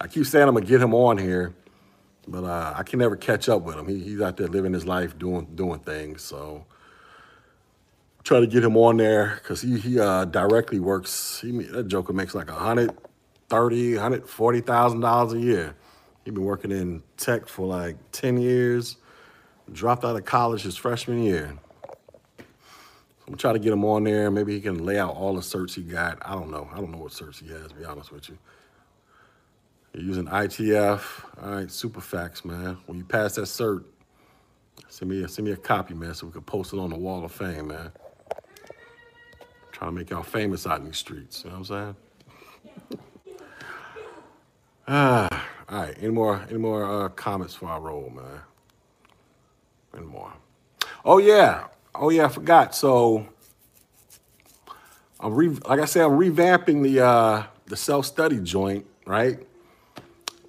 I 0.00 0.06
keep 0.06 0.24
saying 0.24 0.46
I'm 0.46 0.54
gonna 0.54 0.64
get 0.64 0.80
him 0.80 0.94
on 0.94 1.18
here 1.18 1.54
but 2.30 2.44
uh, 2.44 2.74
I 2.76 2.84
can 2.84 3.00
never 3.00 3.16
catch 3.16 3.48
up 3.48 3.62
with 3.62 3.76
him. 3.76 3.88
He, 3.88 3.98
he's 3.98 4.20
out 4.20 4.36
there 4.36 4.46
living 4.46 4.72
his 4.72 4.86
life, 4.86 5.18
doing 5.18 5.48
doing 5.54 5.80
things. 5.80 6.22
So 6.22 6.64
try 8.22 8.40
to 8.40 8.46
get 8.46 8.64
him 8.64 8.76
on 8.76 8.96
there 8.96 9.40
because 9.42 9.60
he 9.60 9.78
he 9.78 9.98
uh, 9.98 10.24
directly 10.26 10.78
works. 10.78 11.40
He 11.40 11.50
that 11.50 11.88
Joker 11.88 12.12
makes 12.12 12.34
like 12.34 12.48
a 12.48 12.54
hundred 12.54 12.96
thirty, 13.48 13.96
hundred 13.96 14.28
forty 14.28 14.60
thousand 14.60 15.00
dollars 15.00 15.32
a 15.32 15.40
year. 15.40 15.74
He's 16.24 16.32
been 16.32 16.44
working 16.44 16.70
in 16.70 17.02
tech 17.16 17.48
for 17.48 17.66
like 17.66 17.96
ten 18.12 18.38
years. 18.38 18.96
Dropped 19.72 20.04
out 20.04 20.16
of 20.16 20.24
college 20.24 20.62
his 20.62 20.76
freshman 20.76 21.22
year. 21.22 21.56
I'm 23.28 23.36
trying 23.36 23.54
to 23.54 23.60
get 23.60 23.72
him 23.72 23.84
on 23.84 24.02
there. 24.02 24.28
Maybe 24.28 24.52
he 24.54 24.60
can 24.60 24.84
lay 24.84 24.98
out 24.98 25.14
all 25.14 25.34
the 25.34 25.40
certs 25.40 25.74
he 25.74 25.82
got. 25.82 26.18
I 26.24 26.32
don't 26.32 26.50
know. 26.50 26.68
I 26.72 26.76
don't 26.76 26.90
know 26.90 26.98
what 26.98 27.12
certs 27.12 27.40
he 27.40 27.48
has. 27.52 27.68
To 27.68 27.74
be 27.74 27.84
honest 27.84 28.10
with 28.10 28.28
you. 28.28 28.38
You're 29.92 30.04
using 30.04 30.26
ITF. 30.26 31.24
All 31.42 31.50
right, 31.50 31.66
Superfax, 31.66 32.44
man. 32.44 32.78
When 32.86 32.98
you 32.98 33.04
pass 33.04 33.34
that 33.34 33.42
cert, 33.42 33.84
send 34.88 35.10
me 35.10 35.24
a, 35.24 35.28
send 35.28 35.46
me 35.46 35.52
a 35.52 35.56
copy, 35.56 35.94
man, 35.94 36.14
so 36.14 36.26
we 36.26 36.32
can 36.32 36.42
post 36.42 36.72
it 36.72 36.78
on 36.78 36.90
the 36.90 36.96
wall 36.98 37.24
of 37.24 37.32
fame, 37.32 37.68
man. 37.68 37.90
Trying 39.72 39.90
to 39.90 39.96
make 39.96 40.10
y'all 40.10 40.22
famous 40.22 40.66
out 40.66 40.78
in 40.80 40.86
these 40.86 40.98
streets. 40.98 41.42
You 41.44 41.50
know 41.50 41.58
what 41.58 41.70
I'm 41.70 41.96
saying? 42.88 42.98
ah, 44.86 45.46
all 45.68 45.78
right. 45.80 45.96
Any 45.98 46.10
more 46.10 46.44
any 46.48 46.58
more 46.58 47.04
uh, 47.04 47.08
comments 47.08 47.54
for 47.54 47.66
our 47.66 47.80
roll, 47.80 48.10
man? 48.10 48.40
Any 49.96 50.06
more? 50.06 50.32
Oh 51.04 51.18
yeah. 51.18 51.64
Oh 51.94 52.10
yeah. 52.10 52.26
I 52.26 52.28
forgot. 52.28 52.74
So 52.74 53.26
I'm 55.18 55.34
re- 55.34 55.48
like 55.48 55.80
I 55.80 55.84
said, 55.84 56.04
I'm 56.04 56.12
revamping 56.12 56.82
the 56.82 57.04
uh, 57.04 57.44
the 57.66 57.76
self 57.76 58.06
study 58.06 58.38
joint, 58.38 58.86
right? 59.06 59.40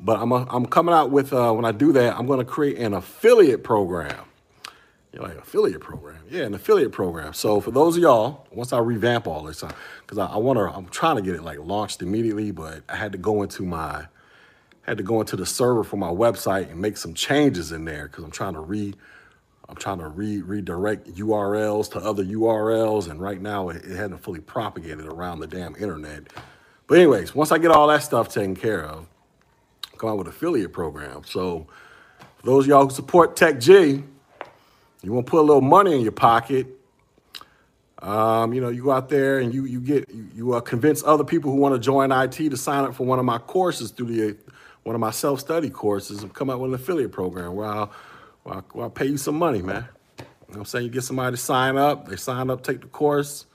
But 0.04 0.20
I'm, 0.20 0.32
a, 0.32 0.48
I'm 0.50 0.66
coming 0.66 0.96
out 0.96 1.12
with, 1.12 1.32
uh, 1.32 1.52
when 1.52 1.64
I 1.64 1.72
do 1.72 1.92
that, 1.94 2.18
I'm 2.18 2.26
going 2.26 2.40
to 2.40 2.46
create 2.46 2.78
an 2.78 2.94
affiliate 2.94 3.64
program. 3.64 4.26
You're 5.14 5.24
like, 5.24 5.38
affiliate 5.38 5.82
program? 5.82 6.24
Yeah, 6.30 6.44
an 6.44 6.54
affiliate 6.54 6.92
program. 6.92 7.34
So 7.34 7.62
for 7.62 7.72
those 7.72 7.98
of 7.98 8.04
y'all, 8.04 8.48
once 8.52 8.74
I 8.74 8.80
revamp 8.80 9.28
all 9.28 9.44
this, 9.44 9.62
because 10.02 10.18
uh, 10.18 10.26
I, 10.26 10.36
I 10.36 10.38
want 10.38 10.58
to, 10.58 10.64
I'm 10.64 10.88
trying 10.88 11.18
to 11.18 11.22
get 11.22 11.36
it 11.36 11.44
like 11.44 11.60
launched 11.60 12.02
immediately, 12.02 12.52
but 12.52 12.82
I 12.90 12.96
had 12.96 13.12
to 13.12 13.18
go 13.18 13.44
into 13.44 13.64
my, 13.64 14.08
had 14.84 14.98
to 14.98 15.04
go 15.04 15.20
into 15.20 15.36
the 15.36 15.46
server 15.46 15.84
for 15.84 15.98
my 15.98 16.10
website 16.10 16.72
and 16.72 16.80
make 16.80 16.98
some 16.98 17.14
changes 17.14 17.72
in 17.72 17.86
there 17.86 18.08
because 18.08 18.24
I'm 18.24 18.32
trying 18.32 18.54
to 18.54 18.62
re, 18.62 18.96
I'm 19.70 19.76
trying 19.76 20.00
to 20.00 20.08
re 20.08 20.42
redirect 20.42 21.14
URLs 21.14 21.92
to 21.92 22.00
other 22.00 22.24
URLs, 22.24 23.10
and 23.10 23.22
right 23.22 23.40
now 23.40 23.70
it, 23.70 23.84
it 23.86 23.96
hasn't 23.96 24.24
fully 24.24 24.40
propagated 24.40 25.06
around 25.06 25.40
the 25.40 25.48
damn 25.48 25.76
internet. 25.76 26.24
But 26.88 26.98
anyways, 26.98 27.36
once 27.36 27.52
I 27.52 27.58
get 27.58 27.72
all 27.72 27.88
that 27.88 28.04
stuff 28.04 28.30
taken 28.30 28.56
care 28.56 28.84
of, 28.84 29.06
come 30.02 30.10
out 30.10 30.18
with 30.18 30.28
affiliate 30.28 30.74
program. 30.74 31.22
So 31.26 31.68
for 32.38 32.46
those 32.46 32.66
y'all 32.66 32.86
who 32.86 32.90
support 32.90 33.36
Tech 33.36 33.60
Gee, 33.60 34.04
you 35.04 35.14
want 35.14 35.28
to 35.28 35.30
put 35.30 35.40
a 35.40 35.46
little 35.46 35.62
money 35.62 35.94
in 35.94 36.02
your 36.02 36.12
pocket. 36.12 36.66
Um, 38.00 38.52
you 38.52 38.62
know, 38.62 38.70
you 38.70 38.84
go 38.84 38.92
out 38.92 39.10
there 39.10 39.38
and 39.38 39.54
you 39.54 39.66
you 39.66 39.80
get 39.80 40.10
you, 40.10 40.28
you 40.34 40.54
uh, 40.54 40.62
convince 40.62 41.04
other 41.04 41.24
people 41.24 41.52
who 41.52 41.58
want 41.58 41.76
to 41.76 41.80
join 41.80 42.12
IT 42.12 42.32
to 42.32 42.58
sign 42.58 42.84
up 42.84 42.96
for 42.96 43.06
one 43.06 43.20
of 43.20 43.26
my 43.26 43.38
courses 43.38 43.92
through 43.92 44.08
the 44.08 44.38
one 44.82 44.96
of 44.96 45.00
my 45.00 45.12
self 45.12 45.40
study 45.40 45.70
courses 45.70 46.24
and 46.24 46.34
come 46.34 46.50
out 46.50 46.60
with 46.60 46.72
an 46.72 46.76
affiliate 46.76 47.12
program 47.12 47.54
where 47.54 47.68
I'll, 47.68 47.92
where 48.42 48.56
I'll, 48.56 48.66
where 48.72 48.84
I'll 48.86 48.90
pay 48.90 49.06
you 49.06 49.18
some 49.18 49.36
money, 49.38 49.62
man. 49.62 49.88
You 50.18 50.24
know 50.24 50.28
what 50.48 50.58
I'm 50.58 50.66
saying? 50.66 50.86
You 50.86 50.92
get 50.92 51.04
somebody 51.04 51.36
to 51.36 51.42
sign 51.42 51.78
up, 51.78 52.08
they 52.08 52.16
sign 52.16 52.50
up, 52.50 52.64
take 52.64 52.82
the 52.82 52.88
course, 52.88 53.46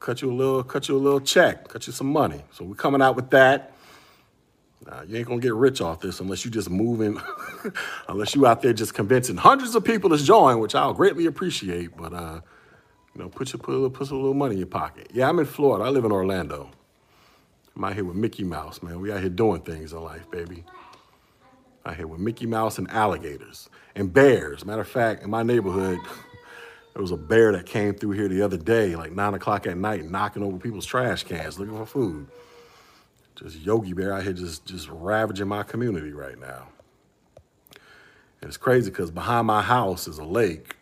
cut 0.00 0.22
you 0.22 0.32
a 0.32 0.34
little, 0.34 0.62
cut 0.62 0.88
you 0.88 0.96
a 0.96 0.98
little 0.98 1.20
check, 1.20 1.68
cut 1.68 1.86
you 1.86 1.92
some 1.92 2.10
money. 2.10 2.42
So 2.52 2.64
we're 2.64 2.74
coming 2.74 3.02
out 3.02 3.16
with 3.16 3.28
that. 3.30 3.74
Nah, 4.86 5.02
you 5.02 5.16
ain't 5.18 5.28
gonna 5.28 5.40
get 5.40 5.54
rich 5.54 5.80
off 5.80 6.00
this 6.00 6.20
unless 6.20 6.44
you 6.44 6.50
just 6.50 6.70
moving, 6.70 7.20
unless 8.08 8.34
you 8.34 8.46
out 8.46 8.62
there 8.62 8.72
just 8.72 8.94
convincing 8.94 9.36
hundreds 9.36 9.74
of 9.74 9.84
people 9.84 10.10
to 10.10 10.18
join, 10.18 10.60
which 10.60 10.74
I'll 10.74 10.94
greatly 10.94 11.26
appreciate. 11.26 11.96
But 11.96 12.14
uh, 12.14 12.40
you 13.14 13.22
know, 13.22 13.28
put 13.30 13.52
your 13.52 13.60
put 13.60 13.72
a 13.72 13.78
little, 13.78 13.90
put 13.90 14.10
a 14.10 14.16
little 14.16 14.34
money 14.34 14.54
in 14.54 14.58
your 14.58 14.68
pocket. 14.68 15.10
Yeah, 15.14 15.28
I'm 15.28 15.38
in 15.40 15.46
Florida. 15.46 15.84
I 15.84 15.90
live 15.90 16.04
in 16.04 16.12
Orlando. 16.12 16.70
I'm 17.76 17.84
out 17.84 17.94
here 17.94 18.04
with 18.04 18.16
Mickey 18.16 18.44
Mouse, 18.44 18.82
man. 18.82 19.00
We 19.00 19.12
out 19.12 19.20
here 19.20 19.30
doing 19.30 19.62
things 19.62 19.92
in 19.92 20.02
life, 20.02 20.30
baby. 20.30 20.64
out 21.86 21.96
here 21.96 22.06
with 22.08 22.20
Mickey 22.20 22.46
Mouse 22.46 22.78
and 22.78 22.90
alligators 22.90 23.70
and 23.96 24.12
bears. 24.12 24.64
Matter 24.66 24.82
of 24.82 24.88
fact, 24.88 25.24
in 25.24 25.30
my 25.30 25.42
neighborhood, 25.42 25.98
there 26.94 27.02
was 27.02 27.12
a 27.12 27.16
bear 27.16 27.52
that 27.52 27.66
came 27.66 27.94
through 27.94 28.12
here 28.12 28.28
the 28.28 28.42
other 28.42 28.58
day, 28.58 28.96
like 28.96 29.12
nine 29.12 29.34
o'clock 29.34 29.66
at 29.66 29.76
night, 29.78 30.10
knocking 30.10 30.42
over 30.42 30.58
people's 30.58 30.86
trash 30.86 31.24
cans 31.24 31.58
looking 31.58 31.76
for 31.76 31.86
food. 31.86 32.28
Just 33.38 33.60
Yogi 33.60 33.92
Bear 33.92 34.12
out 34.12 34.24
here 34.24 34.32
just, 34.32 34.66
just 34.66 34.88
ravaging 34.90 35.46
my 35.46 35.62
community 35.62 36.12
right 36.12 36.38
now. 36.38 36.68
And 38.40 38.48
it's 38.48 38.56
crazy 38.56 38.90
because 38.90 39.10
behind 39.10 39.46
my 39.46 39.62
house 39.62 40.08
is 40.08 40.18
a 40.18 40.24
lake, 40.24 40.74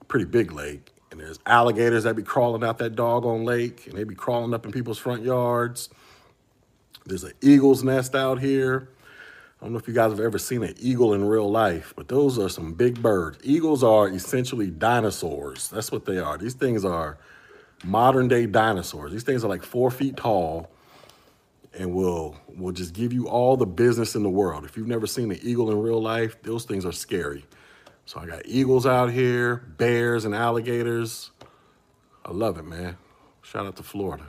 a 0.00 0.04
pretty 0.06 0.24
big 0.24 0.50
lake, 0.50 0.92
and 1.10 1.20
there's 1.20 1.38
alligators 1.46 2.04
that 2.04 2.16
be 2.16 2.22
crawling 2.22 2.64
out 2.64 2.78
that 2.78 2.96
doggone 2.96 3.44
lake, 3.44 3.86
and 3.86 3.96
they 3.96 4.04
be 4.04 4.16
crawling 4.16 4.52
up 4.52 4.66
in 4.66 4.72
people's 4.72 4.98
front 4.98 5.22
yards. 5.22 5.90
There's 7.06 7.24
an 7.24 7.34
eagle's 7.40 7.84
nest 7.84 8.14
out 8.14 8.40
here. 8.40 8.88
I 9.60 9.64
don't 9.64 9.74
know 9.74 9.78
if 9.78 9.86
you 9.86 9.94
guys 9.94 10.10
have 10.10 10.18
ever 10.18 10.38
seen 10.38 10.64
an 10.64 10.74
eagle 10.80 11.14
in 11.14 11.24
real 11.24 11.48
life, 11.48 11.92
but 11.96 12.08
those 12.08 12.36
are 12.36 12.48
some 12.48 12.72
big 12.72 13.00
birds. 13.00 13.38
Eagles 13.44 13.84
are 13.84 14.08
essentially 14.08 14.70
dinosaurs. 14.70 15.68
That's 15.68 15.92
what 15.92 16.04
they 16.04 16.18
are. 16.18 16.36
These 16.36 16.54
things 16.54 16.84
are 16.84 17.16
modern 17.84 18.26
day 18.26 18.46
dinosaurs. 18.46 19.12
These 19.12 19.22
things 19.22 19.44
are 19.44 19.48
like 19.48 19.62
four 19.62 19.92
feet 19.92 20.16
tall 20.16 20.68
and 21.78 21.94
will 21.94 22.36
will 22.56 22.72
just 22.72 22.92
give 22.92 23.12
you 23.12 23.28
all 23.28 23.56
the 23.56 23.66
business 23.66 24.14
in 24.14 24.22
the 24.22 24.30
world. 24.30 24.64
If 24.64 24.76
you've 24.76 24.88
never 24.88 25.06
seen 25.06 25.30
an 25.30 25.38
eagle 25.42 25.70
in 25.70 25.80
real 25.80 26.00
life, 26.00 26.40
those 26.42 26.64
things 26.64 26.84
are 26.84 26.92
scary. 26.92 27.44
So 28.04 28.20
I 28.20 28.26
got 28.26 28.42
eagles 28.44 28.84
out 28.86 29.10
here, 29.10 29.56
bears 29.56 30.24
and 30.24 30.34
alligators. 30.34 31.30
I 32.24 32.32
love 32.32 32.58
it, 32.58 32.64
man. 32.64 32.96
Shout 33.42 33.66
out 33.66 33.76
to 33.76 33.82
Florida. 33.82 34.26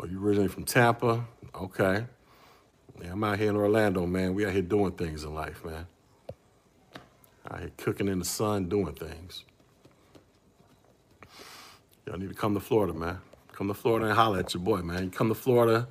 Are 0.00 0.06
you 0.06 0.24
originally 0.24 0.48
from 0.48 0.64
Tampa? 0.64 1.24
Okay. 1.54 2.06
Yeah, 3.02 3.12
I'm 3.12 3.24
out 3.24 3.38
here 3.38 3.50
in 3.50 3.56
Orlando, 3.56 4.06
man. 4.06 4.34
We 4.34 4.46
out 4.46 4.52
here 4.52 4.62
doing 4.62 4.92
things 4.92 5.24
in 5.24 5.34
life, 5.34 5.64
man. 5.64 5.86
Out 7.50 7.60
here 7.60 7.70
cooking 7.76 8.08
in 8.08 8.18
the 8.18 8.24
sun, 8.24 8.68
doing 8.68 8.94
things. 8.94 9.44
Y'all 12.06 12.18
need 12.18 12.28
to 12.28 12.34
come 12.34 12.54
to 12.54 12.60
Florida, 12.60 12.94
man. 12.94 13.18
Come 13.52 13.68
to 13.68 13.74
Florida 13.74 14.06
and 14.06 14.14
holler 14.14 14.38
at 14.38 14.54
your 14.54 14.62
boy, 14.62 14.82
man. 14.82 15.10
Come 15.10 15.28
to 15.28 15.34
Florida, 15.34 15.88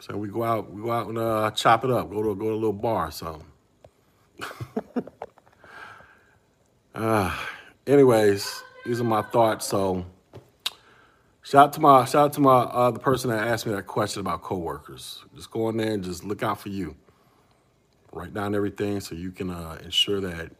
so 0.00 0.16
we 0.16 0.28
go 0.28 0.44
out, 0.44 0.72
we 0.72 0.82
go 0.82 0.92
out 0.92 1.08
and 1.08 1.18
uh, 1.18 1.50
chop 1.52 1.84
it 1.84 1.90
up. 1.90 2.10
Go 2.10 2.22
to 2.22 2.34
go 2.34 2.46
to 2.46 2.52
a 2.52 2.54
little 2.54 2.72
bar 2.72 3.08
or 3.08 3.10
something. 3.10 3.46
uh, 6.94 7.36
anyways, 7.86 8.62
these 8.86 9.00
are 9.00 9.04
my 9.04 9.22
thoughts. 9.22 9.66
So 9.66 10.06
Shout 11.48 11.68
out 11.68 11.72
to 11.72 11.80
my 11.80 12.04
shout 12.04 12.26
out 12.26 12.32
to 12.34 12.40
my 12.42 12.58
uh, 12.58 12.90
the 12.90 12.98
person 12.98 13.30
that 13.30 13.48
asked 13.48 13.64
me 13.64 13.72
that 13.72 13.86
question 13.86 14.20
about 14.20 14.42
coworkers. 14.42 15.24
Just 15.34 15.50
go 15.50 15.70
in 15.70 15.78
there 15.78 15.94
and 15.94 16.04
just 16.04 16.22
look 16.22 16.42
out 16.42 16.60
for 16.60 16.68
you. 16.68 16.94
Write 18.12 18.34
down 18.34 18.54
everything 18.54 19.00
so 19.00 19.14
you 19.14 19.30
can 19.30 19.50
uh, 19.50 19.78
ensure 19.82 20.20
that 20.20 20.52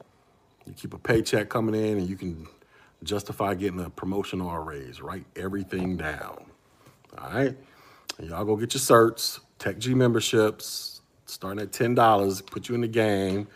you 0.66 0.72
keep 0.72 0.94
a 0.94 0.98
paycheck 0.98 1.50
coming 1.50 1.74
in 1.74 1.98
and 1.98 2.08
you 2.08 2.16
can 2.16 2.46
justify 3.04 3.54
getting 3.54 3.80
a 3.80 3.90
promotion 3.90 4.40
or 4.40 4.58
a 4.58 4.62
raise. 4.62 5.02
Write 5.02 5.26
everything 5.36 5.98
down. 5.98 6.46
All 7.18 7.30
right, 7.32 7.56
and 8.18 8.28
y'all 8.28 8.44
go 8.44 8.56
get 8.56 8.74
your 8.74 8.80
certs, 8.80 9.40
Tech 9.58 9.78
Gee 9.78 9.94
memberships, 9.94 11.00
starting 11.26 11.62
at 11.62 11.72
ten 11.72 11.94
dollars. 11.94 12.42
Put 12.42 12.68
you 12.68 12.74
in 12.74 12.80
the 12.80 12.88
game. 12.88 13.48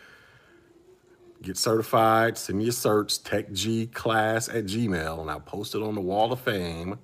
Get 1.42 1.56
certified. 1.56 2.38
Send 2.38 2.58
me 2.58 2.64
your 2.64 2.72
certs, 2.72 3.20
techgeeclass 3.20 4.48
at 4.48 4.64
Gmail, 4.64 5.20
and 5.20 5.28
I'll 5.28 5.40
post 5.40 5.74
it 5.74 5.82
on 5.82 5.96
the 5.96 6.00
wall 6.00 6.32
of 6.32 6.40
fame. 6.40 6.98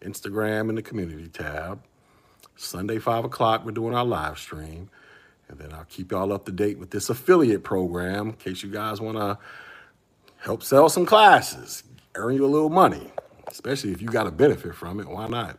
Instagram 0.00 0.68
in 0.68 0.76
the 0.76 0.82
community 0.82 1.28
tab. 1.28 1.82
Sunday, 2.56 2.98
5 2.98 3.24
o'clock, 3.24 3.64
we're 3.64 3.72
doing 3.72 3.94
our 3.94 4.04
live 4.04 4.38
stream. 4.38 4.88
And 5.48 5.58
then 5.58 5.72
I'll 5.72 5.84
keep 5.84 6.12
y'all 6.12 6.32
up 6.32 6.44
to 6.46 6.52
date 6.52 6.78
with 6.78 6.90
this 6.90 7.10
affiliate 7.10 7.64
program 7.64 8.28
in 8.28 8.32
case 8.34 8.62
you 8.62 8.70
guys 8.70 9.00
want 9.00 9.16
to 9.16 9.38
help 10.38 10.62
sell 10.62 10.88
some 10.88 11.04
classes, 11.04 11.82
earn 12.14 12.34
you 12.34 12.44
a 12.44 12.46
little 12.46 12.70
money, 12.70 13.10
especially 13.48 13.90
if 13.90 14.00
you 14.00 14.08
got 14.08 14.26
a 14.26 14.30
benefit 14.30 14.74
from 14.74 15.00
it. 15.00 15.08
Why 15.08 15.28
not? 15.28 15.58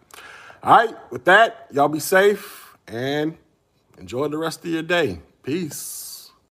All 0.66 0.78
right, 0.78 0.96
with 1.12 1.26
that, 1.26 1.68
y'all 1.74 1.90
be 1.90 2.00
safe 2.00 2.78
and 2.88 3.38
enjoy 3.98 4.30
the 4.30 4.38
rest 4.38 4.64
of 4.64 4.72
your 4.72 4.82
day. 4.82 5.20
Peace. 5.44 6.03